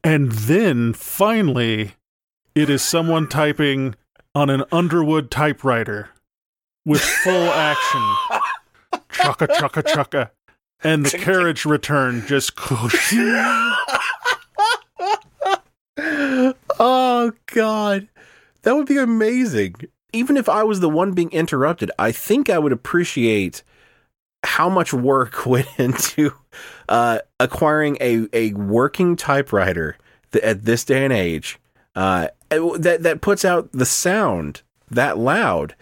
and 0.04 0.30
then 0.32 0.92
finally 0.92 1.92
it 2.54 2.68
is 2.68 2.82
someone 2.82 3.28
typing 3.28 3.94
on 4.34 4.50
an 4.50 4.64
Underwood 4.72 5.30
typewriter 5.30 6.10
with 6.84 7.00
full 7.00 7.48
action. 7.50 8.02
Chaka 9.12 9.46
chaka 9.46 9.82
chaka. 9.82 10.30
And 10.82 11.06
the 11.06 11.16
carriage 11.18 11.64
return 11.64 12.24
just 12.26 12.52
oh 16.78 17.32
god. 17.46 18.08
That 18.62 18.74
would 18.76 18.86
be 18.86 18.98
amazing. 18.98 19.74
Even 20.12 20.36
if 20.36 20.48
I 20.48 20.62
was 20.62 20.80
the 20.80 20.88
one 20.88 21.12
being 21.12 21.30
interrupted, 21.32 21.90
I 21.98 22.12
think 22.12 22.50
I 22.50 22.58
would 22.58 22.72
appreciate 22.72 23.62
how 24.44 24.68
much 24.68 24.92
work 24.92 25.46
went 25.46 25.68
into 25.78 26.34
uh, 26.88 27.20
acquiring 27.40 27.96
a, 28.00 28.26
a 28.32 28.52
working 28.54 29.16
typewriter 29.16 29.96
th- 30.32 30.44
at 30.44 30.64
this 30.64 30.84
day 30.84 31.04
and 31.04 31.12
age 31.12 31.58
uh, 31.94 32.28
that 32.50 33.02
that 33.02 33.20
puts 33.20 33.44
out 33.44 33.70
the 33.72 33.86
sound 33.86 34.62
that 34.90 35.18
loud. 35.18 35.74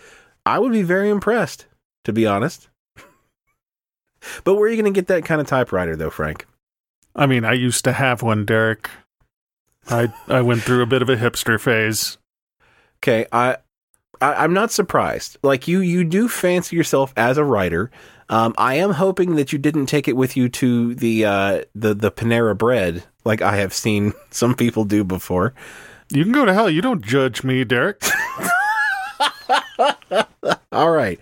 I 0.47 0.59
would 0.59 0.73
be 0.73 0.83
very 0.83 1.11
impressed, 1.11 1.67
to 2.05 2.13
be 2.13 2.27
honest. 2.27 2.69
but 4.45 4.55
where 4.55 4.65
are 4.65 4.69
you 4.69 4.81
going 4.81 4.93
to 4.93 4.99
get 4.99 5.09
that 5.09 5.25
kind 5.25 5.41
of 5.41 5.47
typewriter, 5.47 5.97
though, 5.97 6.11
Frank? 6.11 6.47
I 7.15 7.27
mean, 7.27 7.45
I 7.45 7.53
used 7.53 7.85
to 7.85 7.93
have 7.93 8.23
one, 8.23 8.45
Derek. 8.45 8.89
I 9.89 10.13
I 10.29 10.41
went 10.43 10.63
through 10.63 10.83
a 10.83 10.87
bit 10.87 11.03
of 11.03 11.09
a 11.09 11.17
hipster 11.17 11.61
phase. 11.61 12.19
Okay, 12.99 13.27
I, 13.33 13.57
I 14.21 14.45
am 14.45 14.53
not 14.53 14.71
surprised. 14.71 15.39
Like 15.43 15.67
you, 15.67 15.81
you 15.81 16.05
do 16.05 16.29
fancy 16.29 16.77
yourself 16.77 17.13
as 17.17 17.39
a 17.39 17.45
writer. 17.45 17.91
Um, 18.29 18.55
I 18.59 18.75
am 18.75 18.93
hoping 18.93 19.35
that 19.37 19.53
you 19.53 19.59
didn't 19.59 19.87
take 19.87 20.07
it 20.07 20.17
with 20.17 20.37
you 20.37 20.49
to 20.51 20.95
the 20.95 21.25
uh, 21.25 21.63
the 21.75 21.95
the 21.95 22.13
Panera 22.13 22.57
Bread, 22.57 23.05
like 23.25 23.43
I 23.43 23.57
have 23.57 23.75
seen 23.75 24.13
some 24.31 24.55
people 24.55 24.85
do 24.85 25.03
before. 25.05 25.55
You 26.11 26.25
can 26.25 26.33
go 26.33 26.45
to 26.45 26.53
hell. 26.53 26.69
You 26.69 26.83
don't 26.83 27.05
judge 27.05 27.45
me, 27.45 27.65
Derek. 27.65 28.03
All 30.73 30.91
right. 30.91 31.19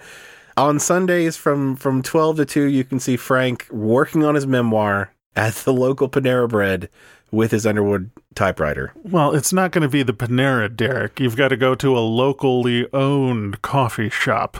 On 0.56 0.80
Sundays 0.80 1.36
from 1.36 1.76
from 1.76 2.02
12 2.02 2.38
to 2.38 2.44
2, 2.44 2.64
you 2.64 2.84
can 2.84 2.98
see 2.98 3.16
Frank 3.16 3.66
working 3.70 4.24
on 4.24 4.34
his 4.34 4.46
memoir 4.46 5.12
at 5.36 5.54
the 5.54 5.72
local 5.72 6.08
Panera 6.08 6.48
Bread 6.48 6.88
with 7.30 7.50
his 7.50 7.66
Underwood 7.66 8.10
typewriter. 8.34 8.92
Well, 9.02 9.34
it's 9.34 9.52
not 9.52 9.72
going 9.72 9.82
to 9.82 9.88
be 9.88 10.02
the 10.02 10.14
Panera, 10.14 10.74
Derek. 10.74 11.20
You've 11.20 11.36
got 11.36 11.48
to 11.48 11.56
go 11.56 11.74
to 11.74 11.96
a 11.96 12.00
locally 12.00 12.86
owned 12.92 13.62
coffee 13.62 14.10
shop. 14.10 14.56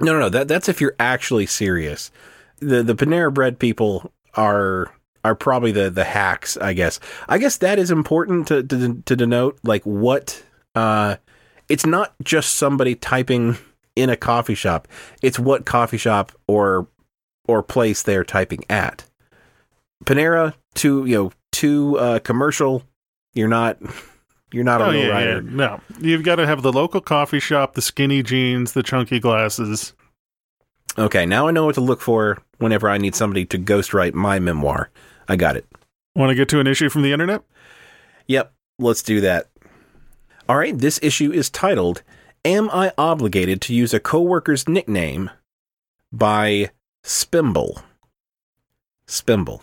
No, 0.00 0.12
no, 0.12 0.20
no. 0.20 0.28
That 0.28 0.48
that's 0.48 0.68
if 0.68 0.80
you're 0.80 0.96
actually 0.98 1.46
serious. 1.46 2.10
The 2.60 2.82
the 2.82 2.94
Panera 2.94 3.32
Bread 3.32 3.58
people 3.58 4.12
are 4.34 4.92
are 5.24 5.34
probably 5.34 5.72
the 5.72 5.90
the 5.90 6.04
hacks, 6.04 6.56
I 6.56 6.72
guess. 6.72 7.00
I 7.28 7.38
guess 7.38 7.56
that 7.58 7.78
is 7.78 7.90
important 7.90 8.48
to 8.48 8.62
to, 8.62 9.02
to 9.04 9.16
denote 9.16 9.58
like 9.64 9.82
what 9.84 10.44
uh 10.74 11.16
it's 11.68 11.86
not 11.86 12.14
just 12.22 12.56
somebody 12.56 12.94
typing 12.94 13.58
in 13.96 14.10
a 14.10 14.16
coffee 14.16 14.54
shop. 14.54 14.88
It's 15.22 15.38
what 15.38 15.66
coffee 15.66 15.98
shop 15.98 16.32
or 16.46 16.88
or 17.46 17.62
place 17.62 18.02
they're 18.02 18.24
typing 18.24 18.64
at. 18.70 19.04
Panera 20.04 20.54
to 20.76 21.04
you 21.06 21.14
know 21.14 21.32
to 21.52 21.98
uh, 21.98 22.18
commercial. 22.20 22.82
You're 23.34 23.48
not 23.48 23.78
you're 24.52 24.64
not 24.64 24.80
oh, 24.80 24.90
a 24.90 24.96
yeah, 24.96 25.08
writer. 25.08 25.42
Yeah. 25.44 25.50
No, 25.50 25.80
you've 26.00 26.22
got 26.22 26.36
to 26.36 26.46
have 26.46 26.62
the 26.62 26.72
local 26.72 27.00
coffee 27.00 27.40
shop, 27.40 27.74
the 27.74 27.82
skinny 27.82 28.22
jeans, 28.22 28.72
the 28.72 28.82
chunky 28.82 29.20
glasses. 29.20 29.92
Okay, 30.96 31.26
now 31.26 31.46
I 31.46 31.50
know 31.50 31.66
what 31.66 31.74
to 31.76 31.80
look 31.80 32.00
for 32.00 32.38
whenever 32.58 32.88
I 32.88 32.98
need 32.98 33.14
somebody 33.14 33.44
to 33.46 33.58
ghostwrite 33.58 34.14
my 34.14 34.38
memoir. 34.38 34.90
I 35.28 35.36
got 35.36 35.56
it. 35.56 35.66
Want 36.16 36.30
to 36.30 36.34
get 36.34 36.48
to 36.48 36.60
an 36.60 36.66
issue 36.66 36.88
from 36.88 37.02
the 37.02 37.12
internet? 37.12 37.42
Yep, 38.26 38.52
let's 38.78 39.02
do 39.02 39.20
that. 39.20 39.48
All 40.48 40.56
right, 40.56 40.76
this 40.76 40.98
issue 41.02 41.30
is 41.30 41.50
titled 41.50 42.02
Am 42.44 42.70
I 42.70 42.92
Obligated 42.98 43.60
to 43.62 43.74
Use 43.74 43.92
a 43.92 44.00
Coworker's 44.00 44.66
Nickname 44.66 45.30
by 46.10 46.70
Spimble. 47.04 47.82
Spimble. 49.06 49.62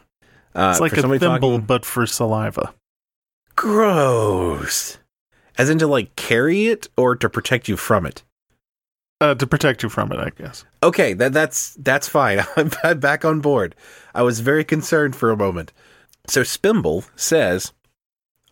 Uh, 0.56 0.70
it's 0.72 0.80
like 0.80 0.94
a 0.94 1.02
thimble, 1.02 1.20
talking, 1.20 1.62
but 1.62 1.86
for 1.86 2.08
saliva. 2.08 2.74
Gross. 3.56 4.98
As 5.58 5.70
in 5.70 5.78
to 5.80 5.88
like 5.88 6.16
carry 6.16 6.68
it 6.68 6.88
or 6.98 7.16
to 7.16 7.30
protect 7.30 7.68
you 7.68 7.78
from 7.78 8.06
it? 8.06 8.24
Uh, 9.22 9.36
to 9.36 9.48
protect 9.48 9.84
you 9.84 9.90
from 9.90 10.12
it, 10.12 10.20
I 10.20 10.30
guess. 10.30 10.66
Okay, 10.84 11.14
that 11.14 11.34
that's 11.34 11.76
that's 11.76 12.08
fine. 12.08 12.44
I'm 12.84 13.00
back 13.00 13.24
on 13.24 13.40
board. 13.40 13.76
I 14.14 14.24
was 14.24 14.40
very 14.40 14.64
concerned 14.64 15.16
for 15.16 15.32
a 15.32 15.38
moment. 15.38 15.72
So 16.28 16.42
Spimble 16.42 17.06
says, 17.16 17.72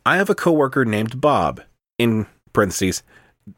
"I 0.05 0.17
have 0.17 0.29
a 0.29 0.35
coworker 0.35 0.85
named 0.85 1.19
Bob, 1.19 1.61
in 1.97 2.27
parentheses, 2.53 3.03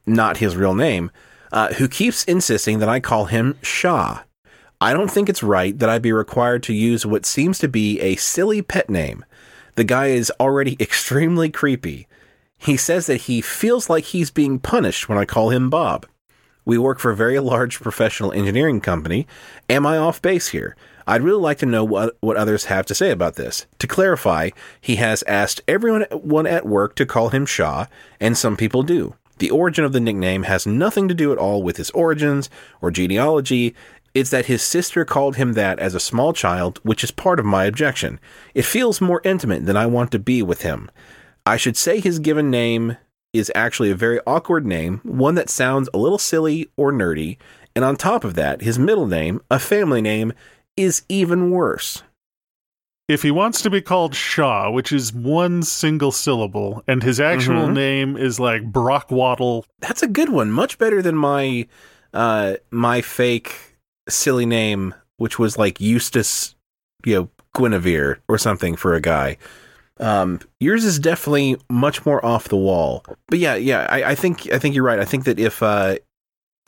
not 0.06 0.38
his 0.38 0.56
real 0.56 0.74
name, 0.74 1.12
uh, 1.52 1.74
who 1.74 1.88
keeps 1.88 2.24
insisting 2.26 2.80
that 2.80 2.90
I 2.90 3.00
call 3.00 3.26
him 3.26 3.58
Shaw. 3.62 4.24
I 4.82 4.94
don't 4.94 5.10
think 5.10 5.30
it's 5.30 5.44
right 5.44 5.78
that 5.80 5.90
I 5.90 6.00
be 6.00 6.12
required 6.12 6.64
to 6.64 6.74
use 6.74 7.06
what 7.06 7.26
seems 7.26 7.60
to 7.60 7.68
be 7.68 8.00
a 8.02 8.16
silly 8.16 8.62
pet 8.62 8.90
name. 8.90 9.26
The 9.76 9.84
guy 9.84 10.08
is 10.08 10.32
already 10.40 10.78
extremely 10.80 11.50
creepy. 11.50 12.08
He 12.58 12.78
says 12.78 13.08
that 13.08 13.22
he 13.22 13.42
feels 13.42 13.90
like 13.90 14.06
he's 14.06 14.32
being 14.32 14.60
punished 14.60 15.08
when 15.08 15.18
I 15.18 15.26
call 15.26 15.50
him 15.50 15.70
Bob." 15.70 16.06
We 16.66 16.80
work 16.80 16.98
for 16.98 17.12
a 17.12 17.16
very 17.16 17.40
large 17.40 17.80
professional 17.80 18.32
engineering 18.32 18.82
company. 18.82 19.28
Am 19.70 19.86
I 19.86 19.98
off 19.98 20.20
base 20.20 20.48
here? 20.48 20.76
I'd 21.08 21.22
really 21.22 21.42
like 21.42 21.60
to 21.60 21.68
know 21.68 21.84
what, 21.84 22.18
what 22.22 22.38
others 22.38 22.66
have 22.66 22.88
to 22.88 22.96
say 22.96 23.12
about 23.12 23.36
this. 23.36 23.68
To 23.78 23.88
clarify, 23.88 24.50
he 24.82 24.96
has 24.96 25.24
asked 25.28 25.62
everyone 25.68 26.48
at 26.48 26.66
work 26.66 26.96
to 26.96 27.06
call 27.06 27.30
him 27.30 27.46
Shaw, 27.46 27.86
and 28.20 28.36
some 28.36 28.58
people 28.58 28.82
do. 28.82 29.16
The 29.38 29.52
origin 29.52 29.86
of 29.86 29.92
the 29.92 30.00
nickname 30.00 30.44
has 30.44 30.66
nothing 30.66 31.08
to 31.08 31.14
do 31.14 31.32
at 31.32 31.38
all 31.38 31.62
with 31.62 31.78
his 31.78 31.92
origins 31.92 32.50
or 32.82 32.90
genealogy. 32.90 33.76
It's 34.16 34.30
that 34.30 34.46
his 34.46 34.64
sister 34.64 35.04
called 35.04 35.36
him 35.36 35.54
that 35.54 35.78
as 35.78 35.94
a 35.94 36.00
small 36.00 36.32
child, 36.32 36.80
which 36.84 37.04
is 37.04 37.12
part 37.12 37.38
of 37.38 37.46
my 37.46 37.66
objection. 37.66 38.20
It 38.54 38.64
feels 38.64 39.02
more 39.02 39.22
intimate 39.26 39.66
than 39.66 39.76
I 39.76 39.86
want 39.88 40.12
to 40.14 40.20
be 40.20 40.42
with 40.42 40.62
him. 40.62 40.90
I 41.46 41.58
should 41.58 41.76
say 41.76 42.00
his 42.00 42.20
given 42.20 42.50
name 42.50 42.96
is 43.34 43.52
actually 43.54 43.92
a 43.92 43.96
very 43.96 44.22
awkward 44.26 44.66
name, 44.66 45.02
one 45.04 45.36
that 45.36 45.50
sounds 45.50 45.90
a 45.94 45.98
little 45.98 46.18
silly 46.18 46.70
or 46.78 46.94
nerdy, 46.94 47.38
and 47.76 47.84
on 47.84 47.98
top 47.98 48.24
of 48.24 48.36
that, 48.36 48.62
his 48.62 48.80
middle 48.80 49.06
name, 49.06 49.42
a 49.52 49.60
family 49.60 50.02
name, 50.02 50.32
is 50.78 51.04
even 51.10 51.52
worse. 51.52 52.02
If 53.10 53.22
he 53.22 53.32
wants 53.32 53.62
to 53.64 53.70
be 53.70 53.82
called 53.82 54.16
Shaw, 54.16 54.72
which 54.72 54.94
is 54.94 55.14
one 55.14 55.62
single 55.62 56.14
syllable, 56.14 56.84
and 56.88 57.04
his 57.04 57.20
actual 57.20 57.66
mm-hmm. 57.66 57.74
name 57.74 58.18
is 58.18 58.40
like 58.40 58.72
Brockwaddle. 58.72 59.66
That's 59.80 60.02
a 60.02 60.08
good 60.08 60.30
one. 60.30 60.52
Much 60.52 60.78
better 60.78 61.02
than 61.02 61.18
my 61.18 61.68
uh 62.14 62.56
my 62.72 63.02
fake 63.02 63.75
silly 64.08 64.46
name, 64.46 64.94
which 65.18 65.40
was 65.40 65.58
like 65.58 65.82
Eustace, 65.82 66.56
you 67.06 67.16
know, 67.16 67.30
Guinevere 67.56 68.20
or 68.28 68.38
something 68.38 68.76
for 68.76 68.94
a 68.94 69.02
guy. 69.02 69.38
Um, 70.00 70.42
yours 70.60 70.84
is 70.84 71.00
definitely 71.00 71.58
much 71.70 72.06
more 72.06 72.24
off 72.26 72.50
the 72.50 72.58
wall. 72.58 73.06
But 73.28 73.40
yeah, 73.40 73.56
yeah, 73.56 73.88
I, 73.90 74.12
I 74.12 74.16
think 74.16 74.52
I 74.52 74.60
think 74.60 74.76
you're 74.76 74.84
right. 74.84 75.00
I 75.00 75.06
think 75.06 75.24
that 75.24 75.40
if 75.40 75.64
uh, 75.64 75.98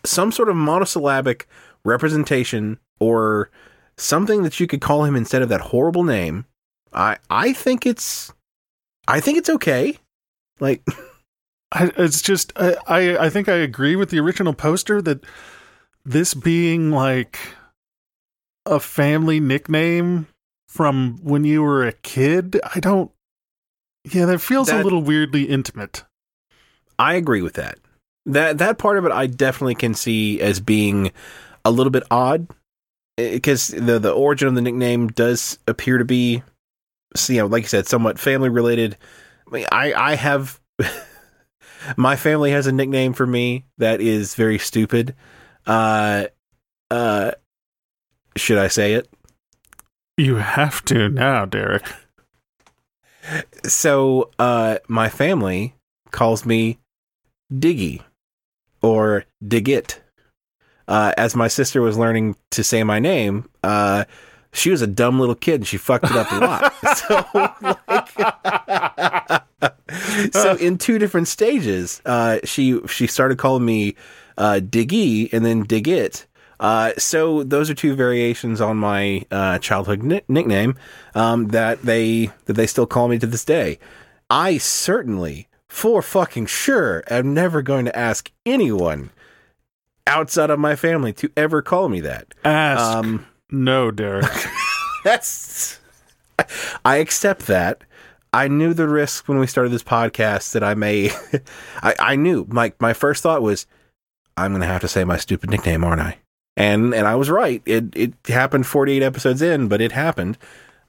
some 0.05 0.31
sort 0.31 0.49
of 0.49 0.55
monosyllabic 0.55 1.47
representation 1.83 2.79
or 2.99 3.49
something 3.97 4.43
that 4.43 4.59
you 4.59 4.67
could 4.67 4.81
call 4.81 5.03
him 5.03 5.15
instead 5.15 5.41
of 5.41 5.49
that 5.49 5.61
horrible 5.61 6.03
name, 6.03 6.45
I 6.93 7.17
I 7.29 7.51
think 7.51 7.85
it's 7.85 8.33
I 9.07 9.19
think 9.19 9.37
it's 9.37 9.49
okay. 9.49 9.97
Like 10.61 10.83
I, 11.73 11.91
it's 11.97 12.21
just 12.21 12.53
I, 12.55 12.75
I 12.87 13.25
I 13.25 13.29
think 13.29 13.49
I 13.49 13.55
agree 13.55 13.97
with 13.97 14.09
the 14.09 14.19
original 14.19 14.53
poster 14.53 15.01
that 15.01 15.23
this 16.07 16.33
being 16.33 16.89
like 16.89 17.37
a 18.65 18.79
family 18.79 19.39
nickname 19.39 20.27
from 20.69 21.19
when 21.21 21.43
you 21.43 21.61
were 21.61 21.85
a 21.85 21.91
kid, 21.91 22.59
I 22.73 22.79
don't 22.79 23.11
yeah, 24.05 24.25
that 24.25 24.39
feels 24.39 24.67
that, 24.67 24.81
a 24.81 24.83
little 24.83 25.01
weirdly 25.01 25.43
intimate. 25.43 26.05
I 26.97 27.15
agree 27.15 27.41
with 27.41 27.55
that. 27.55 27.77
That 28.25 28.57
that 28.59 28.77
part 28.77 28.97
of 28.97 29.05
it 29.05 29.11
I 29.11 29.27
definitely 29.27 29.75
can 29.75 29.93
see 29.93 30.39
as 30.39 30.59
being 30.59 31.11
a 31.65 31.71
little 31.71 31.91
bit 31.91 32.03
odd 32.09 32.47
because 33.17 33.67
the 33.67 33.99
the 33.99 34.11
origin 34.11 34.47
of 34.47 34.55
the 34.55 34.61
nickname 34.61 35.09
does 35.09 35.59
appear 35.67 35.97
to 35.97 36.05
be 36.05 36.41
you 37.27 37.37
know 37.37 37.47
like 37.47 37.63
you 37.63 37.69
said 37.69 37.87
somewhat 37.87 38.17
family 38.17 38.49
related. 38.49 38.97
I 39.45 39.49
mean, 39.51 39.65
I, 39.71 39.93
I 39.93 40.15
have 40.15 40.59
my 41.97 42.15
family 42.15 42.51
has 42.51 42.67
a 42.67 42.71
nickname 42.71 43.13
for 43.13 43.27
me 43.27 43.65
that 43.77 43.99
is 43.99 44.35
very 44.35 44.57
stupid. 44.57 45.15
Uh 45.67 46.25
uh 46.89 47.31
should 48.37 48.57
I 48.57 48.67
say 48.67 48.93
it? 48.93 49.09
You 50.17 50.35
have 50.35 50.83
to 50.85 51.09
now, 51.09 51.45
Derek. 51.45 51.83
So, 53.65 54.31
uh, 54.39 54.77
my 54.87 55.09
family 55.09 55.75
calls 56.11 56.45
me 56.45 56.79
Diggy 57.53 58.01
or 58.81 59.25
Digit. 59.45 60.01
Uh, 60.87 61.13
as 61.17 61.35
my 61.35 61.49
sister 61.49 61.81
was 61.81 61.97
learning 61.97 62.37
to 62.51 62.63
say 62.63 62.83
my 62.83 62.99
name, 62.99 63.49
uh, 63.63 64.05
she 64.53 64.69
was 64.69 64.81
a 64.81 64.87
dumb 64.87 65.19
little 65.19 65.35
kid 65.35 65.55
and 65.55 65.67
she 65.67 65.77
fucked 65.77 66.05
it 66.05 66.15
up 66.15 66.31
a 66.31 66.37
lot. 66.37 66.73
so, 66.95 67.25
like, 69.59 70.33
so 70.33 70.55
in 70.55 70.77
two 70.77 70.97
different 70.97 71.27
stages, 71.27 72.01
uh, 72.05 72.39
she 72.43 72.79
she 72.87 73.07
started 73.07 73.37
calling 73.37 73.65
me 73.65 73.95
uh, 74.37 74.59
Diggy 74.61 75.31
and 75.33 75.45
then 75.45 75.63
Dig 75.63 75.87
It. 75.87 76.25
Uh, 76.59 76.91
so 76.97 77.43
those 77.43 77.69
are 77.69 77.75
two 77.75 77.95
variations 77.95 78.59
on 78.61 78.77
my 78.77 79.23
uh, 79.29 79.59
childhood 79.59 80.01
ni- 80.01 80.21
nickname 80.27 80.75
um, 81.13 81.49
that 81.49 81.81
they 81.83 82.31
that 82.45 82.53
they 82.53 82.65
still 82.65 82.87
call 82.87 83.07
me 83.07 83.19
to 83.19 83.27
this 83.27 83.45
day. 83.45 83.77
I 84.29 84.57
certainly, 84.57 85.47
for 85.67 86.01
fucking 86.01 86.47
sure, 86.47 87.03
am 87.09 87.33
never 87.33 87.61
going 87.61 87.85
to 87.85 87.95
ask 87.95 88.31
anyone 88.45 89.11
outside 90.07 90.49
of 90.49 90.59
my 90.59 90.75
family 90.75 91.13
to 91.13 91.29
ever 91.37 91.61
call 91.61 91.89
me 91.89 91.99
that. 92.01 92.33
Ask. 92.43 92.81
Um, 92.81 93.27
no, 93.51 93.91
Derek. 93.91 94.25
that's 95.03 95.79
I 96.83 96.97
accept 96.97 97.47
that. 97.47 97.83
I 98.33 98.47
knew 98.47 98.73
the 98.73 98.89
risk 98.89 99.27
when 99.27 99.39
we 99.39 99.47
started 99.47 99.71
this 99.71 99.83
podcast 99.83 100.51
that 100.51 100.63
I 100.63 100.73
may 100.73 101.11
I, 101.83 101.95
I 101.99 102.15
knew 102.15 102.45
my 102.49 102.73
my 102.79 102.93
first 102.93 103.23
thought 103.23 103.41
was 103.41 103.67
I'm 104.37 104.51
gonna 104.53 104.65
have 104.67 104.81
to 104.81 104.87
say 104.87 105.03
my 105.03 105.17
stupid 105.17 105.49
nickname, 105.49 105.83
aren't 105.83 106.01
I? 106.01 106.17
And 106.55 106.93
and 106.93 107.07
I 107.07 107.15
was 107.15 107.29
right. 107.29 107.61
It 107.65 107.95
it 107.95 108.13
happened 108.27 108.67
48 108.67 109.03
episodes 109.03 109.41
in, 109.41 109.67
but 109.67 109.81
it 109.81 109.91
happened. 109.91 110.37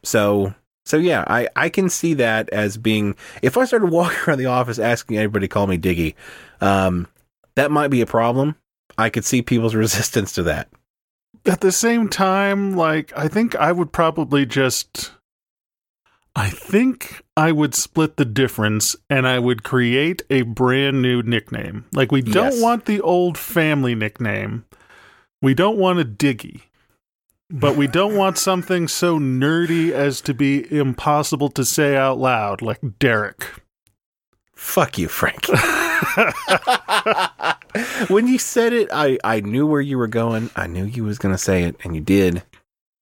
So 0.05 0.55
so 0.88 0.96
yeah, 0.96 1.24
I, 1.26 1.49
I 1.55 1.68
can 1.68 1.90
see 1.90 2.14
that 2.14 2.49
as 2.49 2.78
being 2.78 3.14
if 3.42 3.59
I 3.59 3.66
started 3.66 3.86
walking 3.90 4.18
around 4.26 4.38
the 4.38 4.46
office 4.46 4.78
asking 4.78 5.18
everybody 5.18 5.46
to 5.46 5.53
call 5.53 5.66
me 5.66 5.76
Diggy, 5.76 6.14
um, 6.61 7.07
that 7.57 7.70
might 7.70 7.88
be 7.88 8.01
a 8.01 8.07
problem. 8.07 8.57
I 8.96 9.11
could 9.11 9.24
see 9.24 9.42
people's 9.42 9.74
resistance 9.74 10.32
to 10.32 10.42
that. 10.44 10.68
At 11.44 11.61
the 11.61 11.72
same 11.72 12.09
time, 12.09 12.74
like, 12.74 13.12
I 13.16 13.28
think 13.28 13.55
I 13.57 13.70
would 13.72 13.92
probably 13.92 14.46
just. 14.46 15.12
I 16.39 16.51
think 16.51 17.24
I 17.36 17.51
would 17.51 17.74
split 17.74 18.16
the 18.16 18.24
difference 18.24 18.95
and 19.11 19.26
I 19.26 19.41
would 19.41 19.64
create 19.64 20.22
a 20.30 20.43
brand 20.43 21.03
new 21.03 21.20
nickname. 21.20 21.86
Like, 21.93 22.12
we 22.12 22.22
don't 22.22 22.53
Yes. 22.53 22.62
want 22.62 22.84
the 22.84 23.01
old 23.01 23.36
family 23.36 23.97
nickname. 23.97 24.64
We 25.43 25.55
don't 25.55 25.78
want 25.78 25.99
a 25.99 26.05
Diggy. 26.05 26.61
But 27.51 27.74
we 27.76 27.89
don't 27.89 28.14
want 28.14 28.39
something 28.39 28.86
so 28.86 29.18
nerdy 29.18 29.91
as 29.91 30.20
to 30.22 30.34
be 30.34 30.70
impossible 30.72 31.49
to 31.51 31.64
say 31.64 31.97
out 31.97 32.18
loud, 32.18 32.62
like 32.62 32.78
Derek. 33.01 33.45
Fuck 34.55 34.97
you, 34.97 35.09
Frank. 35.09 35.49
when 38.09 38.28
you 38.28 38.39
said 38.39 38.72
it, 38.72 38.89
I, 38.93 39.18
I 39.24 39.41
knew 39.41 39.66
where 39.66 39.80
you 39.80 39.99
were 39.99 40.07
going. 40.09 40.51
I 40.55 40.68
knew 40.68 40.84
you 40.84 41.03
was 41.05 41.18
gonna 41.18 41.39
say 41.39 41.64
it, 41.64 41.76
and 41.82 41.97
you 41.97 42.01
did. 42.01 42.45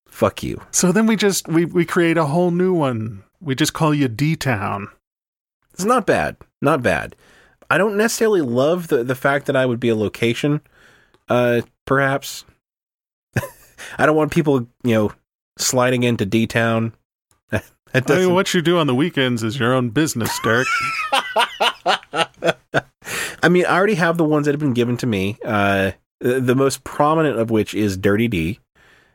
Fuck 0.06 0.42
you. 0.42 0.62
So 0.70 0.92
then 0.92 1.06
we 1.06 1.16
just 1.16 1.48
we 1.48 1.66
we 1.66 1.84
create 1.84 2.16
a 2.16 2.24
whole 2.26 2.50
new 2.50 2.72
one. 2.72 3.24
We 3.40 3.54
just 3.54 3.72
call 3.72 3.94
you 3.94 4.08
D 4.08 4.36
Town. 4.36 4.88
It's 5.72 5.84
not 5.84 6.06
bad. 6.06 6.36
Not 6.62 6.82
bad. 6.82 7.16
I 7.68 7.78
don't 7.78 7.96
necessarily 7.96 8.40
love 8.40 8.88
the, 8.88 9.04
the 9.04 9.14
fact 9.14 9.46
that 9.46 9.56
I 9.56 9.66
would 9.66 9.80
be 9.80 9.88
a 9.88 9.96
location. 9.96 10.60
Uh, 11.28 11.62
perhaps. 11.84 12.44
I 13.98 14.06
don't 14.06 14.16
want 14.16 14.32
people, 14.32 14.68
you 14.84 14.94
know, 14.94 15.12
sliding 15.58 16.02
into 16.02 16.24
D 16.24 16.46
Town. 16.46 16.94
I 17.52 17.62
mean, 18.08 18.34
what 18.34 18.54
you 18.54 18.62
do 18.62 18.78
on 18.78 18.86
the 18.86 18.94
weekends 18.94 19.42
is 19.42 19.58
your 19.58 19.74
own 19.74 19.90
business, 19.90 20.38
Derek. 20.42 20.66
I 23.42 23.48
mean, 23.48 23.64
I 23.66 23.76
already 23.76 23.94
have 23.94 24.16
the 24.16 24.24
ones 24.24 24.46
that 24.46 24.52
have 24.52 24.60
been 24.60 24.74
given 24.74 24.96
to 24.98 25.06
me. 25.06 25.38
Uh, 25.44 25.92
the, 26.20 26.40
the 26.40 26.54
most 26.54 26.84
prominent 26.84 27.38
of 27.38 27.50
which 27.50 27.74
is 27.74 27.96
Dirty 27.96 28.28
D, 28.28 28.60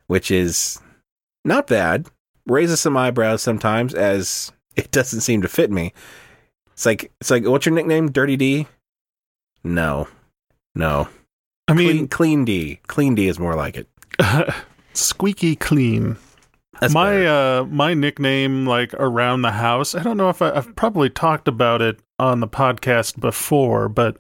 which 0.08 0.32
is 0.32 0.80
not 1.44 1.68
bad. 1.68 2.08
Raises 2.48 2.80
some 2.82 2.98
eyebrows 2.98 3.42
sometimes, 3.42 3.94
as 3.94 4.52
it 4.76 4.92
doesn't 4.92 5.22
seem 5.22 5.42
to 5.42 5.48
fit 5.48 5.72
me. 5.72 5.94
It's 6.74 6.86
like 6.86 7.12
it's 7.22 7.30
like, 7.30 7.46
what's 7.46 7.66
your 7.66 7.76
nickname? 7.76 8.12
Dirty 8.12 8.36
D? 8.38 8.68
No, 9.64 10.08
no. 10.76 11.08
I 11.68 11.74
Clean, 11.74 11.88
mean, 11.96 12.08
clean 12.08 12.46
D. 12.46 12.80
Clean 12.88 13.14
D 13.16 13.28
is 13.28 13.40
more 13.40 13.56
like 13.56 13.78
it. 13.78 13.88
squeaky 14.94 15.56
clean. 15.56 16.18
That's 16.80 16.94
my 16.94 17.12
better. 17.12 17.28
uh 17.62 17.66
my 17.66 17.94
nickname 17.94 18.66
like 18.66 18.94
around 18.96 19.44
the 19.44 19.52
house. 19.52 19.94
I 19.94 20.02
don't 20.04 20.18
know 20.18 20.30
if 20.30 20.42
I, 20.42 20.52
I've 20.52 20.76
probably 20.76 21.10
talked 21.10 21.48
about 21.48 21.82
it 21.82 22.00
on 22.18 22.40
the 22.40 22.48
podcast 22.48 23.20
before, 23.20 23.88
but 23.88 24.18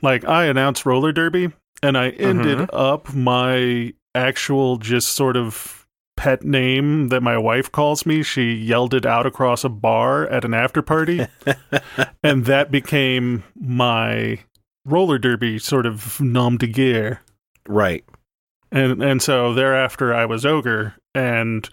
like 0.00 0.24
I 0.24 0.44
announced 0.46 0.86
roller 0.86 1.12
derby, 1.12 1.50
and 1.82 1.98
I 1.98 2.10
ended 2.10 2.58
Mhm. 2.58 2.68
up 2.72 3.12
my 3.14 3.92
actual 4.14 4.76
just 4.76 5.08
sort 5.16 5.36
of 5.36 5.83
pet 6.16 6.44
name 6.44 7.08
that 7.08 7.22
my 7.22 7.36
wife 7.36 7.70
calls 7.70 8.06
me. 8.06 8.22
She 8.22 8.52
yelled 8.54 8.94
it 8.94 9.04
out 9.06 9.26
across 9.26 9.64
a 9.64 9.68
bar 9.68 10.26
at 10.28 10.44
an 10.44 10.54
after 10.54 10.82
party, 10.82 11.26
and 12.22 12.44
that 12.46 12.70
became 12.70 13.44
my 13.58 14.40
roller 14.84 15.18
derby 15.18 15.58
sort 15.58 15.86
of 15.86 16.20
nom 16.20 16.56
de 16.58 16.66
guerre. 16.66 17.20
Right. 17.68 18.04
and 18.70 19.02
and 19.02 19.22
so 19.22 19.54
thereafter 19.54 20.14
I 20.14 20.26
was 20.26 20.44
ogre. 20.44 20.94
And 21.14 21.68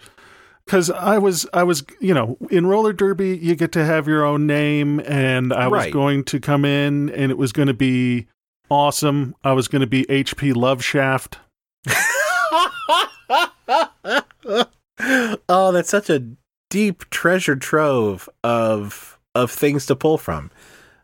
because 0.64 0.90
I 0.90 1.18
was 1.18 1.46
I 1.52 1.64
was 1.64 1.84
you 2.00 2.14
know 2.14 2.38
in 2.50 2.66
roller 2.66 2.92
derby 2.92 3.36
you 3.36 3.54
get 3.56 3.72
to 3.72 3.84
have 3.84 4.06
your 4.06 4.24
own 4.24 4.46
name. 4.46 5.00
And 5.00 5.52
I 5.52 5.68
was 5.68 5.92
going 5.92 6.24
to 6.24 6.40
come 6.40 6.64
in 6.64 7.10
and 7.10 7.30
it 7.30 7.38
was 7.38 7.52
going 7.52 7.68
to 7.68 7.74
be 7.74 8.26
awesome. 8.70 9.34
I 9.44 9.52
was 9.52 9.68
going 9.68 9.80
to 9.80 9.86
be 9.86 10.04
HP 10.06 10.54
Love 10.56 10.82
Shaft 10.82 11.38
oh, 15.48 15.72
that's 15.72 15.90
such 15.90 16.10
a 16.10 16.22
deep 16.70 17.08
treasure 17.10 17.56
trove 17.56 18.28
of 18.44 19.18
of 19.34 19.50
things 19.50 19.86
to 19.86 19.96
pull 19.96 20.18
from. 20.18 20.50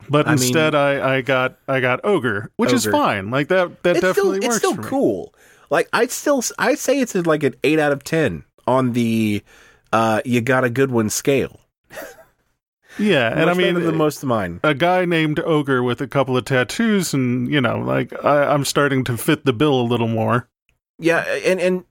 but 0.08 0.26
I 0.26 0.30
mean- 0.34 0.42
instead 0.42 0.74
I 0.74 1.16
I 1.16 1.20
got 1.22 1.58
I 1.66 1.80
got 1.80 2.00
ogre 2.04 2.50
which 2.56 2.72
is 2.72 2.86
fine 2.86 3.30
like 3.30 3.48
that 3.48 3.82
that 3.82 3.96
it's 3.96 4.00
definitely 4.00 4.38
still, 4.38 4.48
works 4.50 4.56
it's 4.56 4.66
still 4.66 4.76
cool. 4.84 5.34
Like 5.70 5.88
I'd 5.92 6.10
still 6.10 6.42
I'd 6.58 6.78
say 6.78 7.00
it's 7.00 7.14
like 7.14 7.42
an 7.42 7.54
eight 7.64 7.78
out 7.78 7.92
of 7.92 8.04
ten 8.04 8.44
on 8.66 8.92
the 8.92 9.42
uh 9.92 10.20
you 10.24 10.40
got 10.40 10.64
a 10.64 10.70
good 10.70 10.90
one 10.90 11.10
scale. 11.10 11.60
yeah 12.98 13.28
and 13.34 13.50
I 13.50 13.54
mean 13.54 13.74
than 13.74 13.96
most 13.96 14.22
of 14.22 14.28
mine. 14.28 14.60
a 14.62 14.74
guy 14.74 15.04
named 15.04 15.40
ogre 15.40 15.82
with 15.82 16.00
a 16.00 16.06
couple 16.06 16.36
of 16.36 16.44
tattoos 16.44 17.12
and 17.14 17.50
you 17.50 17.60
know 17.60 17.78
like 17.78 18.12
I, 18.24 18.44
I'm 18.52 18.64
starting 18.64 19.04
to 19.04 19.16
fit 19.16 19.44
the 19.44 19.52
bill 19.52 19.80
a 19.80 19.82
little 19.82 20.08
more 20.08 20.48
Yeah, 20.98 21.20
and 21.44 21.60
and 21.60 21.84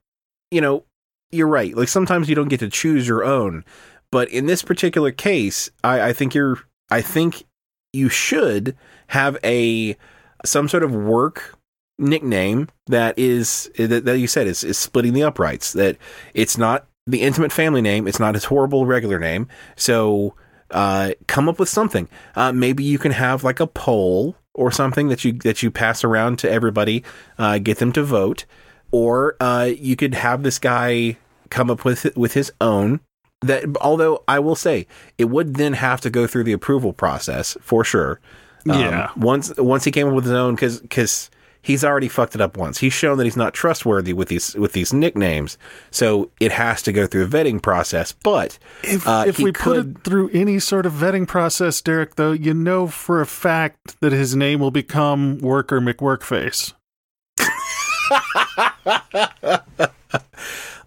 you 0.52 0.62
know, 0.62 0.84
you're 1.32 1.48
right. 1.48 1.76
Like 1.76 1.90
sometimes 1.90 2.30
you 2.30 2.36
don't 2.36 2.48
get 2.48 2.60
to 2.62 2.70
choose 2.70 3.08
your 3.08 3.24
own, 3.24 3.64
but 4.12 4.30
in 4.30 4.46
this 4.46 4.62
particular 4.62 5.12
case, 5.12 5.70
I, 5.84 6.10
I 6.10 6.14
think 6.14 6.34
you're. 6.34 6.60
I 6.90 7.02
think 7.02 7.44
you 7.92 8.08
should 8.08 8.78
have 9.08 9.38
a 9.44 9.98
some 10.46 10.70
sort 10.70 10.84
of 10.84 10.94
work 10.94 11.58
nickname 12.00 12.70
that 12.86 13.18
is 13.18 13.70
that, 13.78 14.06
that 14.06 14.20
you 14.20 14.28
said 14.28 14.48
is 14.48 14.64
is 14.64 14.78
splitting 14.78 15.14
the 15.14 15.24
uprights. 15.24 15.74
That 15.74 15.98
it's 16.34 16.58
not 16.58 16.88
the 17.06 17.22
intimate 17.22 17.52
family 17.52 17.82
name. 17.82 18.08
It's 18.08 18.20
not 18.20 18.36
his 18.36 18.46
horrible 18.46 18.86
regular 18.86 19.20
name. 19.20 19.48
So 19.76 20.36
uh, 20.72 21.12
come 21.28 21.50
up 21.50 21.60
with 21.60 21.70
something. 21.70 22.08
Uh, 22.36 22.52
maybe 22.52 22.84
you 22.84 23.00
can 23.00 23.12
have 23.12 23.44
like 23.44 23.60
a 23.60 23.68
poll 23.68 24.36
or 24.54 24.72
something 24.72 25.08
that 25.08 25.24
you 25.24 25.34
that 25.34 25.64
you 25.64 25.72
pass 25.72 26.04
around 26.04 26.40
to 26.40 26.52
everybody, 26.52 27.04
uh, 27.38 27.58
get 27.60 27.78
them 27.78 27.92
to 27.94 28.04
vote, 28.04 28.46
or 28.92 29.36
uh, 29.40 29.70
you 29.78 29.96
could 29.96 30.14
have 30.14 30.44
this 30.44 30.60
guy 30.60 31.18
come 31.50 31.70
up 31.70 31.86
with 31.86 32.16
with 32.18 32.34
his 32.34 32.52
own. 32.62 33.00
That 33.42 33.66
although 33.82 34.24
I 34.28 34.40
will 34.40 34.56
say 34.56 34.88
it 35.18 35.26
would 35.26 35.56
then 35.56 35.74
have 35.74 36.02
to 36.02 36.10
go 36.10 36.26
through 36.26 36.44
the 36.46 36.54
approval 36.54 36.92
process 36.94 37.56
for 37.62 37.84
sure. 37.84 38.20
Um, 38.68 38.80
Yeah. 38.80 39.12
Once 39.16 39.54
once 39.58 39.84
he 39.84 39.92
came 39.92 40.08
up 40.08 40.14
with 40.14 40.26
his 40.26 40.34
own, 40.34 40.56
because 40.56 40.80
because 40.80 41.30
he's 41.62 41.84
already 41.84 42.08
fucked 42.08 42.34
it 42.34 42.42
up 42.42 42.58
once. 42.58 42.80
He's 42.80 42.94
shown 42.94 43.18
that 43.18 43.26
he's 43.26 43.38
not 43.38 43.54
trustworthy 43.54 44.14
with 44.14 44.30
these 44.30 44.56
with 44.56 44.72
these 44.72 44.92
nicknames. 44.94 45.58
So 45.92 46.32
it 46.40 46.52
has 46.54 46.82
to 46.84 46.92
go 46.92 47.06
through 47.06 47.26
a 47.26 47.28
vetting 47.28 47.62
process. 47.62 48.12
But 48.12 48.58
If, 48.84 49.08
Uh, 49.08 49.26
if 49.28 49.38
we 49.38 49.52
put 49.52 49.78
it 49.78 50.04
through 50.04 50.30
any 50.34 50.60
sort 50.60 50.86
of 50.86 50.94
vetting 50.94 51.28
process, 51.28 51.80
Derek, 51.82 52.16
though, 52.16 52.32
you 52.32 52.54
know 52.54 52.88
for 52.88 53.22
a 53.22 53.26
fact 53.28 54.00
that 54.02 54.14
his 54.14 54.36
name 54.36 54.60
will 54.60 54.72
become 54.72 55.38
Worker 55.40 55.80
McWorkface. 55.80 56.74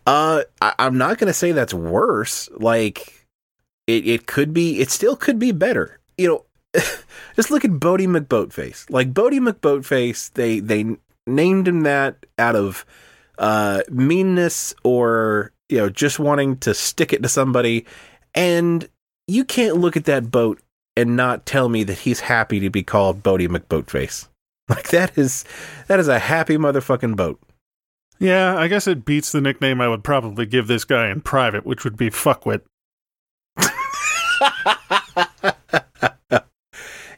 Uh, 0.06 0.42
I, 0.60 0.74
I'm 0.78 0.98
not 0.98 1.18
to 1.28 1.34
say 1.34 1.52
that's 1.52 1.74
worse. 1.74 2.48
Like, 2.56 3.26
it, 3.86 4.06
it 4.08 4.26
could 4.26 4.52
be, 4.52 4.80
it 4.80 4.90
still 4.90 5.14
could 5.14 5.38
be 5.38 5.52
better. 5.52 6.00
You 6.18 6.28
know, 6.28 6.80
just 7.36 7.50
look 7.50 7.64
at 7.64 7.70
Boaty 7.72 8.08
McBoatface. 8.08 8.90
Like 8.90 9.12
Boaty 9.12 9.38
McBoatface, 9.38 10.32
they 10.32 10.60
they 10.60 10.96
named 11.26 11.68
him 11.68 11.82
that 11.82 12.26
out 12.38 12.56
of 12.56 12.84
uh, 13.38 13.82
meanness 13.88 14.74
or 14.84 15.52
you 15.68 15.78
know 15.78 15.90
just 15.90 16.18
wanting 16.18 16.56
to 16.58 16.74
stick 16.74 17.12
it 17.12 17.22
to 17.22 17.28
somebody. 17.28 17.86
And 18.34 18.88
you 19.26 19.44
can't 19.44 19.76
look 19.76 19.96
at 19.96 20.04
that 20.06 20.30
boat 20.30 20.60
and 20.96 21.16
not 21.16 21.46
tell 21.46 21.68
me 21.68 21.84
that 21.84 21.98
he's 21.98 22.20
happy 22.20 22.60
to 22.60 22.70
be 22.70 22.82
called 22.82 23.22
Boaty 23.22 23.48
McBoatface. 23.48 24.26
Like 24.76 24.90
that 24.90 25.18
is 25.18 25.44
that 25.88 25.98
is 25.98 26.06
a 26.06 26.20
happy 26.20 26.56
motherfucking 26.56 27.16
boat. 27.16 27.40
Yeah, 28.20 28.56
I 28.56 28.68
guess 28.68 28.86
it 28.86 29.04
beats 29.04 29.32
the 29.32 29.40
nickname 29.40 29.80
I 29.80 29.88
would 29.88 30.04
probably 30.04 30.46
give 30.46 30.68
this 30.68 30.84
guy 30.84 31.08
in 31.08 31.22
private, 31.22 31.66
which 31.66 31.82
would 31.82 31.96
be 31.96 32.10
Fuckwit. 32.10 32.60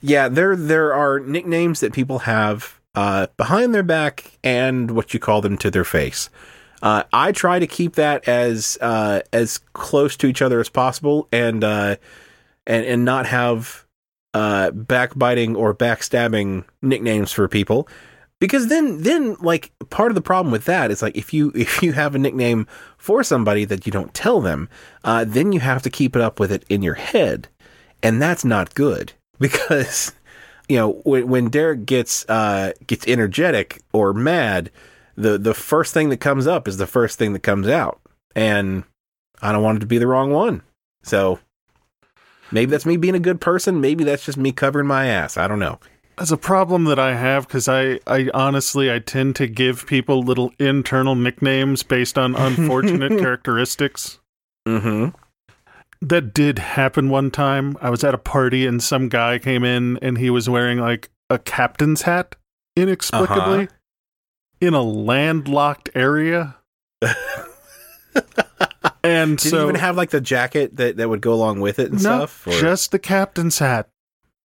Yeah, 0.02 0.28
there 0.28 0.56
there 0.56 0.92
are 0.92 1.20
nicknames 1.20 1.80
that 1.80 1.92
people 1.92 2.20
have 2.20 2.80
uh, 2.96 3.28
behind 3.36 3.72
their 3.72 3.84
back 3.84 4.36
and 4.42 4.90
what 4.90 5.14
you 5.14 5.20
call 5.20 5.40
them 5.40 5.56
to 5.58 5.70
their 5.70 5.84
face. 5.84 6.28
Uh, 6.82 7.04
I 7.12 7.30
try 7.30 7.60
to 7.60 7.68
keep 7.68 7.94
that 7.94 8.26
as 8.26 8.76
uh, 8.80 9.20
as 9.32 9.58
close 9.72 10.16
to 10.16 10.26
each 10.26 10.42
other 10.42 10.58
as 10.58 10.68
possible, 10.68 11.28
and 11.30 11.62
uh, 11.62 11.96
and 12.66 12.84
and 12.84 13.04
not 13.04 13.26
have 13.26 13.86
uh, 14.34 14.70
backbiting 14.70 15.56
or 15.56 15.74
backstabbing 15.74 16.64
nicknames 16.80 17.32
for 17.32 17.48
people, 17.48 17.88
because 18.38 18.68
then 18.68 19.02
then 19.02 19.36
like 19.40 19.72
part 19.90 20.10
of 20.10 20.14
the 20.14 20.22
problem 20.22 20.50
with 20.50 20.64
that 20.64 20.90
is 20.90 21.02
like 21.02 21.16
if 21.16 21.32
you 21.32 21.52
if 21.54 21.82
you 21.82 21.92
have 21.92 22.14
a 22.14 22.18
nickname 22.18 22.66
for 22.98 23.22
somebody 23.22 23.64
that 23.64 23.86
you 23.86 23.92
don't 23.92 24.14
tell 24.14 24.40
them, 24.40 24.68
uh, 25.04 25.24
then 25.24 25.52
you 25.52 25.60
have 25.60 25.82
to 25.82 25.90
keep 25.90 26.16
it 26.16 26.22
up 26.22 26.40
with 26.40 26.52
it 26.52 26.64
in 26.68 26.82
your 26.82 26.94
head, 26.94 27.48
and 28.02 28.20
that's 28.20 28.44
not 28.44 28.74
good 28.74 29.12
because 29.38 30.12
you 30.68 30.76
know 30.76 31.00
when, 31.04 31.28
when 31.28 31.48
Derek 31.48 31.86
gets 31.86 32.28
uh, 32.28 32.72
gets 32.86 33.06
energetic 33.06 33.82
or 33.92 34.12
mad 34.12 34.70
the 35.16 35.38
the 35.38 35.54
first 35.54 35.92
thing 35.94 36.08
that 36.08 36.18
comes 36.18 36.46
up 36.46 36.66
is 36.66 36.76
the 36.76 36.86
first 36.86 37.18
thing 37.18 37.32
that 37.32 37.42
comes 37.42 37.68
out, 37.68 38.00
and 38.34 38.84
I 39.40 39.52
don't 39.52 39.62
want 39.62 39.78
it 39.78 39.80
to 39.80 39.86
be 39.86 39.98
the 39.98 40.06
wrong 40.06 40.30
one. 40.30 40.62
So 41.02 41.38
maybe 42.52 42.70
that's 42.70 42.86
me 42.86 42.96
being 42.96 43.14
a 43.14 43.20
good 43.20 43.40
person. 43.40 43.80
Maybe 43.80 44.04
that's 44.04 44.24
just 44.24 44.38
me 44.38 44.52
covering 44.52 44.86
my 44.86 45.06
ass. 45.06 45.36
I 45.36 45.48
don't 45.48 45.58
know. 45.58 45.78
That's 46.18 46.30
a 46.30 46.36
problem 46.36 46.84
that 46.84 46.98
I 46.98 47.14
have 47.14 47.48
because 47.48 47.68
I, 47.68 47.98
I 48.06 48.30
honestly, 48.34 48.92
I 48.92 48.98
tend 48.98 49.34
to 49.36 49.46
give 49.46 49.86
people 49.86 50.22
little 50.22 50.52
internal 50.58 51.14
nicknames 51.14 51.82
based 51.82 52.18
on 52.18 52.36
unfortunate 52.36 53.18
characteristics. 53.18 54.20
Mm-hmm. 54.68 55.16
That 56.06 56.34
did 56.34 56.58
happen 56.58 57.08
one 57.08 57.30
time. 57.30 57.76
I 57.80 57.90
was 57.90 58.04
at 58.04 58.14
a 58.14 58.18
party 58.18 58.66
and 58.66 58.82
some 58.82 59.08
guy 59.08 59.38
came 59.38 59.64
in 59.64 59.98
and 60.02 60.18
he 60.18 60.30
was 60.30 60.48
wearing 60.48 60.78
like 60.78 61.10
a 61.30 61.38
captain's 61.38 62.02
hat 62.02 62.36
inexplicably. 62.76 63.64
Uh-huh 63.64 63.76
in 64.62 64.74
a 64.74 64.82
landlocked 64.82 65.90
area. 65.94 66.56
and 69.04 69.38
Did 69.38 69.50
so 69.50 69.56
you 69.56 69.62
even 69.64 69.74
have 69.76 69.96
like 69.96 70.10
the 70.10 70.20
jacket 70.20 70.76
that, 70.76 70.96
that 70.96 71.08
would 71.08 71.20
go 71.20 71.32
along 71.32 71.60
with 71.60 71.78
it 71.78 71.90
and 71.90 72.02
no, 72.02 72.26
stuff? 72.26 72.46
Or? 72.46 72.52
Just 72.52 72.92
the 72.92 72.98
captain's 72.98 73.58
hat. 73.58 73.88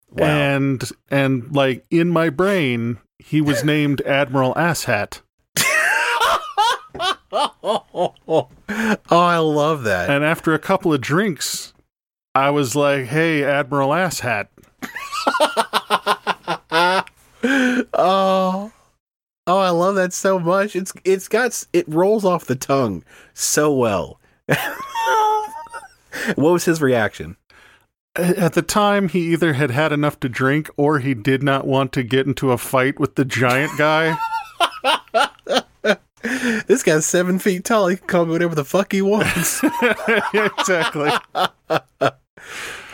Wow. 0.10 0.26
And 0.26 0.90
and 1.10 1.56
like 1.56 1.86
in 1.90 2.10
my 2.10 2.30
brain, 2.30 3.00
he 3.20 3.42
was 3.42 3.64
named 3.64 4.02
Admiral 4.06 4.54
Asshat. 4.56 5.22
oh, 7.32 8.48
I 9.12 9.38
love 9.38 9.84
that. 9.84 10.10
And 10.10 10.24
after 10.24 10.54
a 10.54 10.60
couple 10.60 10.94
of 10.94 11.02
drinks, 11.02 11.74
I 12.34 12.50
was 12.52 12.76
like, 12.76 13.06
"Hey, 13.06 13.44
Admiral 13.44 13.90
Asshat." 13.90 14.48
oh. 17.94 18.72
Oh, 19.50 19.60
I 19.60 19.70
love 19.70 19.96
that 19.96 20.12
so 20.12 20.40
much. 20.40 20.76
It's 20.76 20.92
it's 21.06 21.30
got 21.30 21.66
it 21.72 21.88
rolls 21.88 22.26
off 22.26 22.46
the 22.46 22.56
tongue 22.56 23.04
so 23.34 23.72
well. 23.72 24.17
what 26.36 26.52
was 26.54 26.66
his 26.66 26.82
reaction? 26.82 27.38
At 28.16 28.54
the 28.54 28.64
time, 28.64 29.10
he 29.10 29.32
either 29.34 29.54
had 29.54 29.70
had 29.72 29.92
enough 29.92 30.20
to 30.22 30.30
drink 30.30 30.70
or 30.76 31.00
he 31.00 31.14
did 31.14 31.44
not 31.44 31.68
want 31.68 31.94
to 31.94 32.04
get 32.04 32.26
into 32.26 32.52
a 32.52 32.58
fight 32.58 33.00
with 33.00 33.16
the 33.16 33.26
giant 33.26 33.78
guy. 33.78 34.18
this 36.68 36.82
guy's 36.82 37.06
seven 37.06 37.38
feet 37.38 37.64
tall. 37.66 37.88
He 37.88 37.98
can 37.98 38.08
call 38.08 38.26
me 38.26 38.32
whatever 38.32 38.56
the 38.56 38.66
fuck 38.66 38.92
he 38.92 39.04
wants. 39.04 39.62
exactly. 40.34 41.12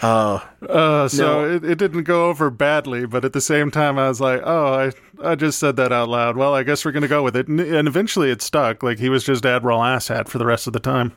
Oh, 0.06 0.46
uh, 0.68 1.08
so 1.08 1.46
no. 1.46 1.56
it, 1.56 1.64
it 1.64 1.78
didn't 1.78 2.04
go 2.04 2.28
over 2.28 2.50
badly, 2.50 3.06
but 3.06 3.24
at 3.24 3.32
the 3.32 3.40
same 3.40 3.72
time, 3.72 3.98
I 3.98 4.10
was 4.10 4.20
like, 4.20 4.42
oh, 4.44 4.92
I, 5.24 5.32
I 5.32 5.36
just 5.36 5.60
said 5.60 5.78
that 5.78 5.94
out 5.94 6.10
loud. 6.10 6.36
Well, 6.36 6.54
I 6.54 6.64
guess 6.64 6.84
we're 6.84 6.92
going 6.92 7.04
to 7.04 7.08
go 7.08 7.24
with 7.24 7.38
it. 7.38 7.48
And, 7.48 7.62
and, 7.62 7.88
eventually 7.88 8.30
it 8.30 8.42
stuck. 8.42 8.84
Like 8.84 9.00
he 9.00 9.08
was 9.08 9.24
just 9.24 9.46
Admiral 9.46 9.80
Asshat 9.80 10.28
for 10.28 10.40
the 10.40 10.46
rest 10.46 10.68
of 10.68 10.74
the 10.74 10.82
time. 10.82 11.14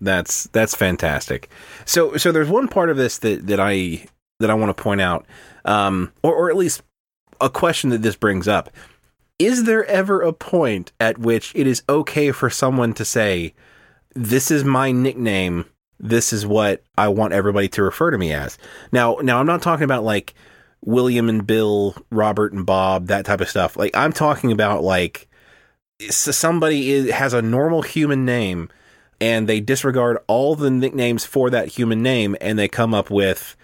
That's, 0.00 0.44
that's 0.48 0.74
fantastic. 0.74 1.48
So, 1.84 2.16
so 2.16 2.32
there's 2.32 2.48
one 2.48 2.68
part 2.68 2.90
of 2.90 2.96
this 2.96 3.18
that, 3.18 3.46
that 3.46 3.60
I, 3.60 4.06
that 4.40 4.50
I 4.50 4.54
want 4.54 4.76
to 4.76 4.82
point 4.82 5.00
out, 5.00 5.26
um, 5.64 6.12
or, 6.22 6.34
or 6.34 6.50
at 6.50 6.56
least 6.56 6.82
a 7.40 7.48
question 7.48 7.90
that 7.90 8.02
this 8.02 8.16
brings 8.16 8.48
up. 8.48 8.70
Is 9.38 9.64
there 9.64 9.84
ever 9.86 10.20
a 10.20 10.32
point 10.32 10.92
at 11.00 11.18
which 11.18 11.52
it 11.54 11.66
is 11.66 11.82
okay 11.88 12.32
for 12.32 12.50
someone 12.50 12.92
to 12.94 13.04
say, 13.04 13.54
this 14.14 14.50
is 14.50 14.64
my 14.64 14.92
nickname 14.92 15.66
this 16.04 16.32
is 16.32 16.46
what 16.46 16.82
I 16.98 17.08
want 17.08 17.32
everybody 17.32 17.68
to 17.68 17.82
refer 17.82 18.10
to 18.10 18.18
me 18.18 18.32
as. 18.32 18.58
Now, 18.92 19.16
now 19.22 19.40
I'm 19.40 19.46
not 19.46 19.62
talking 19.62 19.84
about 19.84 20.04
like 20.04 20.34
William 20.84 21.28
and 21.28 21.46
Bill, 21.46 21.96
Robert 22.10 22.52
and 22.52 22.66
Bob, 22.66 23.06
that 23.06 23.24
type 23.24 23.40
of 23.40 23.48
stuff. 23.48 23.76
Like 23.76 23.96
I'm 23.96 24.12
talking 24.12 24.52
about 24.52 24.82
like 24.82 25.28
somebody 26.10 26.90
is, 26.90 27.10
has 27.10 27.32
a 27.32 27.42
normal 27.42 27.82
human 27.82 28.24
name 28.24 28.68
and 29.24 29.48
they 29.48 29.58
disregard 29.58 30.18
all 30.26 30.54
the 30.54 30.70
nicknames 30.70 31.24
for 31.24 31.48
that 31.48 31.68
human 31.68 32.02
name 32.02 32.36
and 32.42 32.58
they 32.58 32.68
come 32.68 32.92
up 32.92 33.08
with, 33.08 33.56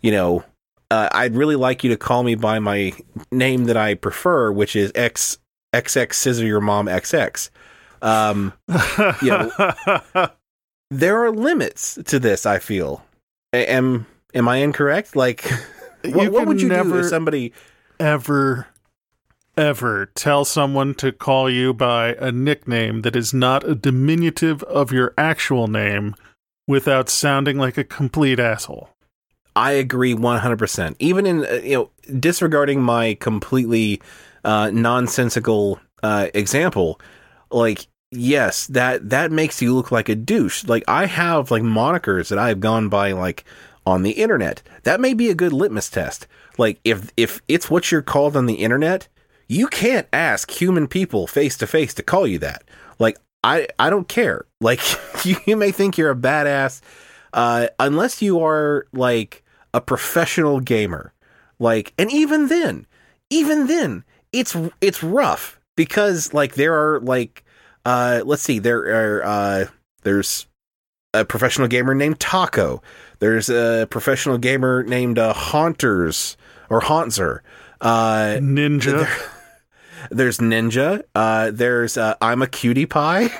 you 0.00 0.12
know, 0.12 0.44
uh, 0.92 1.08
I'd 1.10 1.34
really 1.34 1.56
like 1.56 1.82
you 1.82 1.90
to 1.90 1.96
call 1.96 2.22
me 2.22 2.36
by 2.36 2.60
my 2.60 2.92
name 3.32 3.64
that 3.64 3.76
I 3.76 3.94
prefer, 3.94 4.52
which 4.52 4.76
is 4.76 4.92
X 4.94 5.38
XX 5.74 6.12
Scissor 6.12 6.46
Your 6.46 6.60
Mom 6.60 6.86
XX. 6.86 7.50
Um, 8.00 8.52
you 9.20 9.30
know, 9.30 10.30
there 10.92 11.24
are 11.24 11.32
limits 11.32 11.98
to 12.04 12.20
this. 12.20 12.46
I 12.46 12.60
feel. 12.60 13.04
Am 13.52 14.06
am 14.34 14.46
I 14.46 14.58
incorrect? 14.58 15.16
Like, 15.16 15.42
what, 16.04 16.30
what 16.30 16.46
would 16.46 16.62
you 16.62 16.68
do 16.68 16.96
if 16.96 17.06
somebody 17.06 17.52
ever 17.98 18.68
ever 19.58 20.06
tell 20.14 20.44
someone 20.44 20.94
to 20.94 21.10
call 21.10 21.50
you 21.50 21.74
by 21.74 22.14
a 22.20 22.30
nickname 22.30 23.02
that 23.02 23.16
is 23.16 23.34
not 23.34 23.68
a 23.68 23.74
diminutive 23.74 24.62
of 24.62 24.92
your 24.92 25.12
actual 25.18 25.66
name 25.66 26.14
without 26.66 27.08
sounding 27.08 27.58
like 27.58 27.76
a 27.76 27.84
complete 27.84 28.38
asshole? 28.38 28.90
I 29.56 29.72
agree 29.72 30.14
100%. 30.14 30.94
Even 31.00 31.26
in, 31.26 31.44
uh, 31.44 31.60
you 31.64 31.74
know, 31.74 31.90
disregarding 32.20 32.80
my 32.80 33.14
completely 33.14 34.00
uh, 34.44 34.70
nonsensical 34.72 35.80
uh, 36.04 36.28
example, 36.32 37.00
like 37.50 37.88
yes, 38.12 38.68
that 38.68 39.10
that 39.10 39.32
makes 39.32 39.60
you 39.60 39.74
look 39.74 39.90
like 39.90 40.08
a 40.08 40.14
douche. 40.14 40.64
Like 40.64 40.84
I 40.86 41.06
have 41.06 41.50
like 41.50 41.64
monikers 41.64 42.28
that 42.28 42.38
I've 42.38 42.60
gone 42.60 42.88
by 42.88 43.12
like 43.12 43.44
on 43.84 44.04
the 44.04 44.12
internet. 44.12 44.62
That 44.84 45.00
may 45.00 45.12
be 45.12 45.28
a 45.28 45.34
good 45.34 45.52
litmus 45.52 45.90
test. 45.90 46.28
Like 46.56 46.78
if 46.84 47.10
if 47.16 47.40
it's 47.48 47.68
what 47.68 47.90
you're 47.90 48.02
called 48.02 48.36
on 48.36 48.46
the 48.46 48.54
internet, 48.54 49.08
you 49.48 49.66
can't 49.66 50.06
ask 50.12 50.50
human 50.50 50.86
people 50.86 51.26
face 51.26 51.56
to 51.58 51.66
face 51.66 51.94
to 51.94 52.02
call 52.02 52.26
you 52.26 52.38
that. 52.38 52.64
Like 52.98 53.18
I 53.42 53.68
I 53.78 53.90
don't 53.90 54.08
care. 54.08 54.44
Like 54.60 54.80
you, 55.24 55.36
you 55.46 55.56
may 55.56 55.70
think 55.70 55.96
you're 55.96 56.10
a 56.10 56.16
badass 56.16 56.80
uh 57.32 57.68
unless 57.78 58.20
you 58.20 58.40
are 58.42 58.86
like 58.92 59.44
a 59.72 59.80
professional 59.80 60.58
gamer. 60.58 61.12
Like 61.60 61.92
and 61.96 62.10
even 62.12 62.48
then, 62.48 62.86
even 63.30 63.68
then, 63.68 64.04
it's 64.32 64.56
it's 64.80 65.02
rough 65.02 65.60
because 65.76 66.34
like 66.34 66.54
there 66.54 66.74
are 66.74 66.98
like 67.00 67.44
uh, 67.88 68.22
let's 68.24 68.42
see. 68.42 68.58
There 68.58 68.80
are 68.80 69.24
uh, 69.24 69.64
there's 70.02 70.46
a 71.14 71.24
professional 71.24 71.68
gamer 71.68 71.94
named 71.94 72.20
Taco. 72.20 72.82
There's 73.18 73.48
a 73.48 73.86
professional 73.88 74.36
gamer 74.36 74.82
named 74.82 75.18
uh, 75.18 75.32
Haunters 75.32 76.36
or 76.68 76.82
Hauntzer. 76.82 77.40
Uh, 77.80 78.36
Ninja. 78.40 79.08
There, 80.08 80.16
there's 80.16 80.38
Ninja. 80.38 81.02
Uh, 81.14 81.50
there's 81.52 81.96
uh, 81.96 82.14
I'm 82.20 82.42
a 82.42 82.46
cutie 82.46 82.86
pie. 82.86 83.28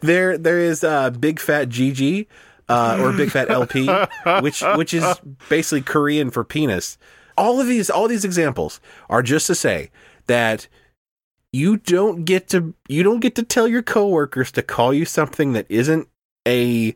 there 0.00 0.38
there 0.38 0.58
is 0.58 0.84
uh, 0.84 1.10
Big 1.10 1.40
Fat 1.40 1.68
GG 1.68 2.26
uh, 2.68 2.98
or 3.00 3.12
Big 3.12 3.30
Fat 3.30 3.50
LP, 3.50 3.88
which 4.40 4.62
which 4.76 4.94
is 4.94 5.20
basically 5.48 5.82
Korean 5.82 6.30
for 6.30 6.44
penis. 6.44 6.98
All 7.36 7.60
of 7.60 7.66
these 7.66 7.90
all 7.90 8.08
these 8.08 8.24
examples 8.24 8.80
are 9.08 9.22
just 9.22 9.46
to 9.48 9.54
say 9.54 9.90
that 10.26 10.68
you 11.52 11.76
don't 11.76 12.24
get 12.24 12.48
to 12.48 12.74
you 12.88 13.02
don't 13.02 13.20
get 13.20 13.34
to 13.36 13.42
tell 13.42 13.68
your 13.68 13.82
coworkers 13.82 14.50
to 14.52 14.62
call 14.62 14.94
you 14.94 15.04
something 15.04 15.52
that 15.52 15.66
isn't 15.68 16.08
a 16.46 16.94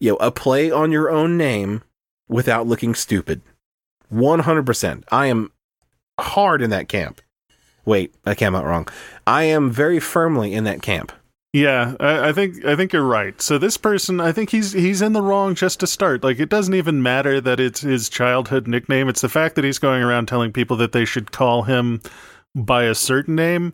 you 0.00 0.10
know 0.10 0.16
a 0.16 0.30
play 0.30 0.70
on 0.70 0.92
your 0.92 1.10
own 1.10 1.36
name 1.36 1.82
without 2.28 2.66
looking 2.66 2.94
stupid. 2.94 3.40
100%. 4.12 5.04
I 5.10 5.26
am 5.26 5.52
hard 6.20 6.62
in 6.62 6.70
that 6.70 6.88
camp. 6.88 7.20
Wait, 7.84 8.14
I 8.26 8.34
came 8.34 8.54
out 8.54 8.64
wrong. 8.64 8.86
I 9.26 9.44
am 9.44 9.70
very 9.70 10.00
firmly 10.00 10.52
in 10.52 10.64
that 10.64 10.82
camp. 10.82 11.12
Yeah, 11.54 11.94
I, 11.98 12.28
I, 12.28 12.32
think 12.32 12.64
I 12.66 12.76
think 12.76 12.92
you're 12.92 13.02
right. 13.02 13.40
So 13.40 13.56
this 13.56 13.78
person, 13.78 14.20
I 14.20 14.32
think 14.32 14.50
he's 14.50 14.72
he's 14.72 15.00
in 15.00 15.14
the 15.14 15.22
wrong 15.22 15.54
just 15.54 15.80
to 15.80 15.86
start. 15.86 16.22
Like 16.22 16.38
it 16.38 16.50
doesn't 16.50 16.74
even 16.74 17.02
matter 17.02 17.40
that 17.40 17.58
it's 17.58 17.80
his 17.80 18.10
childhood 18.10 18.68
nickname. 18.68 19.08
It's 19.08 19.22
the 19.22 19.30
fact 19.30 19.54
that 19.54 19.64
he's 19.64 19.78
going 19.78 20.02
around 20.02 20.28
telling 20.28 20.52
people 20.52 20.76
that 20.76 20.92
they 20.92 21.06
should 21.06 21.32
call 21.32 21.62
him 21.62 22.02
by 22.54 22.84
a 22.84 22.94
certain 22.94 23.34
name. 23.34 23.72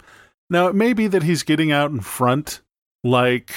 Now 0.48 0.68
it 0.68 0.76
may 0.76 0.92
be 0.92 1.08
that 1.08 1.24
he's 1.24 1.42
getting 1.42 1.72
out 1.72 1.90
in 1.90 2.00
front, 2.00 2.60
like 3.02 3.50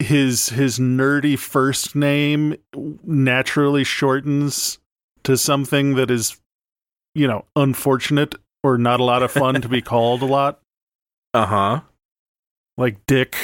his 0.00 0.48
his 0.48 0.80
nerdy 0.80 1.38
first 1.38 1.94
name 1.94 2.56
naturally 3.04 3.84
shortens 3.84 4.78
to 5.22 5.36
something 5.36 5.94
that 5.94 6.10
is, 6.10 6.40
you 7.14 7.26
know, 7.26 7.44
unfortunate 7.56 8.34
or 8.62 8.78
not 8.78 9.00
a 9.00 9.04
lot 9.04 9.22
of 9.22 9.30
fun 9.30 9.60
to 9.60 9.68
be 9.68 9.82
called 9.82 10.22
a 10.22 10.26
lot, 10.26 10.60
Uh 11.34 11.46
huh. 11.46 11.80
like 12.76 13.04
Dick. 13.06 13.36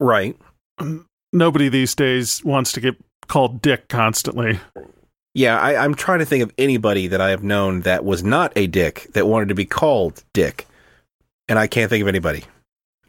Right. 0.00 0.36
Nobody 1.32 1.68
these 1.68 1.94
days 1.94 2.42
wants 2.44 2.72
to 2.72 2.80
get 2.80 2.96
called 3.28 3.62
Dick 3.62 3.88
constantly. 3.88 4.58
Yeah, 5.34 5.58
I, 5.58 5.82
I'm 5.82 5.94
trying 5.94 6.18
to 6.18 6.26
think 6.26 6.42
of 6.42 6.52
anybody 6.58 7.06
that 7.06 7.20
I 7.20 7.30
have 7.30 7.42
known 7.42 7.80
that 7.82 8.04
was 8.04 8.22
not 8.22 8.52
a 8.56 8.66
dick 8.66 9.06
that 9.14 9.26
wanted 9.26 9.48
to 9.48 9.54
be 9.54 9.64
called 9.64 10.24
Dick, 10.34 10.66
and 11.48 11.58
I 11.58 11.66
can't 11.66 11.88
think 11.88 12.02
of 12.02 12.08
anybody. 12.08 12.44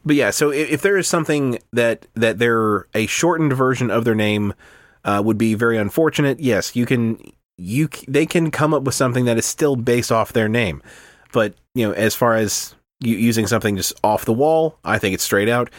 But 0.06 0.16
yeah, 0.16 0.30
so 0.30 0.50
if, 0.50 0.70
if 0.70 0.82
there 0.82 0.96
is 0.96 1.06
something 1.08 1.58
that 1.72 2.06
that 2.14 2.38
they're 2.38 2.86
a 2.94 3.06
shortened 3.06 3.52
version 3.52 3.90
of 3.90 4.04
their 4.04 4.14
name 4.14 4.54
uh, 5.04 5.20
would 5.24 5.36
be 5.36 5.52
very 5.54 5.76
unfortunate. 5.76 6.40
Yes, 6.40 6.74
you 6.74 6.86
can 6.86 7.18
you 7.56 7.88
they 8.08 8.26
can 8.26 8.50
come 8.50 8.74
up 8.74 8.82
with 8.82 8.94
something 8.94 9.24
that 9.26 9.38
is 9.38 9.46
still 9.46 9.76
based 9.76 10.10
off 10.10 10.32
their 10.32 10.48
name, 10.48 10.82
but 11.32 11.54
you 11.74 11.86
know, 11.86 11.92
as 11.92 12.14
far 12.14 12.34
as 12.34 12.74
using 13.00 13.46
something 13.46 13.76
just 13.76 13.92
off 14.02 14.24
the 14.24 14.32
wall, 14.32 14.78
I 14.84 14.98
think 14.98 15.14
it's 15.14 15.24
straight 15.24 15.48
out. 15.48 15.70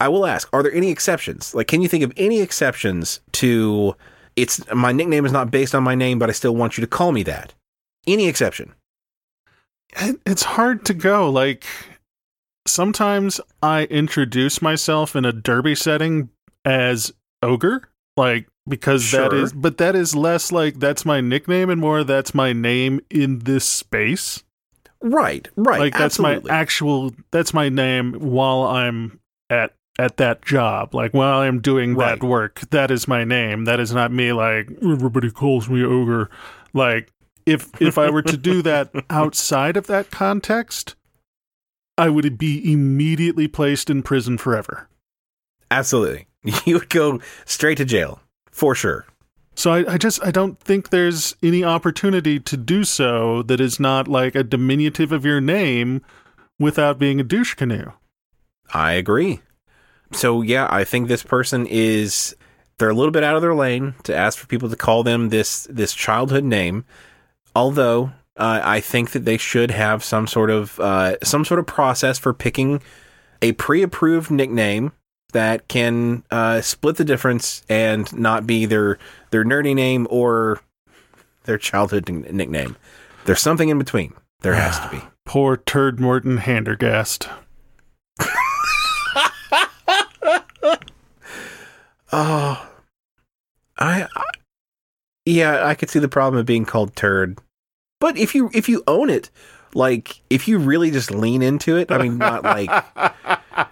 I 0.00 0.08
will 0.08 0.26
ask: 0.26 0.48
Are 0.52 0.62
there 0.62 0.72
any 0.72 0.90
exceptions? 0.90 1.54
Like, 1.54 1.66
can 1.66 1.82
you 1.82 1.88
think 1.88 2.04
of 2.04 2.12
any 2.16 2.40
exceptions 2.40 3.20
to? 3.32 3.96
It's 4.36 4.62
my 4.72 4.92
nickname 4.92 5.26
is 5.26 5.32
not 5.32 5.50
based 5.50 5.74
on 5.74 5.82
my 5.82 5.94
name, 5.94 6.18
but 6.18 6.30
I 6.30 6.32
still 6.32 6.54
want 6.54 6.78
you 6.78 6.82
to 6.82 6.88
call 6.88 7.12
me 7.12 7.22
that. 7.24 7.52
Any 8.06 8.26
exception? 8.26 8.74
It's 10.24 10.44
hard 10.44 10.84
to 10.86 10.94
go. 10.94 11.28
Like, 11.28 11.66
sometimes 12.66 13.40
I 13.62 13.84
introduce 13.84 14.62
myself 14.62 15.16
in 15.16 15.24
a 15.24 15.32
derby 15.32 15.74
setting 15.74 16.30
as 16.64 17.12
Ogre, 17.42 17.88
like, 18.16 18.48
because 18.68 19.10
that 19.12 19.30
Sure. 19.32 19.42
is, 19.44 19.52
but 19.52 19.78
that 19.78 19.96
is 19.96 20.14
less 20.14 20.52
like 20.52 20.78
that's 20.78 21.04
my 21.04 21.20
nickname 21.20 21.70
and 21.70 21.80
more 21.80 22.04
that's 22.04 22.34
my 22.34 22.52
name 22.52 23.00
in 23.10 23.40
this 23.40 23.64
space. 23.68 24.42
Right, 25.02 25.48
right. 25.56 25.80
like 25.80 25.92
that's 25.94 26.20
absolutely. 26.20 26.50
my 26.50 26.54
actual 26.56 27.12
that's 27.30 27.54
my 27.54 27.70
name 27.70 28.12
while 28.20 28.64
i'm 28.64 29.18
at 29.48 29.74
at 29.98 30.18
that 30.18 30.42
job 30.44 30.94
like 30.94 31.14
while 31.14 31.40
i'm 31.40 31.60
doing 31.62 31.94
Right. 31.94 32.20
that 32.20 32.26
work 32.26 32.60
that 32.70 32.90
is 32.90 33.08
my 33.08 33.24
name 33.24 33.64
that 33.64 33.80
is 33.80 33.94
not 33.94 34.12
me 34.12 34.32
like 34.34 34.70
everybody 34.82 35.30
calls 35.30 35.70
me 35.70 35.82
ogre 35.82 36.28
like 36.74 37.10
if 37.46 37.70
if 37.80 37.96
i 37.96 38.10
were 38.10 38.20
to 38.20 38.36
do 38.36 38.60
that 38.70 38.90
outside 39.08 39.78
of 39.78 39.86
that 39.86 40.10
context 40.10 40.96
i 41.96 42.10
would 42.10 42.36
be 42.36 42.70
immediately 42.70 43.48
placed 43.48 43.88
in 43.88 44.02
prison 44.02 44.36
forever 44.36 44.86
absolutely. 45.70 46.26
You 46.66 46.74
would 46.78 46.90
go 46.90 47.20
straight 47.46 47.78
to 47.78 47.86
jail 47.86 48.20
for 48.60 48.74
sure. 48.74 49.06
so 49.54 49.72
I, 49.72 49.94
I 49.94 49.98
just 49.98 50.22
i 50.24 50.30
don't 50.30 50.60
think 50.60 50.90
there's 50.90 51.34
any 51.42 51.64
opportunity 51.64 52.38
to 52.40 52.56
do 52.56 52.84
so 52.84 53.42
that 53.44 53.60
is 53.60 53.80
not 53.80 54.06
like 54.06 54.34
a 54.34 54.44
diminutive 54.44 55.12
of 55.12 55.24
your 55.24 55.40
name 55.40 56.02
without 56.58 56.98
being 56.98 57.18
a 57.20 57.24
douche 57.24 57.54
canoe 57.54 57.92
I 58.72 58.92
agree. 58.92 59.40
So 60.12 60.42
yeah, 60.42 60.66
I 60.70 60.84
think 60.84 61.08
this 61.08 61.22
person 61.22 61.66
is 61.66 62.36
they're 62.78 62.90
a 62.90 62.94
little 62.94 63.10
bit 63.10 63.24
out 63.24 63.36
of 63.36 63.42
their 63.42 63.54
lane 63.54 63.94
to 64.04 64.14
ask 64.14 64.38
for 64.38 64.46
people 64.46 64.68
to 64.68 64.76
call 64.76 65.02
them 65.02 65.28
this 65.28 65.66
this 65.70 65.94
childhood 65.94 66.44
name. 66.44 66.84
Although 67.54 68.12
uh, 68.36 68.60
I 68.62 68.80
think 68.80 69.10
that 69.10 69.24
they 69.24 69.36
should 69.36 69.70
have 69.70 70.04
some 70.04 70.26
sort 70.26 70.50
of 70.50 70.78
uh, 70.80 71.16
some 71.22 71.44
sort 71.44 71.60
of 71.60 71.66
process 71.66 72.18
for 72.18 72.32
picking 72.32 72.82
a 73.42 73.52
pre-approved 73.52 74.30
nickname 74.30 74.92
that 75.30 75.68
can 75.68 76.22
uh, 76.30 76.60
split 76.60 76.96
the 76.96 77.04
difference 77.04 77.62
and 77.68 78.12
not 78.16 78.46
be 78.46 78.66
their 78.66 78.98
their 79.30 79.44
nerdy 79.44 79.74
name 79.74 80.06
or 80.10 80.60
their 81.44 81.58
childhood 81.58 82.08
n- 82.08 82.26
nickname. 82.30 82.76
There's 83.24 83.40
something 83.40 83.68
in 83.68 83.78
between. 83.78 84.14
There 84.40 84.54
has 84.54 84.78
to 84.80 84.88
be. 84.88 85.02
Poor 85.26 85.56
Turd 85.56 86.00
Morton 86.00 86.38
Handergast. 86.38 87.30
Oh, 92.12 92.68
I, 93.78 94.02
I, 94.16 94.24
yeah, 95.24 95.64
I 95.64 95.74
could 95.74 95.90
see 95.90 96.00
the 96.00 96.08
problem 96.08 96.40
of 96.40 96.46
being 96.46 96.64
called 96.64 96.96
turd, 96.96 97.38
but 98.00 98.16
if 98.18 98.34
you 98.34 98.50
if 98.52 98.68
you 98.68 98.82
own 98.88 99.10
it, 99.10 99.30
like 99.74 100.20
if 100.28 100.48
you 100.48 100.58
really 100.58 100.90
just 100.90 101.12
lean 101.12 101.40
into 101.40 101.76
it, 101.76 101.92
I 101.92 101.98
mean, 101.98 102.18
not 102.18 102.42
like 102.42 102.68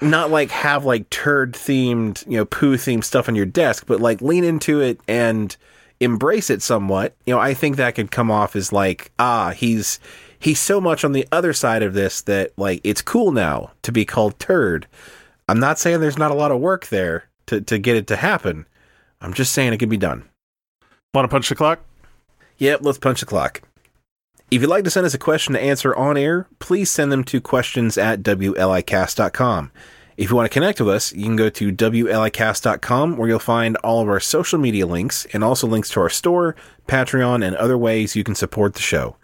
not 0.00 0.30
like 0.30 0.50
have 0.50 0.84
like 0.84 1.10
turd 1.10 1.52
themed, 1.52 2.26
you 2.26 2.36
know, 2.36 2.44
poo 2.44 2.76
themed 2.76 3.04
stuff 3.04 3.28
on 3.28 3.34
your 3.34 3.46
desk, 3.46 3.84
but 3.86 4.00
like 4.00 4.20
lean 4.20 4.44
into 4.44 4.80
it 4.80 5.00
and 5.08 5.56
embrace 6.00 6.50
it 6.50 6.62
somewhat. 6.62 7.14
You 7.26 7.34
know, 7.34 7.40
I 7.40 7.54
think 7.54 7.76
that 7.76 7.94
could 7.94 8.10
come 8.10 8.30
off 8.30 8.56
as 8.56 8.72
like, 8.72 9.10
ah, 9.18 9.50
he's 9.50 9.98
he's 10.38 10.60
so 10.60 10.80
much 10.80 11.04
on 11.04 11.12
the 11.12 11.26
other 11.32 11.52
side 11.52 11.82
of 11.82 11.94
this 11.94 12.22
that 12.22 12.52
like 12.56 12.80
it's 12.84 13.02
cool 13.02 13.32
now 13.32 13.72
to 13.82 13.92
be 13.92 14.04
called 14.04 14.38
turd. 14.38 14.86
I'm 15.48 15.60
not 15.60 15.78
saying 15.78 16.00
there's 16.00 16.18
not 16.18 16.30
a 16.30 16.34
lot 16.34 16.52
of 16.52 16.60
work 16.60 16.88
there 16.88 17.24
to, 17.46 17.60
to 17.62 17.78
get 17.78 17.96
it 17.96 18.06
to 18.08 18.16
happen. 18.16 18.66
I'm 19.20 19.32
just 19.32 19.52
saying 19.52 19.72
it 19.72 19.78
can 19.78 19.88
be 19.88 19.96
done. 19.96 20.28
Want 21.14 21.24
to 21.24 21.28
punch 21.28 21.48
the 21.48 21.54
clock? 21.54 21.80
Yep, 22.58 22.80
let's 22.82 22.98
punch 22.98 23.20
the 23.20 23.26
clock. 23.26 23.62
If 24.50 24.62
you'd 24.62 24.70
like 24.70 24.84
to 24.84 24.90
send 24.90 25.04
us 25.04 25.12
a 25.12 25.18
question 25.18 25.52
to 25.52 25.60
answer 25.60 25.94
on 25.94 26.16
air, 26.16 26.48
please 26.58 26.90
send 26.90 27.12
them 27.12 27.22
to 27.24 27.38
questions 27.38 27.98
at 27.98 28.22
WLIcast.com. 28.22 29.70
If 30.16 30.30
you 30.30 30.36
want 30.36 30.50
to 30.50 30.54
connect 30.54 30.80
with 30.80 30.88
us, 30.88 31.12
you 31.12 31.24
can 31.24 31.36
go 31.36 31.50
to 31.50 31.70
WLIcast.com 31.70 33.18
where 33.18 33.28
you'll 33.28 33.40
find 33.40 33.76
all 33.84 34.00
of 34.00 34.08
our 34.08 34.20
social 34.20 34.58
media 34.58 34.86
links 34.86 35.26
and 35.34 35.44
also 35.44 35.66
links 35.66 35.90
to 35.90 36.00
our 36.00 36.08
store, 36.08 36.56
Patreon, 36.86 37.46
and 37.46 37.56
other 37.56 37.76
ways 37.76 38.16
you 38.16 38.24
can 38.24 38.34
support 38.34 38.72
the 38.72 38.80
show. 38.80 39.16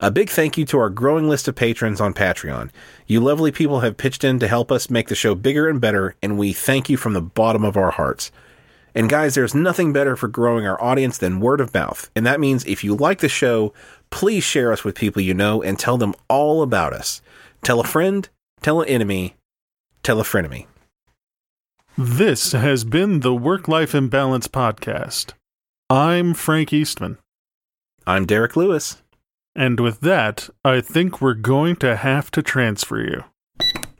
A 0.00 0.10
big 0.10 0.28
thank 0.28 0.58
you 0.58 0.66
to 0.66 0.78
our 0.78 0.90
growing 0.90 1.30
list 1.30 1.48
of 1.48 1.56
patrons 1.56 1.98
on 1.98 2.12
Patreon. 2.12 2.70
You 3.06 3.20
lovely 3.20 3.50
people 3.50 3.80
have 3.80 3.96
pitched 3.96 4.22
in 4.22 4.38
to 4.38 4.48
help 4.48 4.70
us 4.70 4.90
make 4.90 5.08
the 5.08 5.14
show 5.14 5.34
bigger 5.34 5.66
and 5.66 5.80
better, 5.80 6.14
and 6.22 6.36
we 6.36 6.52
thank 6.52 6.90
you 6.90 6.98
from 6.98 7.14
the 7.14 7.22
bottom 7.22 7.64
of 7.64 7.78
our 7.78 7.90
hearts. 7.90 8.30
And 8.94 9.08
guys, 9.08 9.34
there's 9.34 9.54
nothing 9.54 9.92
better 9.92 10.16
for 10.16 10.28
growing 10.28 10.66
our 10.66 10.82
audience 10.82 11.18
than 11.18 11.40
word 11.40 11.60
of 11.60 11.72
mouth. 11.72 12.10
And 12.16 12.26
that 12.26 12.40
means 12.40 12.64
if 12.64 12.82
you 12.82 12.96
like 12.96 13.20
the 13.20 13.28
show, 13.28 13.72
please 14.10 14.44
share 14.44 14.72
us 14.72 14.84
with 14.84 14.94
people 14.94 15.22
you 15.22 15.34
know 15.34 15.62
and 15.62 15.78
tell 15.78 15.98
them 15.98 16.14
all 16.28 16.62
about 16.62 16.92
us. 16.92 17.20
Tell 17.62 17.80
a 17.80 17.84
friend, 17.84 18.28
tell 18.60 18.80
an 18.80 18.88
enemy, 18.88 19.36
tell 20.02 20.20
a 20.20 20.24
frenemy. 20.24 20.66
This 21.96 22.52
has 22.52 22.84
been 22.84 23.20
the 23.20 23.34
Work 23.34 23.66
Life 23.66 23.94
Imbalance 23.94 24.46
Podcast. 24.46 25.32
I'm 25.90 26.34
Frank 26.34 26.72
Eastman. 26.72 27.18
I'm 28.06 28.24
Derek 28.24 28.56
Lewis. 28.56 29.02
And 29.56 29.80
with 29.80 30.00
that, 30.00 30.48
I 30.64 30.80
think 30.80 31.20
we're 31.20 31.34
going 31.34 31.76
to 31.76 31.96
have 31.96 32.30
to 32.30 32.42
transfer 32.42 33.00
you. 33.00 33.24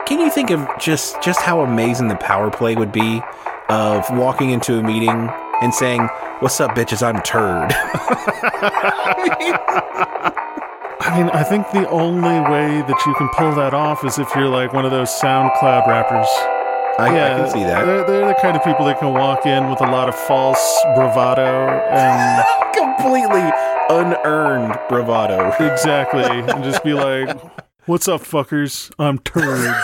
Can 0.06 0.20
you 0.20 0.30
think 0.30 0.50
of 0.50 0.66
just 0.78 1.20
just 1.20 1.40
how 1.42 1.60
amazing 1.60 2.08
the 2.08 2.16
power 2.16 2.50
play 2.50 2.74
would 2.76 2.92
be 2.92 3.20
of 3.68 4.08
walking 4.10 4.50
into 4.50 4.78
a 4.78 4.82
meeting 4.82 5.28
and 5.62 5.74
saying, 5.74 6.08
What's 6.40 6.60
up, 6.60 6.72
bitches? 6.72 7.02
I'm 7.02 7.20
Turd. 7.22 7.72
I 11.00 11.16
mean, 11.16 11.30
I 11.30 11.42
think 11.42 11.70
the 11.70 11.88
only 11.88 12.40
way 12.50 12.82
that 12.82 13.02
you 13.06 13.14
can 13.14 13.28
pull 13.30 13.54
that 13.54 13.74
off 13.74 14.04
is 14.04 14.18
if 14.18 14.28
you're 14.36 14.48
like 14.48 14.72
one 14.72 14.84
of 14.84 14.90
those 14.90 15.08
SoundCloud 15.10 15.86
rappers. 15.86 16.28
I, 16.98 17.14
yeah, 17.14 17.34
I 17.34 17.38
can 17.38 17.50
see 17.50 17.64
that. 17.64 17.86
They're, 17.86 18.04
they're, 18.04 18.28
the 18.28 18.34
kind 18.34 18.56
of 18.56 18.64
people 18.64 18.84
that 18.86 18.98
can 18.98 19.12
walk 19.12 19.46
in 19.46 19.70
with 19.70 19.80
a 19.80 19.90
lot 19.90 20.08
of 20.08 20.14
false 20.14 20.82
bravado 20.94 21.68
and 21.90 22.44
completely 22.74 23.50
unearned 23.88 24.78
bravado. 24.88 25.52
Exactly. 25.64 26.22
and 26.52 26.62
just 26.62 26.84
be 26.84 26.94
like, 26.94 27.36
what's 27.86 28.08
up, 28.08 28.22
fuckers? 28.22 28.92
I'm 28.98 29.18
turd." 29.18 29.74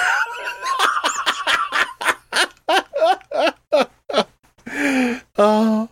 uh 5.36 5.88